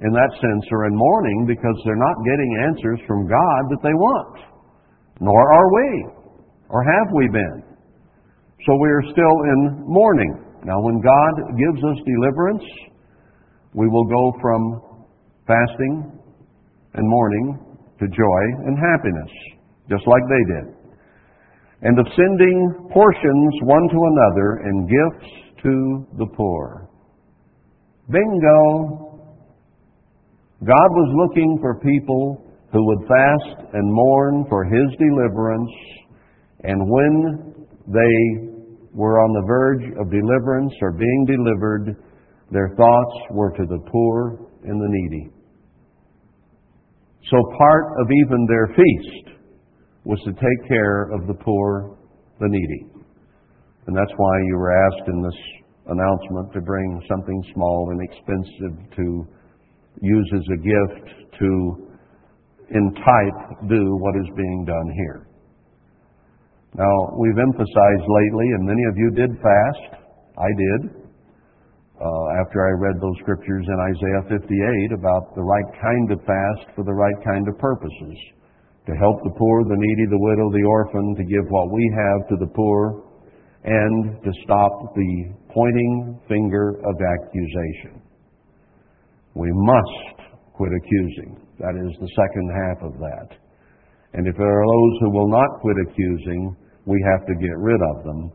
in 0.00 0.10
that 0.10 0.32
sense, 0.32 0.64
are 0.72 0.86
in 0.86 0.96
mourning 0.96 1.44
because 1.46 1.76
they're 1.84 2.00
not 2.00 2.16
getting 2.24 2.50
answers 2.70 3.00
from 3.06 3.28
God 3.28 3.60
that 3.70 3.82
they 3.82 3.92
want. 3.92 4.38
Nor 5.20 5.52
are 5.52 5.68
we. 5.74 5.88
Or 6.70 6.82
have 6.82 7.08
we 7.14 7.28
been? 7.28 7.62
So 8.66 8.72
we 8.80 8.88
are 8.88 9.04
still 9.12 9.36
in 9.52 9.84
mourning. 9.84 10.32
Now, 10.64 10.80
when 10.80 10.98
God 11.02 11.34
gives 11.58 11.84
us 11.84 11.98
deliverance, 12.06 12.64
we 13.74 13.88
will 13.88 14.04
go 14.04 14.32
from 14.40 14.82
fasting 15.46 16.20
and 16.94 17.08
mourning 17.08 17.58
to 17.98 18.06
joy 18.06 18.42
and 18.66 18.78
happiness, 18.78 19.30
just 19.90 20.06
like 20.06 20.22
they 20.28 20.44
did. 20.54 20.74
And 21.82 21.98
of 21.98 22.06
sending 22.16 22.88
portions 22.92 23.54
one 23.62 23.88
to 23.90 23.98
another 24.12 24.48
and 24.64 24.88
gifts 24.88 25.32
to 25.62 26.06
the 26.18 26.26
poor. 26.36 26.88
Bingo! 28.10 29.10
God 30.60 30.90
was 30.90 31.28
looking 31.28 31.58
for 31.60 31.80
people 31.80 32.44
who 32.72 32.86
would 32.86 33.08
fast 33.08 33.74
and 33.74 33.92
mourn 33.92 34.46
for 34.48 34.64
His 34.64 34.96
deliverance, 34.98 35.70
and 36.62 36.80
when 36.88 37.54
they 37.88 38.50
were 38.92 39.20
on 39.20 39.32
the 39.34 39.46
verge 39.46 39.84
of 40.00 40.10
deliverance 40.10 40.72
or 40.80 40.92
being 40.92 41.26
delivered, 41.26 41.96
their 42.54 42.70
thoughts 42.76 43.14
were 43.32 43.50
to 43.50 43.66
the 43.66 43.82
poor 43.90 44.38
and 44.62 44.80
the 44.80 44.88
needy. 44.88 45.28
So 47.28 47.36
part 47.58 47.84
of 47.98 48.06
even 48.06 48.46
their 48.46 48.68
feast 48.68 49.36
was 50.04 50.20
to 50.24 50.32
take 50.32 50.68
care 50.68 51.10
of 51.10 51.26
the 51.26 51.34
poor, 51.34 51.98
the 52.38 52.46
needy. 52.48 52.86
And 53.88 53.96
that's 53.96 54.12
why 54.16 54.38
you 54.46 54.56
were 54.56 54.70
asked 54.70 55.08
in 55.08 55.20
this 55.20 55.40
announcement 55.86 56.52
to 56.52 56.60
bring 56.60 57.02
something 57.10 57.42
small 57.54 57.90
and 57.90 58.00
expensive 58.06 58.96
to 58.96 59.26
use 60.00 60.30
as 60.34 60.46
a 60.54 60.56
gift 60.56 61.34
to, 61.40 61.88
in 62.70 62.94
type, 62.94 63.68
do 63.68 63.82
what 63.98 64.14
is 64.14 64.30
being 64.36 64.64
done 64.64 64.92
here. 64.94 65.26
Now, 66.76 67.18
we've 67.18 67.38
emphasized 67.38 68.06
lately, 68.06 68.46
and 68.54 68.66
many 68.66 68.84
of 68.90 68.96
you 68.96 69.10
did 69.10 69.30
fast. 69.42 70.02
I 70.38 70.48
did. 70.56 71.03
Uh, 71.94 72.26
after 72.42 72.66
I 72.66 72.74
read 72.74 72.98
those 72.98 73.14
scriptures 73.22 73.64
in 73.70 73.78
Isaiah 73.94 74.24
58 74.26 74.98
about 74.98 75.30
the 75.38 75.46
right 75.46 75.70
kind 75.78 76.10
of 76.10 76.18
fast 76.26 76.74
for 76.74 76.82
the 76.82 76.92
right 76.92 77.14
kind 77.22 77.46
of 77.46 77.54
purposes 77.58 78.18
to 78.86 78.92
help 78.98 79.22
the 79.22 79.34
poor, 79.38 79.62
the 79.62 79.78
needy, 79.78 80.06
the 80.10 80.18
widow, 80.18 80.50
the 80.50 80.66
orphan, 80.66 81.14
to 81.14 81.24
give 81.24 81.46
what 81.48 81.70
we 81.70 81.84
have 81.94 82.28
to 82.28 82.36
the 82.42 82.50
poor, 82.50 83.04
and 83.62 84.22
to 84.22 84.30
stop 84.42 84.92
the 84.94 85.12
pointing 85.54 86.18
finger 86.28 86.82
of 86.82 86.94
accusation. 86.98 88.02
We 89.34 89.48
must 89.54 90.28
quit 90.52 90.72
accusing. 90.74 91.40
That 91.60 91.78
is 91.78 91.94
the 92.00 92.10
second 92.18 92.46
half 92.50 92.78
of 92.90 92.98
that. 92.98 93.38
And 94.14 94.26
if 94.26 94.36
there 94.36 94.50
are 94.50 94.66
those 94.66 94.94
who 95.00 95.10
will 95.10 95.30
not 95.30 95.60
quit 95.62 95.76
accusing, 95.86 96.56
we 96.86 96.98
have 97.14 97.24
to 97.26 97.34
get 97.40 97.56
rid 97.56 97.80
of 97.94 98.04
them 98.04 98.30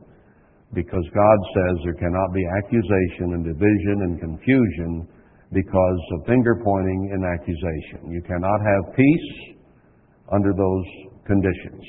because 0.74 1.06
God 1.14 1.40
says 1.56 1.74
there 1.84 1.98
cannot 1.98 2.34
be 2.34 2.46
accusation 2.62 3.34
and 3.34 3.44
division 3.44 3.98
and 4.06 4.20
confusion 4.20 5.08
because 5.52 6.02
of 6.14 6.28
finger 6.28 6.62
pointing 6.64 7.10
and 7.14 7.26
accusation. 7.26 8.12
You 8.12 8.22
cannot 8.22 8.60
have 8.62 8.96
peace 8.96 9.58
under 10.32 10.54
those 10.54 10.86
conditions. 11.26 11.82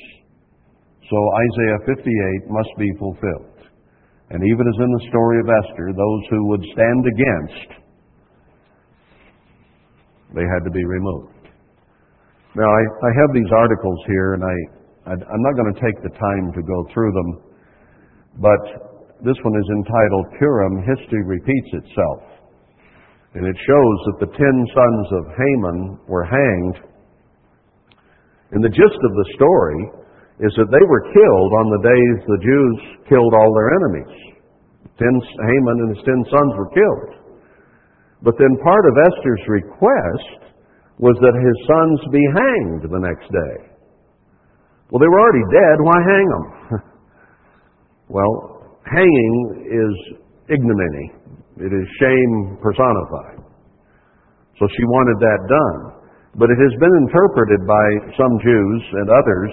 So 1.09 1.17
Isaiah 1.17 1.79
58 1.85 2.49
must 2.49 2.73
be 2.79 2.89
fulfilled. 2.97 3.51
And 4.31 4.39
even 4.47 4.63
as 4.65 4.77
in 4.79 4.91
the 4.95 5.05
story 5.11 5.37
of 5.43 5.47
Esther, 5.51 5.91
those 5.91 6.23
who 6.31 6.47
would 6.47 6.63
stand 6.73 7.03
against, 7.05 7.69
they 10.33 10.47
had 10.47 10.63
to 10.63 10.71
be 10.71 10.85
removed. 10.85 11.51
Now, 12.55 12.67
I, 12.67 12.81
I 13.03 13.11
have 13.11 13.31
these 13.33 13.51
articles 13.51 13.99
here, 14.07 14.33
and 14.33 14.43
I, 14.43 14.55
I'm 15.11 15.43
not 15.43 15.55
going 15.55 15.73
to 15.73 15.79
take 15.79 15.99
the 16.03 16.15
time 16.15 16.51
to 16.55 16.61
go 16.63 16.87
through 16.93 17.11
them, 17.11 17.50
but 18.39 18.91
this 19.23 19.37
one 19.43 19.55
is 19.59 19.69
entitled 19.69 20.33
Purim 20.39 20.81
History 20.87 21.23
Repeats 21.25 21.71
Itself. 21.83 22.23
And 23.33 23.47
it 23.47 23.55
shows 23.63 23.97
that 24.07 24.19
the 24.27 24.33
ten 24.35 24.57
sons 24.75 25.07
of 25.15 25.23
Haman 25.35 25.79
were 26.07 26.27
hanged. 26.27 26.77
And 28.51 28.63
the 28.63 28.73
gist 28.73 28.99
of 28.99 29.13
the 29.15 29.29
story 29.35 29.79
is 30.43 30.51
that 30.57 30.73
they 30.73 30.85
were 30.89 31.11
killed 31.13 31.51
on 31.53 31.67
the 31.69 31.83
days 31.85 32.17
the 32.27 32.43
Jews 32.43 32.77
killed 33.07 33.31
all 33.31 33.51
their 33.55 33.71
enemies. 33.77 34.15
Ten, 34.99 35.15
Haman 35.15 35.77
and 35.85 35.95
his 35.95 36.03
ten 36.03 36.21
sons 36.27 36.51
were 36.57 36.71
killed. 36.75 37.11
But 38.23 38.35
then 38.37 38.57
part 38.65 38.85
of 38.85 38.93
Esther's 39.05 39.45
request 39.47 40.51
was 40.99 41.15
that 41.21 41.33
his 41.33 41.57
sons 41.65 41.99
be 42.11 42.25
hanged 42.35 42.83
the 42.89 43.01
next 43.01 43.29
day. 43.31 43.55
Well, 44.91 44.99
they 44.99 45.07
were 45.07 45.21
already 45.21 45.47
dead. 45.49 45.77
Why 45.79 45.97
hang 46.03 46.27
them? 46.27 46.45
well, 48.11 48.67
hanging 48.83 49.37
is 49.71 49.95
ignominy. 50.51 51.07
It 51.63 51.71
is 51.71 51.85
shame 51.99 52.59
personified. 52.59 53.39
So 54.59 54.67
she 54.67 54.83
wanted 54.83 55.17
that 55.23 55.41
done. 55.47 55.79
But 56.35 56.51
it 56.51 56.59
has 56.59 56.73
been 56.79 56.95
interpreted 57.07 57.67
by 57.67 57.85
some 58.15 58.33
Jews 58.43 58.81
and 59.03 59.07
others 59.11 59.51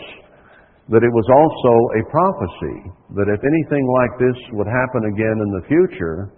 that 0.91 1.05
it 1.05 1.13
was 1.13 1.29
also 1.31 1.73
a 2.01 2.03
prophecy 2.11 2.79
that 3.19 3.29
if 3.29 3.41
anything 3.43 3.85
like 3.99 4.15
this 4.19 4.39
would 4.57 4.71
happen 4.71 5.03
again 5.11 5.39
in 5.43 5.51
the 5.59 5.67
future, 5.69 6.33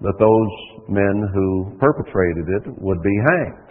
that 0.00 0.16
those 0.18 0.52
men 0.88 1.16
who 1.34 1.74
perpetrated 1.78 2.46
it 2.48 2.64
would 2.80 3.02
be 3.02 3.16
hanged. 3.34 3.70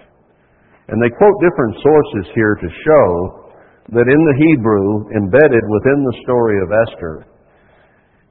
And 0.88 1.02
they 1.02 1.12
quote 1.12 1.38
different 1.44 1.76
sources 1.84 2.32
here 2.36 2.56
to 2.56 2.70
show 2.84 3.48
that 3.96 4.08
in 4.12 4.22
the 4.28 4.38
Hebrew, 4.52 5.08
embedded 5.16 5.64
within 5.64 6.00
the 6.04 6.20
story 6.24 6.58
of 6.60 6.70
Esther, 6.88 7.26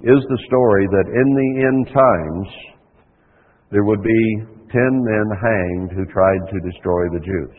is 0.02 0.20
the 0.28 0.42
story 0.46 0.86
that 0.92 1.08
in 1.08 1.28
the 1.32 1.50
end 1.64 1.86
times 1.88 2.48
there 3.70 3.84
would 3.84 4.02
be 4.02 4.22
ten 4.70 4.92
men 5.02 5.26
hanged 5.40 5.90
who 5.92 6.04
tried 6.12 6.42
to 6.52 6.70
destroy 6.70 7.08
the 7.12 7.24
Jews. 7.24 7.58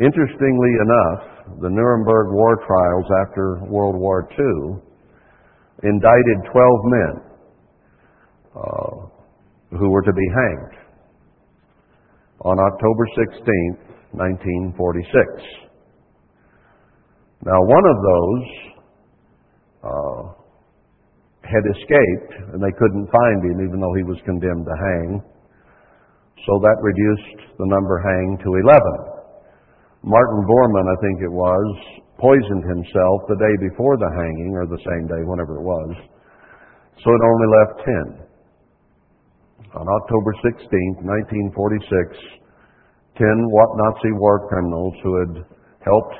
Interestingly 0.00 0.72
enough, 0.80 1.60
the 1.60 1.68
Nuremberg 1.70 2.32
war 2.32 2.56
trials 2.66 3.06
after 3.26 3.64
World 3.68 3.96
War 3.96 4.28
II 4.30 4.80
indicted 5.82 6.36
12 6.52 6.84
men 6.84 7.14
uh, 8.56 8.96
who 9.78 9.90
were 9.90 10.02
to 10.02 10.12
be 10.12 10.28
hanged 10.34 10.74
on 12.44 12.58
October 12.58 13.04
16, 13.36 13.76
1946. 14.12 15.70
Now, 17.44 17.60
one 17.60 17.84
of 17.88 17.96
those 17.96 18.69
uh, 19.84 20.40
had 21.44 21.64
escaped, 21.64 22.32
and 22.52 22.60
they 22.60 22.74
couldn't 22.76 23.08
find 23.08 23.38
him, 23.44 23.58
even 23.64 23.80
though 23.80 23.96
he 23.96 24.04
was 24.04 24.20
condemned 24.28 24.66
to 24.68 24.76
hang. 24.76 25.10
So 26.46 26.52
that 26.62 26.78
reduced 26.80 27.56
the 27.58 27.68
number 27.68 28.00
hanged 28.00 28.40
to 28.44 28.50
11. 28.54 29.20
Martin 30.04 30.42
Bormann, 30.48 30.88
I 30.88 30.98
think 31.00 31.16
it 31.20 31.32
was, 31.32 31.68
poisoned 32.16 32.64
himself 32.64 33.28
the 33.28 33.40
day 33.40 33.54
before 33.68 33.96
the 33.96 34.08
hanging, 34.12 34.52
or 34.56 34.64
the 34.68 34.80
same 34.84 35.04
day, 35.08 35.20
whenever 35.24 35.60
it 35.60 35.64
was. 35.64 35.92
So 37.04 37.08
it 37.08 37.22
only 37.24 37.48
left 37.60 37.74
10. 38.16 38.30
On 39.80 39.86
October 39.86 40.32
16, 40.44 41.04
1946, 41.52 42.40
10 43.16 43.26
what 43.52 43.70
Nazi 43.76 44.12
war 44.16 44.48
criminals 44.48 44.94
who 45.04 45.12
had 45.20 45.34
helped 45.84 46.16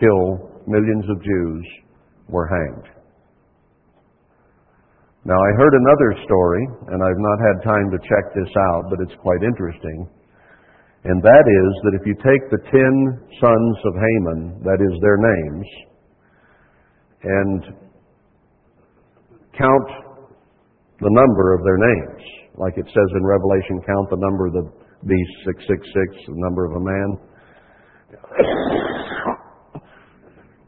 kill 0.00 0.50
millions 0.66 1.04
of 1.08 1.22
Jews 1.22 1.64
were 2.28 2.46
hanged. 2.46 2.88
Now, 5.24 5.38
I 5.38 5.50
heard 5.54 5.74
another 5.74 6.18
story, 6.26 6.66
and 6.90 6.98
I've 6.98 7.22
not 7.22 7.38
had 7.38 7.62
time 7.62 7.90
to 7.94 7.98
check 8.10 8.34
this 8.34 8.50
out, 8.74 8.90
but 8.90 8.98
it's 9.00 9.14
quite 9.22 9.42
interesting. 9.46 10.10
And 11.04 11.22
that 11.22 11.46
is 11.46 11.70
that 11.86 11.94
if 11.94 12.06
you 12.06 12.14
take 12.18 12.50
the 12.50 12.58
ten 12.70 12.94
sons 13.38 13.76
of 13.86 13.94
Haman, 13.94 14.62
that 14.66 14.82
is 14.82 14.98
their 14.98 15.18
names, 15.18 15.66
and 17.22 17.62
count 19.58 19.88
the 20.98 21.10
number 21.10 21.54
of 21.54 21.62
their 21.62 21.78
names, 21.78 22.22
like 22.58 22.74
it 22.76 22.86
says 22.86 23.10
in 23.14 23.24
Revelation, 23.24 23.80
count 23.86 24.10
the 24.10 24.18
number 24.18 24.46
of 24.46 24.54
the 24.54 24.66
beast, 25.06 25.34
666, 25.46 26.26
the 26.26 26.34
number 26.38 26.64
of 26.66 26.72
a 26.74 26.80
man. 26.82 27.18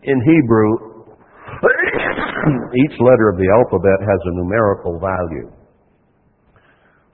In 0.02 0.20
Hebrew, 0.20 0.93
each 2.84 2.96
letter 3.00 3.28
of 3.30 3.36
the 3.36 3.48
alphabet 3.58 3.98
has 4.00 4.20
a 4.24 4.32
numerical 4.36 4.98
value. 4.98 5.50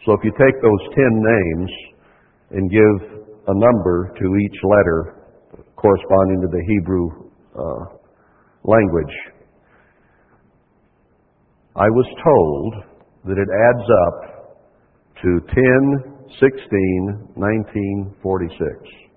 So 0.07 0.13
if 0.13 0.21
you 0.25 0.33
take 0.33 0.57
those 0.63 0.85
ten 0.95 1.13
names 1.23 1.71
and 2.51 2.71
give 2.71 3.25
a 3.49 3.55
number 3.55 4.13
to 4.19 4.37
each 4.37 4.59
letter 4.65 5.17
corresponding 5.77 6.41
to 6.41 6.49
the 6.49 6.63
Hebrew 6.67 7.31
uh, 7.55 7.85
language, 8.65 9.15
I 11.77 11.89
was 11.89 12.07
told 12.25 12.75
that 13.25 13.39
it 13.39 13.49
adds 13.49 13.87
up 14.07 14.31
to 15.23 15.41
10, 15.55 16.21
16, 16.41 17.29
19, 17.37 18.15
46. 18.23 19.10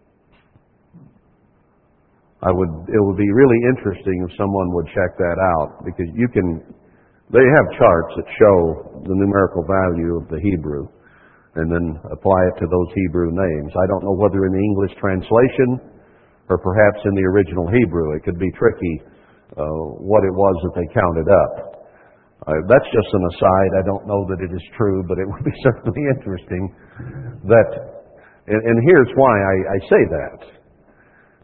I 2.44 2.52
would, 2.52 2.92
it 2.92 3.00
would 3.00 3.16
be 3.16 3.32
really 3.32 3.60
interesting 3.72 4.28
if 4.28 4.36
someone 4.36 4.76
would 4.76 4.88
check 4.92 5.16
that 5.16 5.38
out 5.56 5.80
because 5.88 6.12
you 6.12 6.28
can, 6.28 6.60
they 7.32 7.46
have 7.56 7.66
charts 7.80 8.12
that 8.20 8.28
show 8.36 8.56
the 9.08 9.16
numerical 9.16 9.64
value 9.64 10.20
of 10.20 10.28
the 10.28 10.44
Hebrew 10.44 10.92
and 11.56 11.72
then 11.72 11.96
apply 12.12 12.40
it 12.52 12.56
to 12.60 12.68
those 12.68 12.90
Hebrew 13.08 13.32
names. 13.32 13.72
I 13.80 13.88
don't 13.88 14.04
know 14.04 14.18
whether 14.20 14.44
in 14.44 14.52
the 14.52 14.60
English 14.60 14.92
translation 15.00 15.80
or 16.52 16.60
perhaps 16.60 17.00
in 17.08 17.16
the 17.16 17.24
original 17.32 17.72
Hebrew. 17.72 18.20
It 18.20 18.28
could 18.28 18.40
be 18.40 18.52
tricky 18.60 18.96
uh, 19.56 20.04
what 20.04 20.28
it 20.28 20.36
was 20.36 20.56
that 20.68 20.74
they 20.84 20.88
counted 20.92 21.30
up. 21.32 21.54
Uh, 22.44 22.60
that's 22.68 22.90
just 22.92 23.08
an 23.16 23.24
aside. 23.32 23.72
I 23.80 23.84
don't 23.88 24.04
know 24.04 24.28
that 24.28 24.44
it 24.44 24.52
is 24.52 24.66
true, 24.76 25.00
but 25.08 25.16
it 25.16 25.24
would 25.32 25.46
be 25.48 25.56
certainly 25.64 26.04
interesting 26.12 26.76
that, 27.48 27.70
and, 28.52 28.60
and 28.68 28.78
here's 28.84 29.12
why 29.16 29.32
I, 29.32 29.56
I 29.64 29.80
say 29.88 30.04
that. 30.12 30.53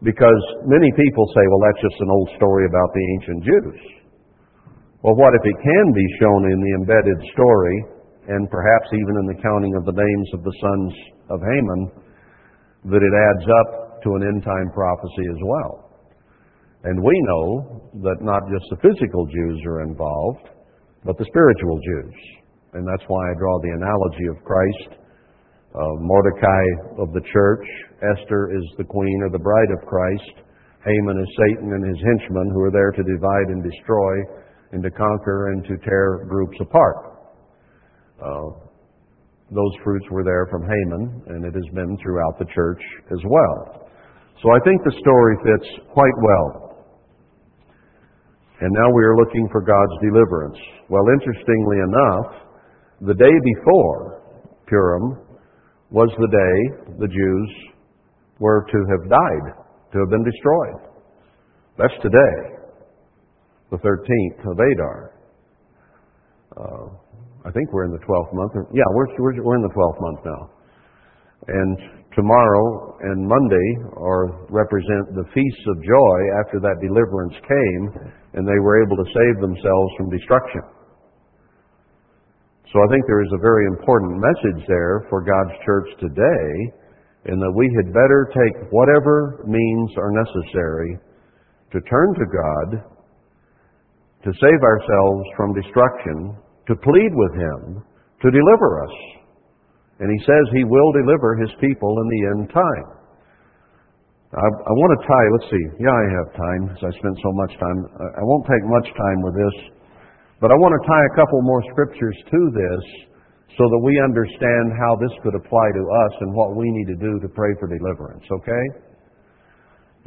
Because 0.02 0.42
many 0.64 0.88
people 0.96 1.24
say, 1.36 1.44
well, 1.52 1.64
that's 1.68 1.84
just 1.84 2.00
an 2.00 2.10
old 2.10 2.28
story 2.40 2.64
about 2.64 2.90
the 2.96 3.04
ancient 3.20 3.40
Jews. 3.44 3.80
Well, 5.04 5.16
what 5.16 5.36
if 5.36 5.44
it 5.44 5.58
can 5.60 5.86
be 5.92 6.06
shown 6.20 6.42
in 6.48 6.58
the 6.60 6.74
embedded 6.80 7.20
story, 7.32 7.76
and 8.28 8.48
perhaps 8.48 8.88
even 8.92 9.14
in 9.20 9.26
the 9.32 9.40
counting 9.44 9.74
of 9.76 9.84
the 9.84 9.96
names 9.96 10.28
of 10.32 10.44
the 10.44 10.56
sons 10.60 10.92
of 11.28 11.38
Haman, 11.40 11.82
that 12.92 13.04
it 13.04 13.14
adds 13.28 13.46
up 13.64 14.00
to 14.04 14.16
an 14.16 14.22
end 14.24 14.40
time 14.44 14.68
prophecy 14.72 15.24
as 15.28 15.40
well? 15.44 15.90
And 16.84 16.96
we 16.96 17.12
know 17.28 17.90
that 18.00 18.24
not 18.24 18.40
just 18.48 18.64
the 18.72 18.80
physical 18.80 19.26
Jews 19.28 19.60
are 19.68 19.84
involved, 19.84 20.48
but 21.04 21.16
the 21.18 21.28
spiritual 21.28 21.76
Jews. 21.80 22.16
And 22.72 22.88
that's 22.88 23.04
why 23.08 23.20
I 23.20 23.36
draw 23.36 23.60
the 23.60 23.76
analogy 23.76 24.26
of 24.32 24.44
Christ 24.44 24.99
Mordecai 25.74 26.64
of 26.98 27.12
the 27.12 27.22
church. 27.32 27.66
Esther 28.02 28.50
is 28.56 28.64
the 28.78 28.84
queen 28.84 29.22
or 29.22 29.30
the 29.30 29.38
bride 29.38 29.70
of 29.70 29.86
Christ. 29.86 30.46
Haman 30.84 31.20
is 31.20 31.28
Satan 31.36 31.72
and 31.72 31.84
his 31.84 32.00
henchmen 32.02 32.50
who 32.54 32.62
are 32.62 32.72
there 32.72 32.90
to 32.90 33.02
divide 33.02 33.48
and 33.52 33.62
destroy 33.62 34.14
and 34.72 34.82
to 34.82 34.90
conquer 34.90 35.52
and 35.52 35.64
to 35.64 35.76
tear 35.84 36.24
groups 36.28 36.56
apart. 36.60 36.96
Uh, 38.22 38.70
those 39.50 39.74
fruits 39.84 40.06
were 40.10 40.22
there 40.22 40.46
from 40.50 40.62
Haman, 40.62 41.22
and 41.26 41.44
it 41.44 41.54
has 41.54 41.74
been 41.74 41.98
throughout 42.02 42.38
the 42.38 42.46
church 42.54 42.80
as 43.10 43.18
well. 43.26 43.90
So 44.42 44.48
I 44.50 44.58
think 44.64 44.80
the 44.84 44.94
story 45.00 45.36
fits 45.44 45.68
quite 45.92 46.16
well. 46.22 46.86
And 48.60 48.70
now 48.72 48.88
we 48.94 49.02
are 49.02 49.16
looking 49.16 49.48
for 49.50 49.60
God's 49.60 49.96
deliverance. 50.02 50.58
Well, 50.88 51.04
interestingly 51.12 51.78
enough, 51.82 52.28
the 53.00 53.14
day 53.14 53.36
before 53.56 54.22
Purim, 54.66 55.29
was 55.90 56.08
the 56.18 56.30
day 56.30 56.94
the 56.98 57.08
Jews 57.08 57.50
were 58.38 58.64
to 58.70 58.78
have 58.90 59.10
died, 59.10 59.46
to 59.92 59.98
have 59.98 60.10
been 60.10 60.24
destroyed. 60.24 60.90
That's 61.78 61.94
today, 62.02 62.34
the 63.70 63.78
13th 63.78 64.40
of 64.50 64.56
Adar. 64.58 65.14
Uh, 66.56 66.86
I 67.46 67.50
think 67.50 67.72
we're 67.72 67.84
in 67.84 67.92
the 67.92 68.04
12th 68.04 68.32
month. 68.34 68.52
Yeah, 68.72 68.84
we're, 68.94 69.06
we're, 69.18 69.42
we're 69.42 69.56
in 69.56 69.62
the 69.62 69.74
12th 69.74 70.00
month 70.00 70.20
now. 70.24 70.42
And 71.48 71.78
tomorrow 72.14 72.98
and 73.00 73.26
Monday 73.26 73.68
are 73.96 74.46
represent 74.50 75.16
the 75.16 75.24
feasts 75.32 75.64
of 75.68 75.76
joy 75.82 76.18
after 76.44 76.60
that 76.60 76.76
deliverance 76.84 77.34
came 77.48 78.12
and 78.34 78.46
they 78.46 78.58
were 78.60 78.82
able 78.84 78.96
to 78.96 79.08
save 79.08 79.40
themselves 79.40 79.90
from 79.96 80.10
destruction. 80.10 80.62
So 82.70 82.78
I 82.78 82.86
think 82.86 83.02
there 83.06 83.22
is 83.22 83.34
a 83.34 83.42
very 83.42 83.66
important 83.66 84.14
message 84.22 84.62
there 84.70 85.02
for 85.10 85.26
God's 85.26 85.58
church 85.66 85.90
today 85.98 86.50
in 87.26 87.42
that 87.42 87.54
we 87.58 87.66
had 87.74 87.90
better 87.90 88.30
take 88.30 88.70
whatever 88.70 89.42
means 89.42 89.90
are 89.98 90.14
necessary 90.14 90.94
to 91.74 91.78
turn 91.90 92.14
to 92.14 92.26
God, 92.30 92.68
to 94.22 94.30
save 94.30 94.60
ourselves 94.62 95.24
from 95.36 95.58
destruction, 95.58 96.38
to 96.70 96.74
plead 96.78 97.10
with 97.10 97.34
Him, 97.34 97.82
to 98.22 98.28
deliver 98.30 98.86
us. 98.86 98.96
And 99.98 100.06
He 100.06 100.20
says 100.22 100.44
He 100.54 100.62
will 100.62 100.92
deliver 100.94 101.42
His 101.42 101.50
people 101.58 101.90
in 101.90 102.06
the 102.06 102.22
end 102.30 102.42
time. 102.54 102.88
I, 104.30 104.46
I 104.46 104.72
want 104.78 104.92
to 104.94 105.06
tie, 105.10 105.26
let's 105.34 105.50
see, 105.50 105.66
yeah, 105.82 105.90
I 105.90 106.06
have 106.22 106.28
time, 106.38 106.62
because 106.70 106.86
I 106.86 106.92
spent 107.02 107.18
so 107.18 107.32
much 107.34 107.52
time. 107.58 107.78
I 107.98 108.22
won't 108.22 108.46
take 108.46 108.62
much 108.62 108.86
time 108.94 109.18
with 109.26 109.34
this. 109.34 109.56
But 110.40 110.48
I 110.48 110.56
want 110.56 110.72
to 110.72 110.82
tie 110.88 111.04
a 111.04 111.14
couple 111.20 111.44
more 111.44 111.60
scriptures 111.68 112.16
to 112.32 112.40
this 112.48 112.84
so 113.60 113.68
that 113.68 113.80
we 113.84 113.92
understand 114.00 114.72
how 114.72 114.96
this 114.96 115.12
could 115.20 115.36
apply 115.36 115.68
to 115.76 115.84
us 115.84 116.12
and 116.24 116.32
what 116.32 116.56
we 116.56 116.64
need 116.64 116.88
to 116.96 116.98
do 116.98 117.20
to 117.20 117.28
pray 117.28 117.52
for 117.60 117.68
deliverance, 117.68 118.24
okay? 118.32 118.64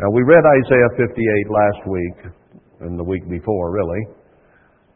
Now, 0.02 0.10
we 0.10 0.26
read 0.26 0.42
Isaiah 0.42 0.92
58 0.98 1.14
last 1.54 1.82
week, 1.86 2.18
and 2.82 2.98
the 2.98 3.04
week 3.04 3.30
before, 3.30 3.70
really, 3.70 4.04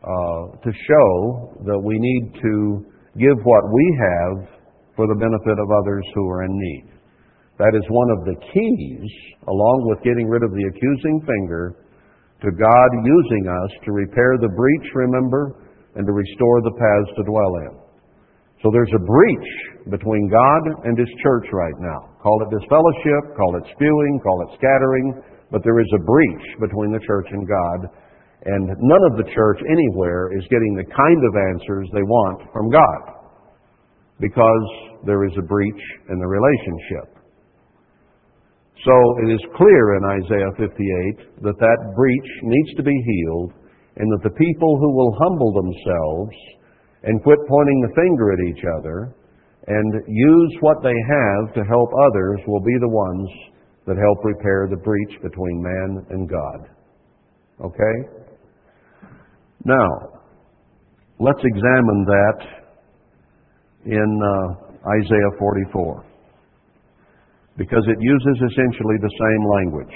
uh, 0.02 0.58
to 0.58 0.72
show 0.74 1.54
that 1.70 1.78
we 1.78 2.00
need 2.02 2.34
to 2.42 2.86
give 3.22 3.38
what 3.46 3.64
we 3.70 3.86
have 4.02 4.50
for 4.96 5.06
the 5.06 5.18
benefit 5.22 5.58
of 5.62 5.70
others 5.70 6.06
who 6.16 6.26
are 6.30 6.44
in 6.46 6.54
need. 6.54 6.98
That 7.60 7.78
is 7.78 7.86
one 7.90 8.10
of 8.18 8.26
the 8.26 8.38
keys, 8.42 9.10
along 9.46 9.86
with 9.86 10.02
getting 10.02 10.26
rid 10.26 10.42
of 10.42 10.50
the 10.50 10.66
accusing 10.66 11.22
finger, 11.30 11.78
to 12.42 12.50
God 12.54 12.90
using 13.02 13.46
us 13.50 13.72
to 13.86 13.92
repair 13.92 14.38
the 14.38 14.54
breach, 14.54 14.88
remember, 14.94 15.70
and 15.96 16.06
to 16.06 16.14
restore 16.14 16.62
the 16.62 16.76
paths 16.78 17.12
to 17.18 17.24
dwell 17.26 17.54
in. 17.66 17.74
So 18.62 18.70
there's 18.74 18.94
a 18.94 19.02
breach 19.02 19.50
between 19.90 20.30
God 20.30 20.62
and 20.86 20.98
His 20.98 21.10
church 21.22 21.50
right 21.54 21.78
now. 21.82 22.14
Call 22.22 22.38
it 22.46 22.54
disfellowship, 22.54 23.38
call 23.38 23.58
it 23.58 23.66
spewing, 23.74 24.20
call 24.22 24.42
it 24.50 24.58
scattering, 24.58 25.22
but 25.52 25.62
there 25.64 25.80
is 25.80 25.90
a 25.94 26.02
breach 26.02 26.46
between 26.62 26.92
the 26.92 27.02
church 27.06 27.28
and 27.32 27.48
God. 27.48 27.80
And 28.46 28.70
none 28.70 29.04
of 29.10 29.18
the 29.18 29.30
church 29.34 29.60
anywhere 29.66 30.30
is 30.38 30.46
getting 30.50 30.74
the 30.78 30.86
kind 30.94 31.22
of 31.26 31.34
answers 31.54 31.90
they 31.94 32.06
want 32.06 32.50
from 32.54 32.70
God 32.70 33.18
because 34.20 34.68
there 35.06 35.26
is 35.26 35.34
a 35.38 35.46
breach 35.46 35.84
in 36.10 36.20
the 36.20 36.28
relationship. 36.28 37.17
So 38.86 38.94
it 39.26 39.34
is 39.34 39.42
clear 39.58 39.98
in 39.98 40.04
Isaiah 40.22 40.54
58 40.58 41.42
that 41.42 41.58
that 41.58 41.80
breach 41.96 42.32
needs 42.44 42.74
to 42.78 42.84
be 42.84 42.94
healed 42.94 43.54
and 43.98 44.06
that 44.14 44.24
the 44.24 44.38
people 44.38 44.78
who 44.78 44.94
will 44.94 45.18
humble 45.18 45.52
themselves 45.54 46.36
and 47.04 47.24
quit 47.24 47.40
pointing 47.50 47.82
the 47.82 47.96
finger 47.96 48.34
at 48.34 48.42
each 48.50 48.64
other 48.78 49.16
and 49.68 49.94
use 50.08 50.58
what 50.62 50.78
they 50.84 50.94
have 50.94 51.54
to 51.56 51.64
help 51.66 51.90
others 52.06 52.40
will 52.48 52.62
be 52.62 52.78
the 52.80 52.88
ones 52.88 53.30
that 53.88 53.98
help 53.98 54.24
repair 54.24 54.68
the 54.70 54.78
breach 54.78 55.22
between 55.24 55.64
man 55.64 56.06
and 56.12 56.30
God. 56.30 56.70
Okay? 57.66 58.28
Now, 59.66 59.90
let's 61.20 61.42
examine 61.44 62.06
that 62.06 62.40
in 63.86 64.22
uh, 64.22 64.90
Isaiah 65.02 65.40
44 65.40 66.07
because 67.58 67.84
it 67.90 67.98
uses 68.00 68.36
essentially 68.54 68.98
the 69.02 69.10
same 69.10 69.44
language. 69.60 69.96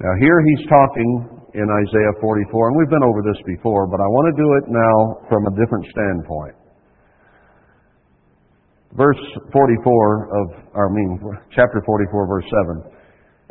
Now, 0.00 0.12
here 0.18 0.40
he's 0.42 0.66
talking 0.66 1.10
in 1.54 1.66
Isaiah 1.70 2.16
44, 2.20 2.68
and 2.68 2.76
we've 2.76 2.90
been 2.90 3.06
over 3.06 3.22
this 3.22 3.38
before, 3.46 3.86
but 3.86 4.02
I 4.02 4.08
want 4.10 4.26
to 4.32 4.36
do 4.40 4.48
it 4.58 4.64
now 4.72 4.96
from 5.30 5.46
a 5.46 5.52
different 5.54 5.86
standpoint. 5.92 6.56
Verse 8.98 9.22
44 9.52 9.54
of, 9.54 10.46
I 10.74 10.86
mean, 10.90 11.20
chapter 11.54 11.82
44, 11.86 12.26
verse 12.26 12.48
7. 12.66 12.90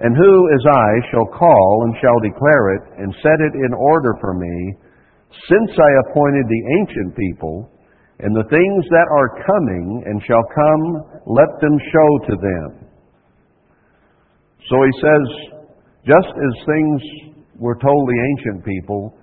And 0.04 0.18
who 0.18 0.34
as 0.58 0.64
I 0.68 0.90
shall 1.12 1.28
call 1.32 1.72
and 1.86 1.94
shall 2.02 2.20
declare 2.20 2.76
it 2.76 2.84
and 2.98 3.14
set 3.22 3.40
it 3.40 3.54
in 3.56 3.72
order 3.78 4.18
for 4.20 4.34
me, 4.34 4.56
since 5.48 5.72
I 5.72 5.92
appointed 6.08 6.44
the 6.48 6.64
ancient 6.82 7.16
people, 7.16 7.70
and 8.20 8.36
the 8.36 8.48
things 8.50 8.82
that 8.92 9.08
are 9.12 9.36
coming 9.48 10.04
and 10.08 10.22
shall 10.24 10.44
come, 10.52 11.13
let 11.26 11.50
them 11.62 11.76
show 11.92 12.10
to 12.30 12.36
them. 12.36 12.70
So 14.70 14.76
he 14.84 14.94
says, 15.02 15.26
just 16.06 16.32
as 16.32 16.66
things 16.66 17.02
were 17.60 17.78
told 17.80 18.08
the 18.08 18.22
ancient 18.36 18.66
people, 18.66 19.16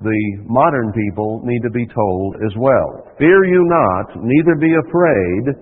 the 0.00 0.22
modern 0.46 0.92
people 0.92 1.42
need 1.44 1.60
to 1.62 1.70
be 1.70 1.86
told 1.86 2.36
as 2.46 2.54
well. 2.56 3.10
Fear 3.18 3.44
you 3.44 3.64
not, 3.66 4.22
neither 4.22 4.54
be 4.60 4.72
afraid. 4.72 5.56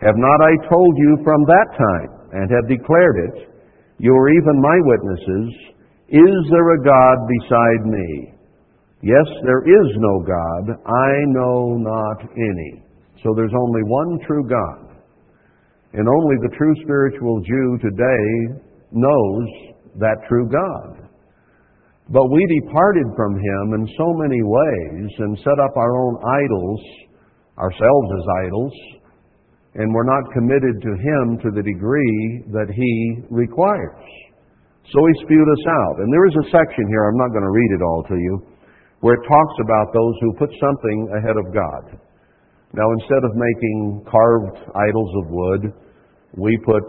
Have 0.00 0.16
not 0.16 0.40
I 0.42 0.54
told 0.68 0.94
you 0.96 1.18
from 1.24 1.44
that 1.44 1.68
time, 1.76 2.10
and 2.32 2.50
have 2.50 2.68
declared 2.68 3.16
it? 3.30 3.48
You 3.98 4.12
are 4.14 4.30
even 4.30 4.60
my 4.60 4.78
witnesses. 4.82 5.74
Is 6.08 6.38
there 6.50 6.70
a 6.74 6.84
God 6.84 7.16
beside 7.28 7.86
me? 7.86 8.32
Yes, 9.02 9.26
there 9.44 9.62
is 9.62 9.88
no 9.98 10.24
God. 10.26 10.74
I 10.86 11.12
know 11.26 11.76
not 11.78 12.30
any. 12.34 12.82
So 13.22 13.34
there's 13.36 13.54
only 13.54 13.82
one 13.84 14.18
true 14.26 14.46
God. 14.48 14.87
And 15.92 16.06
only 16.06 16.36
the 16.42 16.54
true 16.56 16.74
spiritual 16.84 17.40
Jew 17.40 17.78
today 17.80 18.60
knows 18.92 19.46
that 19.96 20.20
true 20.28 20.48
God. 20.48 21.08
But 22.10 22.28
we 22.32 22.40
departed 22.64 23.06
from 23.16 23.36
him 23.36 23.64
in 23.76 23.84
so 23.96 24.08
many 24.16 24.40
ways 24.40 25.10
and 25.18 25.38
set 25.44 25.58
up 25.60 25.76
our 25.76 25.92
own 25.96 26.16
idols, 26.24 26.80
ourselves 27.58 28.08
as 28.16 28.24
idols, 28.46 28.72
and 29.74 29.92
we're 29.92 30.08
not 30.08 30.32
committed 30.32 30.80
to 30.80 30.92
him 30.96 31.24
to 31.44 31.50
the 31.52 31.62
degree 31.62 32.44
that 32.52 32.72
he 32.72 33.22
requires. 33.28 34.04
So 34.88 34.98
he 35.04 35.24
spewed 35.24 35.48
us 35.48 35.64
out. 35.68 36.00
And 36.00 36.08
there 36.12 36.26
is 36.26 36.36
a 36.40 36.48
section 36.48 36.88
here, 36.88 37.04
I'm 37.04 37.20
not 37.20 37.28
going 37.28 37.44
to 37.44 37.52
read 37.52 37.72
it 37.76 37.82
all 37.84 38.02
to 38.08 38.16
you, 38.16 38.34
where 39.00 39.14
it 39.14 39.28
talks 39.28 39.56
about 39.60 39.92
those 39.92 40.14
who 40.20 40.40
put 40.40 40.50
something 40.56 40.98
ahead 41.20 41.36
of 41.36 41.52
God. 41.52 42.00
Now, 42.74 42.84
instead 43.00 43.24
of 43.24 43.32
making 43.34 44.04
carved 44.10 44.58
idols 44.76 45.12
of 45.24 45.30
wood, 45.30 45.62
we 46.36 46.52
put 46.64 46.84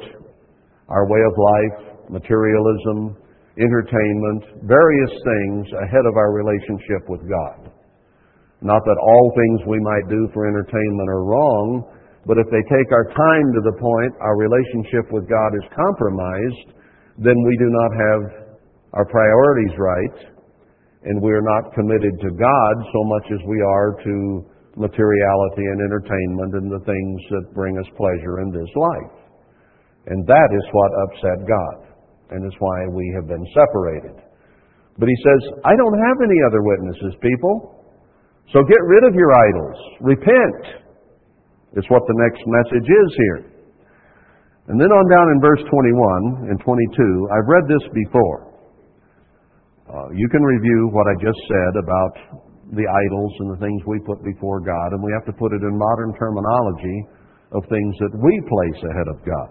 our 0.89 1.07
way 1.07 1.21
of 1.23 1.33
life, 1.37 1.77
materialism, 2.09 3.15
entertainment, 3.57 4.67
various 4.67 5.13
things 5.23 5.67
ahead 5.83 6.05
of 6.05 6.17
our 6.17 6.31
relationship 6.33 7.07
with 7.07 7.21
God. 7.27 7.71
Not 8.61 8.83
that 8.83 8.99
all 8.99 9.31
things 9.35 9.67
we 9.67 9.79
might 9.79 10.07
do 10.09 10.27
for 10.33 10.47
entertainment 10.47 11.07
are 11.07 11.23
wrong, 11.23 11.87
but 12.25 12.37
if 12.37 12.47
they 12.51 12.63
take 12.67 12.91
our 12.91 13.07
time 13.15 13.47
to 13.55 13.61
the 13.63 13.75
point 13.79 14.11
our 14.19 14.35
relationship 14.35 15.07
with 15.11 15.29
God 15.31 15.55
is 15.55 15.63
compromised, 15.71 16.75
then 17.23 17.35
we 17.35 17.55
do 17.55 17.69
not 17.71 17.91
have 17.95 18.21
our 18.93 19.05
priorities 19.05 19.75
right 19.77 20.39
and 21.03 21.21
we're 21.21 21.43
not 21.43 21.71
committed 21.73 22.19
to 22.19 22.29
God 22.35 22.73
so 22.91 23.01
much 23.07 23.25
as 23.31 23.39
we 23.47 23.61
are 23.61 23.95
to 24.03 24.45
materiality 24.79 25.67
and 25.67 25.83
entertainment 25.83 26.51
and 26.55 26.67
the 26.71 26.83
things 26.87 27.19
that 27.35 27.53
bring 27.53 27.75
us 27.77 27.85
pleasure 27.99 28.39
in 28.39 28.49
this 28.49 28.71
life. 28.73 29.19
And 30.07 30.25
that 30.25 30.49
is 30.55 30.65
what 30.71 30.91
upset 31.05 31.39
God, 31.43 31.77
and 32.31 32.41
is 32.47 32.55
why 32.57 32.87
we 32.95 33.05
have 33.19 33.27
been 33.27 33.45
separated. 33.53 34.23
But 34.97 35.11
he 35.11 35.17
says, 35.23 35.41
I 35.67 35.75
don't 35.75 35.99
have 35.99 36.17
any 36.23 36.39
other 36.47 36.63
witnesses, 36.63 37.13
people. 37.19 37.75
So 38.51 38.63
get 38.63 38.81
rid 38.87 39.03
of 39.03 39.13
your 39.13 39.31
idols. 39.35 39.79
Repent. 40.01 40.89
It's 41.75 41.89
what 41.91 42.01
the 42.07 42.17
next 42.17 42.41
message 42.47 42.87
is 42.87 43.09
here. 43.15 43.39
And 44.69 44.79
then 44.79 44.89
on 44.89 45.05
down 45.09 45.27
in 45.33 45.39
verse 45.41 45.61
21 45.69 46.49
and 46.49 46.57
22, 46.61 47.29
I've 47.33 47.49
read 47.49 47.65
this 47.67 47.85
before. 47.93 48.49
Uh, 49.89 50.09
you 50.13 50.29
can 50.29 50.41
review 50.41 50.89
what 50.93 51.05
I 51.09 51.15
just 51.17 51.41
said 51.49 51.73
about 51.81 52.48
the 52.73 52.85
idols 52.85 53.33
and 53.39 53.49
the 53.53 53.61
things 53.61 53.81
we 53.85 53.99
put 54.05 54.21
before 54.23 54.61
God, 54.61 54.93
and 54.93 55.01
we 55.01 55.13
have 55.13 55.25
to 55.25 55.35
put 55.35 55.53
it 55.53 55.61
in 55.61 55.73
modern 55.73 56.13
terminology 56.17 56.97
of 57.53 57.65
things 57.65 57.93
that 58.01 58.13
we 58.13 58.33
place 58.45 58.79
ahead 58.93 59.09
of 59.09 59.17
God. 59.25 59.49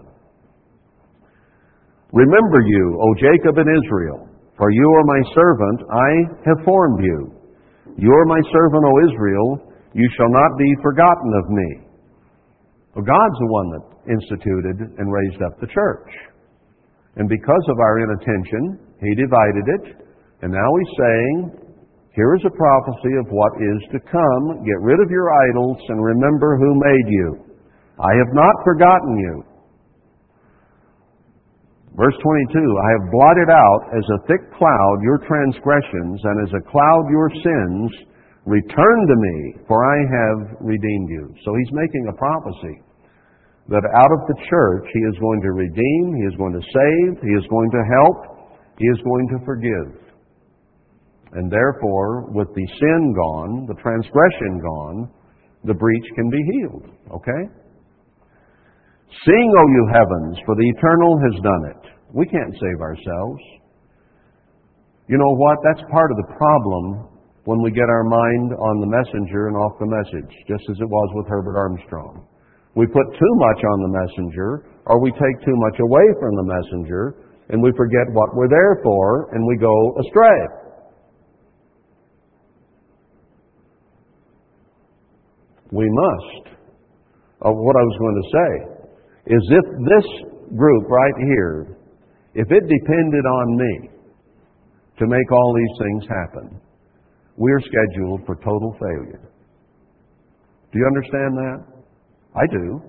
Remember 2.11 2.59
you, 2.63 2.85
O 2.97 3.07
Jacob 3.19 3.59
and 3.59 3.69
Israel, 3.69 4.27
for 4.57 4.71
you 4.71 4.87
are 4.87 5.05
my 5.05 5.21
servant, 5.35 5.79
I 5.87 6.09
have 6.47 6.65
formed 6.65 7.03
you. 7.03 7.19
You 7.97 8.11
are 8.11 8.25
my 8.25 8.41
servant, 8.51 8.83
O 8.87 8.93
Israel, 9.11 9.49
you 9.93 10.07
shall 10.15 10.31
not 10.31 10.51
be 10.57 10.71
forgotten 10.81 11.31
of 11.43 11.45
me. 11.51 11.69
Well, 12.95 13.05
God's 13.05 13.39
the 13.39 13.51
one 13.51 13.67
that 13.75 13.85
instituted 14.09 14.77
and 14.97 15.07
raised 15.11 15.41
up 15.43 15.59
the 15.59 15.67
church. 15.67 16.09
And 17.15 17.27
because 17.27 17.65
of 17.67 17.79
our 17.79 17.99
inattention, 17.99 18.79
He 19.01 19.13
divided 19.15 19.65
it 19.67 20.09
and 20.41 20.51
now 20.51 20.69
he's 20.79 20.93
saying, 20.95 21.35
here 22.19 22.35
is 22.35 22.43
a 22.43 22.51
prophecy 22.51 23.15
of 23.15 23.31
what 23.31 23.55
is 23.63 23.79
to 23.95 23.99
come. 24.11 24.43
Get 24.67 24.83
rid 24.83 24.99
of 24.99 25.07
your 25.07 25.31
idols 25.31 25.79
and 25.87 26.03
remember 26.03 26.59
who 26.59 26.75
made 26.75 27.07
you. 27.07 27.27
I 27.95 28.11
have 28.19 28.35
not 28.35 28.51
forgotten 28.67 29.15
you. 29.15 29.35
Verse 31.95 32.15
22 32.19 32.59
I 32.59 32.87
have 32.99 33.11
blotted 33.15 33.47
out 33.47 33.81
as 33.95 34.03
a 34.03 34.23
thick 34.27 34.43
cloud 34.51 34.95
your 34.99 35.23
transgressions, 35.23 36.19
and 36.27 36.35
as 36.43 36.51
a 36.59 36.63
cloud 36.67 37.07
your 37.07 37.31
sins. 37.39 37.87
Return 38.43 38.99
to 39.07 39.15
me, 39.15 39.37
for 39.67 39.79
I 39.79 39.97
have 40.03 40.59
redeemed 40.59 41.09
you. 41.11 41.31
So 41.45 41.55
he's 41.55 41.71
making 41.71 42.07
a 42.11 42.17
prophecy 42.19 42.83
that 43.71 43.85
out 43.95 44.11
of 44.11 44.27
the 44.27 44.35
church 44.49 44.91
he 44.91 45.03
is 45.07 45.15
going 45.23 45.39
to 45.39 45.51
redeem, 45.55 46.03
he 46.19 46.25
is 46.27 46.35
going 46.35 46.55
to 46.57 46.65
save, 46.67 47.23
he 47.23 47.31
is 47.37 47.47
going 47.47 47.71
to 47.71 47.83
help, 47.95 48.17
he 48.75 48.87
is 48.91 48.99
going 49.07 49.27
to 49.31 49.45
forgive. 49.45 50.08
And 51.33 51.51
therefore, 51.51 52.31
with 52.31 52.47
the 52.55 52.67
sin 52.79 53.13
gone, 53.13 53.65
the 53.67 53.77
transgression 53.81 54.59
gone, 54.61 55.09
the 55.63 55.73
breach 55.73 56.07
can 56.15 56.29
be 56.29 56.41
healed. 56.53 56.85
Okay? 57.13 57.41
Sing, 59.25 59.47
O 59.57 59.63
you 59.67 59.85
heavens, 59.93 60.37
for 60.45 60.55
the 60.55 60.69
eternal 60.77 61.17
has 61.19 61.35
done 61.41 61.63
it. 61.69 61.83
We 62.13 62.25
can't 62.25 62.53
save 62.53 62.81
ourselves. 62.81 63.41
You 65.07 65.17
know 65.17 65.33
what? 65.37 65.57
That's 65.65 65.81
part 65.91 66.11
of 66.11 66.17
the 66.17 66.29
problem 66.37 67.09
when 67.45 67.61
we 67.61 67.71
get 67.71 67.89
our 67.89 68.05
mind 68.05 68.53
on 68.53 68.79
the 68.81 68.89
messenger 68.89 69.49
and 69.49 69.57
off 69.57 69.73
the 69.81 69.89
message, 69.89 70.29
just 70.45 70.61
as 70.69 70.77
it 70.81 70.89
was 70.89 71.09
with 71.17 71.27
Herbert 71.27 71.57
Armstrong. 71.57 72.25
We 72.75 72.85
put 72.85 73.09
too 73.17 73.33
much 73.41 73.61
on 73.65 73.77
the 73.81 73.93
messenger, 74.05 74.69
or 74.85 75.01
we 75.01 75.09
take 75.11 75.37
too 75.41 75.57
much 75.57 75.79
away 75.81 76.05
from 76.21 76.35
the 76.37 76.45
messenger, 76.45 77.25
and 77.49 77.61
we 77.61 77.73
forget 77.75 78.05
what 78.13 78.35
we're 78.35 78.49
there 78.49 78.77
for, 78.83 79.33
and 79.33 79.41
we 79.45 79.57
go 79.57 79.73
astray. 79.97 80.58
We 85.71 85.85
must. 85.89 86.55
Uh, 87.45 87.51
what 87.51 87.75
I 87.75 87.83
was 87.83 87.97
going 87.99 88.17
to 88.21 88.27
say 88.37 88.51
is 89.35 89.41
if 89.51 89.65
this 89.85 90.57
group 90.57 90.83
right 90.89 91.13
here, 91.35 91.77
if 92.33 92.47
it 92.51 92.63
depended 92.67 93.25
on 93.25 93.57
me 93.57 93.89
to 94.99 95.07
make 95.07 95.31
all 95.31 95.55
these 95.55 95.77
things 95.79 96.03
happen, 96.09 96.61
we're 97.37 97.61
scheduled 97.61 98.25
for 98.25 98.35
total 98.35 98.75
failure. 98.79 99.31
Do 100.71 100.79
you 100.79 100.85
understand 100.85 101.37
that? 101.37 101.57
I 102.35 102.45
do. 102.51 102.81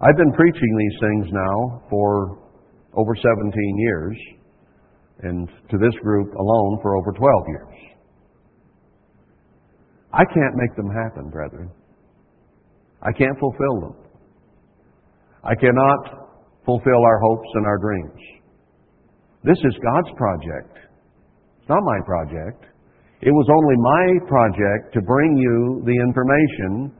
I've 0.00 0.16
been 0.16 0.32
preaching 0.32 0.76
these 0.78 1.00
things 1.00 1.26
now 1.32 1.82
for 1.88 2.38
over 2.94 3.14
17 3.14 3.52
years. 3.78 4.16
and 5.22 5.48
to 5.70 5.78
this 5.78 5.94
group 6.02 6.34
alone 6.34 6.78
for 6.82 6.96
over 6.96 7.12
12 7.12 7.44
years. 7.48 7.71
I 10.12 10.24
can't 10.24 10.56
make 10.56 10.74
them 10.76 10.90
happen, 10.90 11.30
brethren. 11.30 11.70
I 13.02 13.12
can't 13.12 13.38
fulfill 13.38 13.80
them. 13.80 13.96
I 15.42 15.54
cannot 15.54 16.30
fulfill 16.64 17.02
our 17.04 17.18
hopes 17.18 17.48
and 17.54 17.66
our 17.66 17.78
dreams. 17.78 18.20
This 19.42 19.58
is 19.58 19.74
God's 19.82 20.12
project. 20.16 20.78
It's 21.58 21.68
not 21.68 21.82
my 21.82 21.98
project. 22.06 22.64
It 23.22 23.30
was 23.30 23.48
only 23.50 23.76
my 23.78 24.28
project 24.28 24.94
to 24.94 25.00
bring 25.02 25.36
you 25.36 25.82
the 25.86 25.94
information 25.94 26.92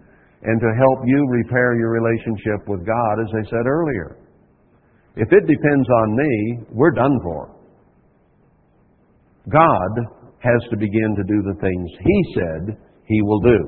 and 0.42 0.60
to 0.60 0.70
help 0.78 0.98
you 1.06 1.26
repair 1.28 1.78
your 1.78 1.90
relationship 1.90 2.66
with 2.66 2.86
God, 2.86 3.14
as 3.22 3.30
I 3.30 3.50
said 3.50 3.66
earlier. 3.66 4.18
If 5.14 5.28
it 5.30 5.46
depends 5.46 5.88
on 5.88 6.16
me, 6.16 6.66
we're 6.70 6.90
done 6.90 7.18
for. 7.22 7.54
God 9.48 9.92
has 10.38 10.62
to 10.70 10.76
begin 10.76 11.14
to 11.16 11.22
do 11.22 11.42
the 11.42 11.60
things 11.60 11.90
He 12.00 12.34
said 12.34 12.78
He 13.12 13.20
will 13.22 13.40
do. 13.40 13.60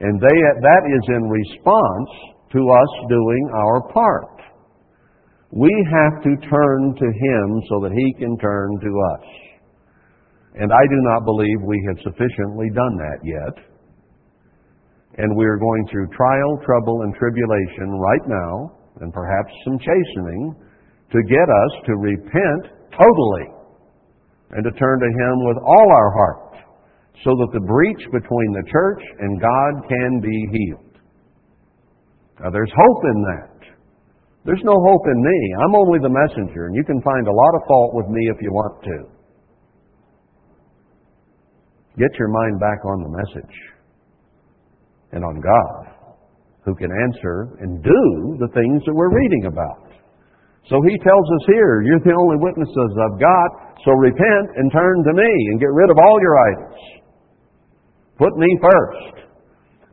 And 0.00 0.20
they, 0.20 0.36
that 0.60 0.84
is 0.92 1.04
in 1.08 1.24
response 1.28 2.10
to 2.52 2.60
us 2.60 2.92
doing 3.08 3.50
our 3.56 3.88
part. 3.92 4.36
We 5.50 5.72
have 5.90 6.22
to 6.22 6.32
turn 6.48 6.94
to 6.94 7.08
Him 7.08 7.46
so 7.68 7.80
that 7.82 7.92
He 7.96 8.14
can 8.20 8.36
turn 8.38 8.78
to 8.80 8.92
us. 9.16 9.26
And 10.54 10.72
I 10.72 10.84
do 10.84 10.98
not 11.08 11.24
believe 11.24 11.56
we 11.64 11.80
have 11.88 11.98
sufficiently 12.04 12.68
done 12.74 12.96
that 12.98 13.20
yet 13.24 13.70
and 15.18 15.36
we 15.36 15.44
are 15.44 15.58
going 15.58 15.86
through 15.90 16.06
trial, 16.16 16.50
trouble, 16.64 17.02
and 17.02 17.14
tribulation 17.14 17.98
right 17.98 18.26
now, 18.26 18.72
and 19.00 19.12
perhaps 19.12 19.52
some 19.64 19.78
chastening, 19.78 20.54
to 21.10 21.18
get 21.28 21.44
us 21.44 21.72
to 21.86 21.92
repent 21.98 22.62
totally 22.94 23.46
and 24.52 24.62
to 24.64 24.70
turn 24.78 25.00
to 25.00 25.10
Him 25.10 25.34
with 25.44 25.58
all 25.66 25.88
our 25.90 26.10
heart, 26.14 26.54
so 27.24 27.36
that 27.36 27.50
the 27.52 27.60
breach 27.60 28.00
between 28.12 28.50
the 28.56 28.64
church 28.70 29.02
and 29.20 29.40
God 29.40 29.72
can 29.88 30.20
be 30.20 30.38
healed. 30.52 30.96
Now, 32.40 32.50
there's 32.50 32.72
hope 32.72 33.02
in 33.04 33.18
that. 33.36 33.60
There's 34.44 34.64
no 34.64 34.72
hope 34.72 35.04
in 35.04 35.20
me. 35.20 35.38
I'm 35.60 35.74
only 35.76 36.00
the 36.00 36.08
messenger, 36.08 36.66
and 36.66 36.74
you 36.74 36.84
can 36.84 37.00
find 37.02 37.28
a 37.28 37.32
lot 37.32 37.52
of 37.54 37.62
fault 37.68 37.92
with 37.92 38.08
me 38.08 38.24
if 38.32 38.40
you 38.40 38.50
want 38.50 38.82
to. 38.84 38.98
Get 41.98 42.08
your 42.18 42.28
mind 42.28 42.58
back 42.58 42.80
on 42.88 43.02
the 43.04 43.12
message 43.12 43.56
and 45.12 45.24
on 45.24 45.42
God, 45.44 46.16
who 46.64 46.74
can 46.74 46.88
answer 46.88 47.58
and 47.60 47.82
do 47.84 48.02
the 48.40 48.48
things 48.54 48.80
that 48.86 48.94
we're 48.94 49.12
reading 49.12 49.52
about. 49.52 49.92
So 50.70 50.80
he 50.88 50.96
tells 51.04 51.26
us 51.36 51.44
here, 51.52 51.82
you're 51.82 52.00
the 52.00 52.16
only 52.16 52.40
witnesses 52.40 52.92
of 53.04 53.20
God, 53.20 53.48
so 53.84 53.92
repent 53.92 54.56
and 54.56 54.72
turn 54.72 55.04
to 55.04 55.12
me 55.12 55.32
and 55.52 55.60
get 55.60 55.72
rid 55.74 55.90
of 55.90 55.98
all 55.98 56.16
your 56.22 56.36
idols. 56.48 56.99
Put 58.20 58.36
me 58.36 58.50
first. 58.60 59.24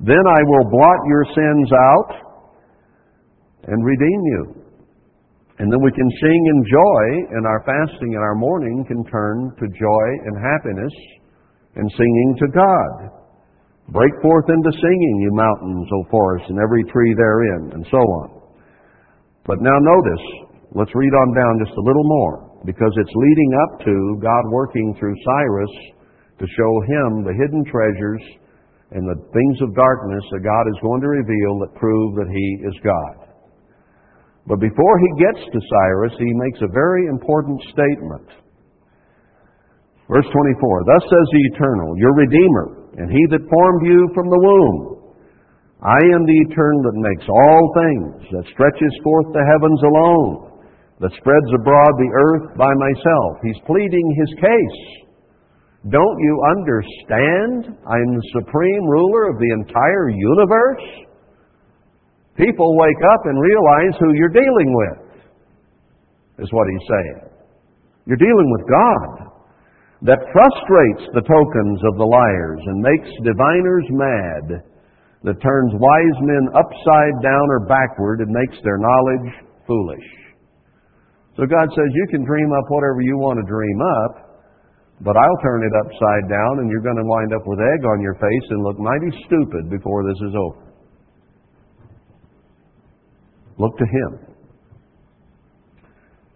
Then 0.04 0.20
I 0.20 0.42
will 0.44 0.68
blot 0.68 1.00
your 1.08 1.26
sins 1.32 1.70
out 1.72 2.12
and 3.72 3.80
redeem 3.86 4.22
you. 4.36 4.44
And 5.60 5.72
then 5.72 5.82
we 5.82 5.96
can 5.96 6.10
sing 6.22 6.42
in 6.52 6.60
joy, 6.68 7.04
and 7.34 7.48
our 7.48 7.64
fasting 7.64 8.14
and 8.14 8.22
our 8.22 8.36
mourning 8.36 8.84
can 8.86 9.02
turn 9.08 9.50
to 9.58 9.66
joy 9.80 10.08
and 10.28 10.36
happiness 10.44 10.94
and 11.80 11.90
singing 11.90 12.36
to 12.44 12.48
God. 12.52 12.94
Break 13.90 14.12
forth 14.22 14.46
into 14.50 14.72
singing, 14.76 15.18
you 15.24 15.32
mountains, 15.32 15.88
O 15.96 16.04
forests, 16.12 16.50
and 16.50 16.60
every 16.60 16.84
tree 16.92 17.16
therein, 17.16 17.72
and 17.74 17.88
so 17.90 17.98
on. 17.98 18.44
But 19.48 19.62
now 19.62 19.80
notice, 19.80 20.26
let's 20.76 20.94
read 20.94 21.14
on 21.16 21.34
down 21.34 21.64
just 21.66 21.78
a 21.78 21.88
little 21.88 22.04
more, 22.04 22.60
because 22.66 22.92
it's 23.00 23.16
leading 23.16 23.52
up 23.64 23.80
to 23.86 24.20
God 24.22 24.44
working 24.52 24.94
through 25.00 25.16
Cyrus 25.24 25.74
to 26.40 26.46
show 26.46 26.74
him 26.86 27.26
the 27.26 27.34
hidden 27.34 27.66
treasures 27.66 28.24
and 28.92 29.04
the 29.04 29.20
things 29.34 29.58
of 29.62 29.76
darkness 29.76 30.24
that 30.32 30.48
God 30.48 30.66
is 30.70 30.80
going 30.86 31.02
to 31.02 31.12
reveal 31.12 31.60
that 31.60 31.76
prove 31.76 32.16
that 32.16 32.32
he 32.32 32.48
is 32.64 32.78
God. 32.86 33.28
But 34.48 34.64
before 34.64 34.96
he 35.04 35.24
gets 35.24 35.44
to 35.44 35.60
Cyrus, 35.60 36.16
he 36.16 36.32
makes 36.48 36.62
a 36.64 36.72
very 36.72 37.08
important 37.12 37.60
statement. 37.68 38.32
Verse 40.08 40.28
24 40.32 40.88
Thus 40.88 41.04
says 41.04 41.28
the 41.36 41.46
Eternal, 41.52 42.00
your 42.00 42.16
Redeemer, 42.16 42.96
and 42.96 43.12
he 43.12 43.24
that 43.36 43.44
formed 43.52 43.84
you 43.84 44.08
from 44.16 44.32
the 44.32 44.40
womb. 44.40 44.98
I 45.84 46.00
am 46.16 46.26
the 46.26 46.42
eternal 46.50 46.82
that 46.90 47.06
makes 47.06 47.28
all 47.30 47.64
things, 47.78 48.34
that 48.34 48.50
stretches 48.50 48.94
forth 49.04 49.30
the 49.30 49.46
heavens 49.46 49.82
alone, 49.86 50.66
that 51.06 51.14
spreads 51.22 51.52
abroad 51.54 51.94
the 52.02 52.14
earth 52.18 52.58
by 52.58 52.72
myself. 52.74 53.32
He's 53.46 53.62
pleading 53.70 54.08
his 54.18 54.32
case. 54.42 55.07
Don't 55.90 56.20
you 56.20 56.36
understand? 56.58 57.78
I'm 57.88 58.10
the 58.16 58.28
supreme 58.34 58.86
ruler 58.86 59.30
of 59.30 59.40
the 59.40 59.52
entire 59.56 60.10
universe. 60.10 60.88
People 62.36 62.78
wake 62.78 63.04
up 63.14 63.22
and 63.26 63.40
realize 63.40 63.96
who 64.00 64.14
you're 64.14 64.36
dealing 64.36 64.70
with, 64.76 65.00
is 66.44 66.52
what 66.52 66.68
he's 66.70 66.88
saying. 66.88 67.22
You're 68.06 68.22
dealing 68.22 68.50
with 68.52 68.70
God 68.70 69.28
that 70.06 70.30
frustrates 70.30 71.10
the 71.14 71.26
tokens 71.26 71.80
of 71.90 71.98
the 71.98 72.06
liars 72.06 72.62
and 72.66 72.86
makes 72.86 73.10
diviners 73.26 73.88
mad, 73.90 74.46
that 75.24 75.42
turns 75.42 75.74
wise 75.74 76.20
men 76.22 76.46
upside 76.54 77.18
down 77.26 77.46
or 77.50 77.66
backward 77.66 78.22
and 78.22 78.30
makes 78.30 78.62
their 78.62 78.78
knowledge 78.78 79.34
foolish. 79.66 80.08
So 81.36 81.46
God 81.50 81.70
says, 81.74 81.90
You 81.94 82.08
can 82.12 82.24
dream 82.24 82.54
up 82.54 82.66
whatever 82.70 83.02
you 83.02 83.18
want 83.18 83.42
to 83.42 83.46
dream 83.50 83.80
up, 83.82 84.27
but 85.02 85.16
I'll 85.16 85.42
turn 85.44 85.62
it 85.64 85.74
upside 85.86 86.30
down 86.30 86.60
and 86.60 86.70
you're 86.70 86.82
going 86.82 86.98
to 86.98 87.06
wind 87.06 87.34
up 87.34 87.46
with 87.46 87.60
egg 87.60 87.86
on 87.86 88.02
your 88.02 88.16
face 88.16 88.48
and 88.50 88.64
look 88.64 88.80
mighty 88.80 89.12
stupid 89.26 89.70
before 89.70 90.04
this 90.04 90.20
is 90.30 90.34
over. 90.36 90.64
Look 93.58 93.78
to 93.78 93.86
Him. 93.86 94.12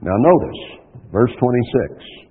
Now 0.01 0.17
notice, 0.17 0.61
verse 1.11 1.31
26 1.37 2.21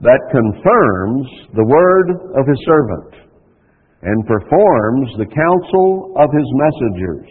that 0.00 0.22
confirms 0.30 1.26
the 1.58 1.66
word 1.66 2.08
of 2.38 2.46
his 2.46 2.60
servant 2.70 3.18
and 4.02 4.30
performs 4.30 5.10
the 5.18 5.26
counsel 5.26 6.14
of 6.14 6.30
his 6.30 6.46
messengers. 6.54 7.26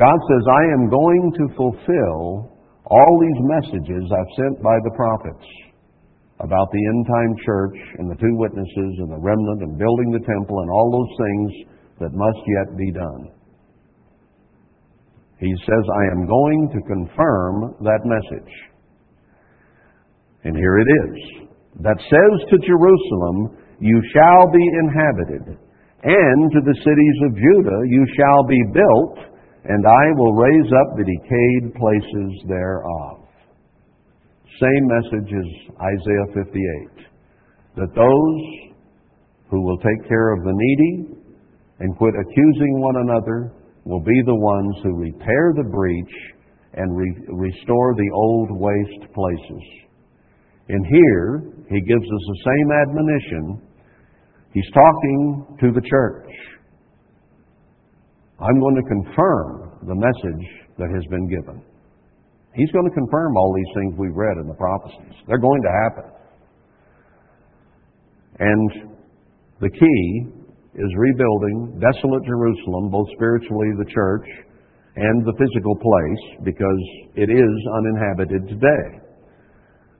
God 0.00 0.16
says, 0.16 0.44
I 0.48 0.64
am 0.72 0.88
going 0.88 1.32
to 1.36 1.54
fulfill 1.56 2.56
all 2.88 3.12
these 3.20 3.40
messages 3.52 4.04
I've 4.08 4.32
sent 4.36 4.62
by 4.62 4.76
the 4.80 4.96
prophets 4.96 5.44
about 6.40 6.68
the 6.72 6.84
end 6.92 7.06
time 7.06 7.32
church 7.44 7.78
and 7.98 8.10
the 8.10 8.20
two 8.20 8.34
witnesses 8.36 8.92
and 9.00 9.10
the 9.10 9.22
remnant 9.22 9.62
and 9.62 9.78
building 9.78 10.10
the 10.12 10.24
temple 10.24 10.60
and 10.60 10.70
all 10.70 10.88
those 10.92 11.14
things 11.16 11.50
that 12.00 12.12
must 12.12 12.42
yet 12.60 12.76
be 12.76 12.92
done. 12.92 13.22
He 15.40 15.52
says, 15.64 15.84
I 16.00 16.04
am 16.12 16.26
going 16.26 16.70
to 16.72 16.80
confirm 16.88 17.76
that 17.84 18.00
message. 18.04 18.52
And 20.44 20.56
here 20.56 20.78
it 20.78 20.88
is 20.88 21.46
that 21.80 21.98
says 21.98 22.34
to 22.48 22.56
Jerusalem, 22.64 23.56
You 23.80 24.00
shall 24.12 24.44
be 24.52 24.64
inhabited, 24.80 25.58
and 26.04 26.52
to 26.52 26.60
the 26.64 26.78
cities 26.80 27.18
of 27.28 27.36
Judah, 27.36 27.80
You 27.84 28.06
shall 28.16 28.44
be 28.48 28.62
built, 28.72 29.18
and 29.64 29.84
I 29.84 30.04
will 30.16 30.32
raise 30.32 30.70
up 30.72 30.96
the 30.96 31.04
decayed 31.04 31.74
places 31.74 32.30
thereof. 32.48 33.25
Same 34.60 34.86
message 34.88 35.32
as 35.36 35.48
Isaiah 35.76 36.44
58 36.44 37.06
that 37.76 37.94
those 37.94 38.72
who 39.50 39.62
will 39.62 39.76
take 39.78 40.08
care 40.08 40.32
of 40.32 40.44
the 40.44 40.52
needy 40.54 41.16
and 41.80 41.96
quit 41.96 42.14
accusing 42.14 42.80
one 42.80 42.96
another 42.96 43.52
will 43.84 44.00
be 44.00 44.22
the 44.24 44.34
ones 44.34 44.76
who 44.82 44.96
repair 44.96 45.52
the 45.56 45.68
breach 45.70 46.14
and 46.72 46.96
re- 46.96 47.26
restore 47.28 47.94
the 47.94 48.10
old 48.14 48.48
waste 48.52 49.12
places. 49.12 49.62
And 50.68 50.86
here, 50.86 51.42
he 51.68 51.80
gives 51.80 52.04
us 52.04 52.24
the 52.26 52.40
same 52.44 52.68
admonition. 52.88 53.62
He's 54.52 54.70
talking 54.72 55.56
to 55.60 55.72
the 55.72 55.86
church. 55.86 56.32
I'm 58.40 58.58
going 58.60 58.76
to 58.76 58.88
confirm 58.88 59.78
the 59.86 59.94
message 59.94 60.46
that 60.78 60.88
has 60.94 61.04
been 61.10 61.28
given. 61.28 61.62
He's 62.56 62.72
going 62.72 62.88
to 62.88 62.94
confirm 62.96 63.36
all 63.36 63.52
these 63.52 63.72
things 63.76 63.94
we've 63.98 64.16
read 64.16 64.40
in 64.40 64.48
the 64.48 64.56
prophecies. 64.56 65.12
They're 65.28 65.38
going 65.38 65.62
to 65.62 65.72
happen. 65.84 66.06
And 68.40 68.96
the 69.60 69.70
key 69.70 70.02
is 70.74 70.90
rebuilding 70.96 71.80
desolate 71.80 72.24
Jerusalem, 72.24 72.90
both 72.90 73.08
spiritually, 73.16 73.68
the 73.78 73.88
church, 73.92 74.28
and 74.96 75.24
the 75.24 75.36
physical 75.36 75.76
place, 75.76 76.44
because 76.44 76.82
it 77.16 77.28
is 77.28 77.52
uninhabited 77.76 78.48
today 78.48 79.06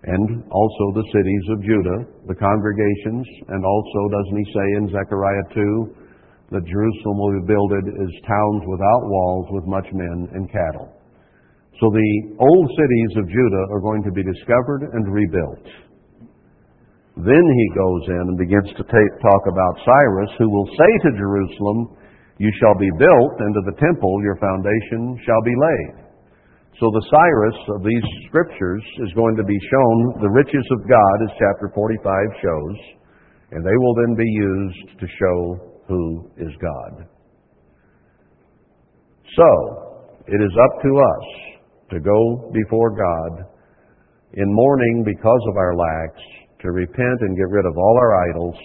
and 0.06 0.44
also 0.52 0.84
the 0.94 1.06
cities 1.10 1.44
of 1.50 1.58
Judah, 1.66 1.98
the 2.30 2.38
congregations, 2.38 3.26
and 3.48 3.64
also, 3.64 4.00
doesn't 4.14 4.38
he 4.38 4.46
say 4.54 4.66
in 4.78 4.84
Zechariah 4.94 5.46
2, 5.50 6.54
that 6.54 6.62
Jerusalem 6.62 7.16
will 7.18 7.34
be 7.42 7.46
builded 7.50 7.84
as 7.90 8.10
towns 8.22 8.62
without 8.70 9.02
walls 9.02 9.46
with 9.50 9.66
much 9.66 9.86
men 9.92 10.28
and 10.32 10.46
cattle. 10.46 10.94
So 11.76 11.92
the 11.92 12.12
old 12.40 12.66
cities 12.72 13.12
of 13.20 13.28
Judah 13.28 13.64
are 13.68 13.84
going 13.84 14.00
to 14.08 14.12
be 14.12 14.24
discovered 14.24 14.88
and 14.96 15.12
rebuilt. 15.12 15.66
Then 17.20 17.44
he 17.44 17.76
goes 17.76 18.02
in 18.08 18.24
and 18.32 18.36
begins 18.40 18.68
to 18.76 18.84
take, 18.84 19.12
talk 19.20 19.42
about 19.44 19.84
Cyrus, 19.84 20.32
who 20.40 20.48
will 20.48 20.68
say 20.72 20.92
to 21.04 21.20
Jerusalem, 21.20 21.96
You 22.40 22.48
shall 22.60 22.76
be 22.80 22.88
built, 22.96 23.34
and 23.40 23.52
to 23.52 23.62
the 23.68 23.76
temple 23.80 24.20
your 24.24 24.36
foundation 24.40 25.20
shall 25.24 25.42
be 25.44 25.56
laid. 25.56 26.06
So 26.80 26.88
the 26.92 27.08
Cyrus 27.08 27.60
of 27.76 27.84
these 27.84 28.04
scriptures 28.28 28.84
is 29.04 29.12
going 29.12 29.36
to 29.36 29.44
be 29.44 29.56
shown 29.68 30.20
the 30.20 30.32
riches 30.32 30.64
of 30.76 30.88
God, 30.88 31.16
as 31.24 31.40
chapter 31.40 31.72
45 31.72 32.04
shows, 32.40 32.76
and 33.52 33.64
they 33.64 33.76
will 33.80 33.94
then 34.00 34.14
be 34.16 34.28
used 34.28 35.00
to 35.00 35.06
show 35.08 35.38
who 35.88 36.30
is 36.36 36.52
God. 36.60 37.08
So, 39.36 39.50
it 40.28 40.40
is 40.40 40.52
up 40.56 40.82
to 40.82 40.90
us 41.00 41.45
to 41.90 42.00
go 42.00 42.50
before 42.52 42.90
God 42.90 43.46
in 44.34 44.46
mourning 44.46 45.04
because 45.04 45.44
of 45.48 45.56
our 45.56 45.76
lacks, 45.76 46.22
to 46.62 46.70
repent 46.72 47.18
and 47.20 47.36
get 47.36 47.48
rid 47.48 47.66
of 47.66 47.76
all 47.76 47.96
our 48.00 48.30
idols. 48.30 48.56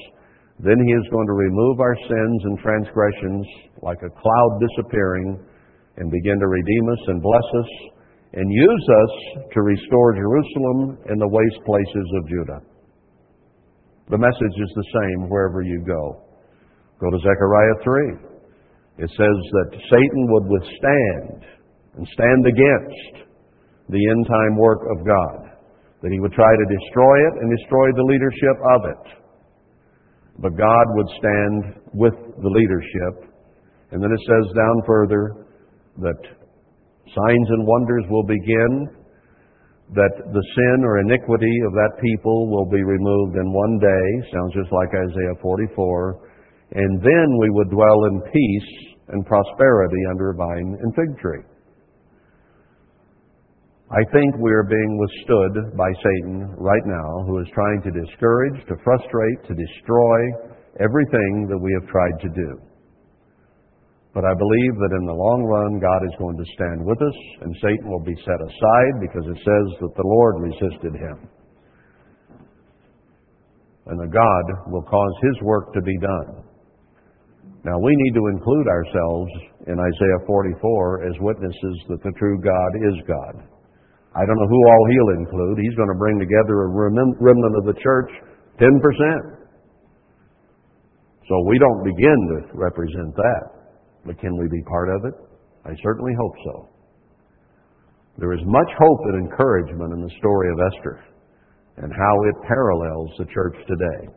Then 0.59 0.78
He 0.86 0.93
is 0.93 1.07
going 1.11 1.28
to 1.28 1.34
remove 1.34 1.80
our 1.80 1.95
sins 1.95 2.39
and 2.45 2.59
transgressions 2.59 3.45
like 3.82 3.99
a 4.03 4.09
cloud 4.09 4.51
disappearing 4.59 5.39
and 5.97 6.11
begin 6.11 6.39
to 6.39 6.47
redeem 6.47 6.89
us 6.89 7.03
and 7.07 7.22
bless 7.22 7.47
us 7.59 7.72
and 8.34 8.47
use 8.49 8.86
us 8.89 9.43
to 9.53 9.61
restore 9.61 10.15
Jerusalem 10.15 10.97
and 11.09 11.19
the 11.19 11.28
waste 11.28 11.61
places 11.65 12.07
of 12.15 12.30
Judah. 12.30 12.61
The 14.09 14.17
message 14.17 14.57
is 14.59 14.72
the 14.76 14.89
same 14.91 15.30
wherever 15.30 15.61
you 15.61 15.84
go. 15.86 16.24
Go 16.99 17.09
to 17.09 17.17
Zechariah 17.19 17.78
3. 17.84 19.03
It 19.03 19.09
says 19.09 19.38
that 19.51 19.80
Satan 19.89 20.24
would 20.30 20.45
withstand 20.47 21.61
and 21.95 22.07
stand 22.07 22.45
against 22.47 23.27
the 23.89 23.99
end 24.09 24.25
time 24.27 24.55
work 24.57 24.79
of 24.95 25.05
God, 25.05 25.51
that 26.01 26.11
he 26.11 26.19
would 26.19 26.33
try 26.33 26.47
to 26.47 26.75
destroy 26.79 27.15
it 27.27 27.33
and 27.41 27.57
destroy 27.57 27.87
the 27.95 28.07
leadership 28.07 28.57
of 28.75 28.81
it. 28.87 29.05
But 30.39 30.57
God 30.57 30.85
would 30.95 31.09
stand 31.19 31.59
with 31.93 32.15
the 32.15 32.49
leadership. 32.49 33.29
And 33.91 34.01
then 34.01 34.11
it 34.11 34.23
says 34.23 34.55
down 34.55 34.81
further 34.87 35.45
that 35.99 36.19
signs 37.11 37.47
and 37.49 37.67
wonders 37.67 38.05
will 38.09 38.23
begin, 38.23 38.87
that 39.91 40.15
the 40.31 40.45
sin 40.55 40.85
or 40.87 40.99
iniquity 41.03 41.51
of 41.67 41.73
that 41.73 41.99
people 41.99 42.49
will 42.49 42.69
be 42.71 42.81
removed 42.81 43.35
in 43.35 43.51
one 43.51 43.77
day. 43.77 44.31
Sounds 44.31 44.55
just 44.55 44.71
like 44.71 44.87
Isaiah 44.95 45.35
44. 45.41 46.31
And 46.71 47.01
then 47.03 47.27
we 47.41 47.49
would 47.51 47.69
dwell 47.69 48.05
in 48.07 48.21
peace 48.31 48.95
and 49.09 49.25
prosperity 49.25 49.99
under 50.09 50.31
a 50.31 50.35
vine 50.35 50.77
and 50.79 50.95
fig 50.95 51.19
tree. 51.19 51.43
I 53.91 54.07
think 54.15 54.39
we 54.39 54.55
are 54.55 54.63
being 54.63 54.93
withstood 55.03 55.75
by 55.75 55.91
Satan 55.99 56.47
right 56.55 56.85
now, 56.87 57.27
who 57.27 57.43
is 57.43 57.47
trying 57.51 57.83
to 57.83 57.91
discourage, 57.91 58.63
to 58.71 58.79
frustrate, 58.87 59.43
to 59.51 59.53
destroy 59.53 60.19
everything 60.79 61.51
that 61.51 61.59
we 61.59 61.75
have 61.75 61.91
tried 61.91 62.15
to 62.23 62.29
do. 62.31 62.49
But 64.15 64.23
I 64.23 64.31
believe 64.31 64.73
that 64.79 64.95
in 64.95 65.05
the 65.07 65.19
long 65.19 65.43
run, 65.43 65.83
God 65.83 66.07
is 66.07 66.15
going 66.23 66.39
to 66.39 66.47
stand 66.55 66.79
with 66.87 67.03
us, 67.03 67.17
and 67.43 67.51
Satan 67.59 67.91
will 67.91 68.03
be 68.03 68.15
set 68.23 68.39
aside 68.39 68.93
because 69.03 69.27
it 69.27 69.39
says 69.43 69.67
that 69.83 69.95
the 69.99 70.07
Lord 70.07 70.35
resisted 70.39 70.95
him. 70.95 71.27
And 73.91 73.99
that 73.99 74.11
God 74.15 74.71
will 74.71 74.87
cause 74.87 75.15
his 75.19 75.35
work 75.43 75.73
to 75.73 75.81
be 75.81 75.97
done. 75.99 76.47
Now, 77.67 77.75
we 77.75 77.91
need 77.91 78.15
to 78.15 78.27
include 78.31 78.67
ourselves 78.71 79.31
in 79.67 79.75
Isaiah 79.75 80.23
44 80.27 81.11
as 81.11 81.15
witnesses 81.19 81.75
that 81.91 82.03
the 82.03 82.15
true 82.15 82.39
God 82.39 82.71
is 82.87 82.97
God. 83.03 83.51
I 84.14 84.26
don't 84.28 84.36
know 84.36 84.47
who 84.47 84.62
all 84.68 84.84
he'll 84.91 85.24
include. 85.24 85.57
He's 85.59 85.76
going 85.76 85.88
to 85.88 85.97
bring 85.97 86.20
together 86.20 86.64
a 86.64 86.70
remnant 86.70 87.55
of 87.57 87.66
the 87.66 87.80
church, 87.80 88.12
10%. 88.59 88.68
So 91.28 91.39
we 91.47 91.57
don't 91.59 91.84
begin 91.84 92.20
to 92.36 92.38
represent 92.53 93.16
that. 93.16 93.43
But 94.05 94.20
can 94.20 94.36
we 94.36 94.49
be 94.49 94.62
part 94.68 94.89
of 94.89 95.05
it? 95.05 95.14
I 95.64 95.72
certainly 95.82 96.12
hope 96.20 96.36
so. 96.43 96.68
There 98.18 98.34
is 98.34 98.41
much 98.43 98.68
hope 98.78 98.99
and 99.05 99.32
encouragement 99.32 99.93
in 99.93 100.01
the 100.01 100.12
story 100.20 100.51
of 100.51 100.59
Esther 100.74 101.05
and 101.78 101.93
how 101.93 102.24
it 102.28 102.36
parallels 102.47 103.12
the 103.18 103.26
church 103.34 103.55
today. 103.68 104.12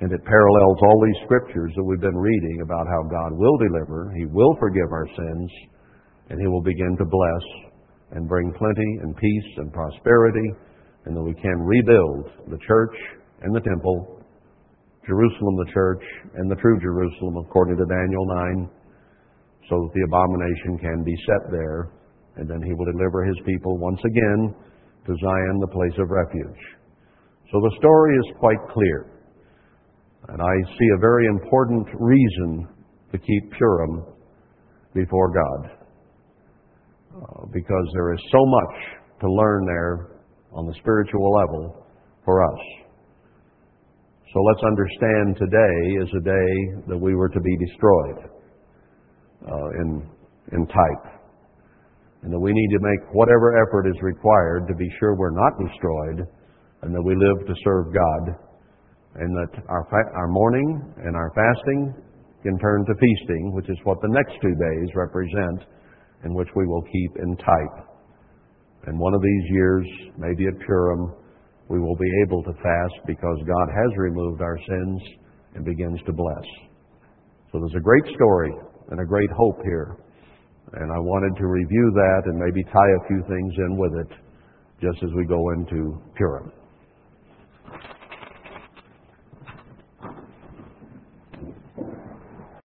And 0.00 0.10
it 0.12 0.24
parallels 0.24 0.78
all 0.80 1.04
these 1.04 1.24
scriptures 1.26 1.72
that 1.76 1.84
we've 1.84 2.00
been 2.00 2.16
reading 2.16 2.62
about 2.62 2.86
how 2.88 3.02
God 3.02 3.36
will 3.36 3.58
deliver, 3.58 4.10
He 4.16 4.24
will 4.24 4.56
forgive 4.58 4.90
our 4.90 5.06
sins, 5.14 5.50
and 6.30 6.40
He 6.40 6.46
will 6.46 6.62
begin 6.62 6.96
to 6.96 7.04
bless 7.04 7.69
and 8.12 8.28
bring 8.28 8.52
plenty 8.58 8.90
and 9.02 9.16
peace 9.16 9.50
and 9.58 9.72
prosperity, 9.72 10.50
and 11.06 11.16
that 11.16 11.22
we 11.22 11.34
can 11.34 11.58
rebuild 11.60 12.30
the 12.48 12.58
church 12.66 12.94
and 13.42 13.54
the 13.54 13.60
temple, 13.60 14.20
Jerusalem 15.06 15.56
the 15.66 15.72
church, 15.72 16.02
and 16.34 16.50
the 16.50 16.56
true 16.56 16.78
Jerusalem 16.80 17.36
according 17.46 17.76
to 17.78 17.86
Daniel 17.86 18.26
9, 18.58 18.70
so 19.68 19.76
that 19.80 19.92
the 19.94 20.04
abomination 20.04 20.78
can 20.78 21.04
be 21.04 21.16
set 21.26 21.50
there, 21.50 21.92
and 22.36 22.48
then 22.48 22.60
he 22.62 22.74
will 22.74 22.90
deliver 22.92 23.24
his 23.24 23.38
people 23.46 23.78
once 23.78 24.00
again 24.04 24.54
to 25.06 25.14
Zion, 25.14 25.58
the 25.60 25.72
place 25.72 25.98
of 25.98 26.10
refuge. 26.10 26.62
So 27.50 27.58
the 27.58 27.76
story 27.78 28.14
is 28.16 28.38
quite 28.38 28.60
clear. 28.72 29.06
And 30.28 30.40
I 30.40 30.54
see 30.78 30.88
a 30.94 31.00
very 31.00 31.26
important 31.26 31.88
reason 31.98 32.68
to 33.10 33.18
keep 33.18 33.52
Purim 33.58 34.04
before 34.94 35.32
God. 35.32 35.79
Uh, 37.10 37.44
because 37.52 37.86
there 37.92 38.14
is 38.14 38.20
so 38.30 38.38
much 38.38 38.76
to 39.20 39.26
learn 39.26 39.66
there 39.66 40.22
on 40.52 40.64
the 40.64 40.74
spiritual 40.78 41.34
level 41.42 41.84
for 42.24 42.44
us. 42.44 42.60
So 44.32 44.38
let's 44.38 44.62
understand 44.62 45.34
today 45.34 45.78
is 45.98 46.08
a 46.14 46.22
day 46.22 46.50
that 46.86 46.96
we 46.96 47.16
were 47.16 47.28
to 47.28 47.40
be 47.40 47.56
destroyed 47.66 48.30
uh, 49.42 49.68
in, 49.82 50.08
in 50.52 50.66
type. 50.68 51.18
And 52.22 52.32
that 52.32 52.38
we 52.38 52.52
need 52.52 52.70
to 52.70 52.80
make 52.80 53.12
whatever 53.12 53.58
effort 53.58 53.90
is 53.90 53.96
required 54.02 54.68
to 54.68 54.74
be 54.76 54.88
sure 55.00 55.16
we're 55.16 55.34
not 55.34 55.58
destroyed 55.58 56.28
and 56.82 56.94
that 56.94 57.02
we 57.02 57.16
live 57.16 57.44
to 57.44 57.54
serve 57.64 57.92
God. 57.92 58.38
And 59.16 59.34
that 59.34 59.64
our, 59.68 59.84
fa- 59.90 60.14
our 60.14 60.28
mourning 60.28 60.94
and 61.02 61.16
our 61.16 61.32
fasting 61.34 61.92
can 62.44 62.56
turn 62.58 62.84
to 62.86 62.94
feasting, 62.94 63.50
which 63.54 63.68
is 63.68 63.78
what 63.82 64.00
the 64.00 64.14
next 64.14 64.40
two 64.40 64.54
days 64.54 64.94
represent 64.94 65.66
in 66.24 66.34
which 66.34 66.48
we 66.54 66.66
will 66.66 66.82
keep 66.82 67.16
in 67.22 67.36
type. 67.36 67.86
And 68.86 68.98
one 68.98 69.14
of 69.14 69.22
these 69.22 69.50
years, 69.50 69.86
maybe 70.16 70.46
at 70.46 70.58
Purim, 70.66 71.14
we 71.68 71.78
will 71.78 71.96
be 71.96 72.10
able 72.26 72.42
to 72.42 72.52
fast 72.52 73.06
because 73.06 73.38
God 73.46 73.68
has 73.68 73.96
removed 73.96 74.42
our 74.42 74.58
sins 74.66 75.00
and 75.54 75.64
begins 75.64 76.00
to 76.06 76.12
bless. 76.12 76.44
So 77.52 77.58
there's 77.58 77.76
a 77.76 77.82
great 77.82 78.04
story 78.14 78.52
and 78.90 79.00
a 79.00 79.04
great 79.04 79.30
hope 79.36 79.60
here. 79.64 79.96
And 80.72 80.92
I 80.92 80.98
wanted 80.98 81.38
to 81.38 81.46
review 81.46 81.90
that 81.94 82.22
and 82.26 82.38
maybe 82.38 82.62
tie 82.64 82.92
a 83.02 83.06
few 83.08 83.22
things 83.28 83.54
in 83.58 83.76
with 83.76 83.92
it 84.06 84.16
just 84.80 85.02
as 85.02 85.10
we 85.16 85.26
go 85.26 85.50
into 85.50 86.00
Purim. 86.16 86.52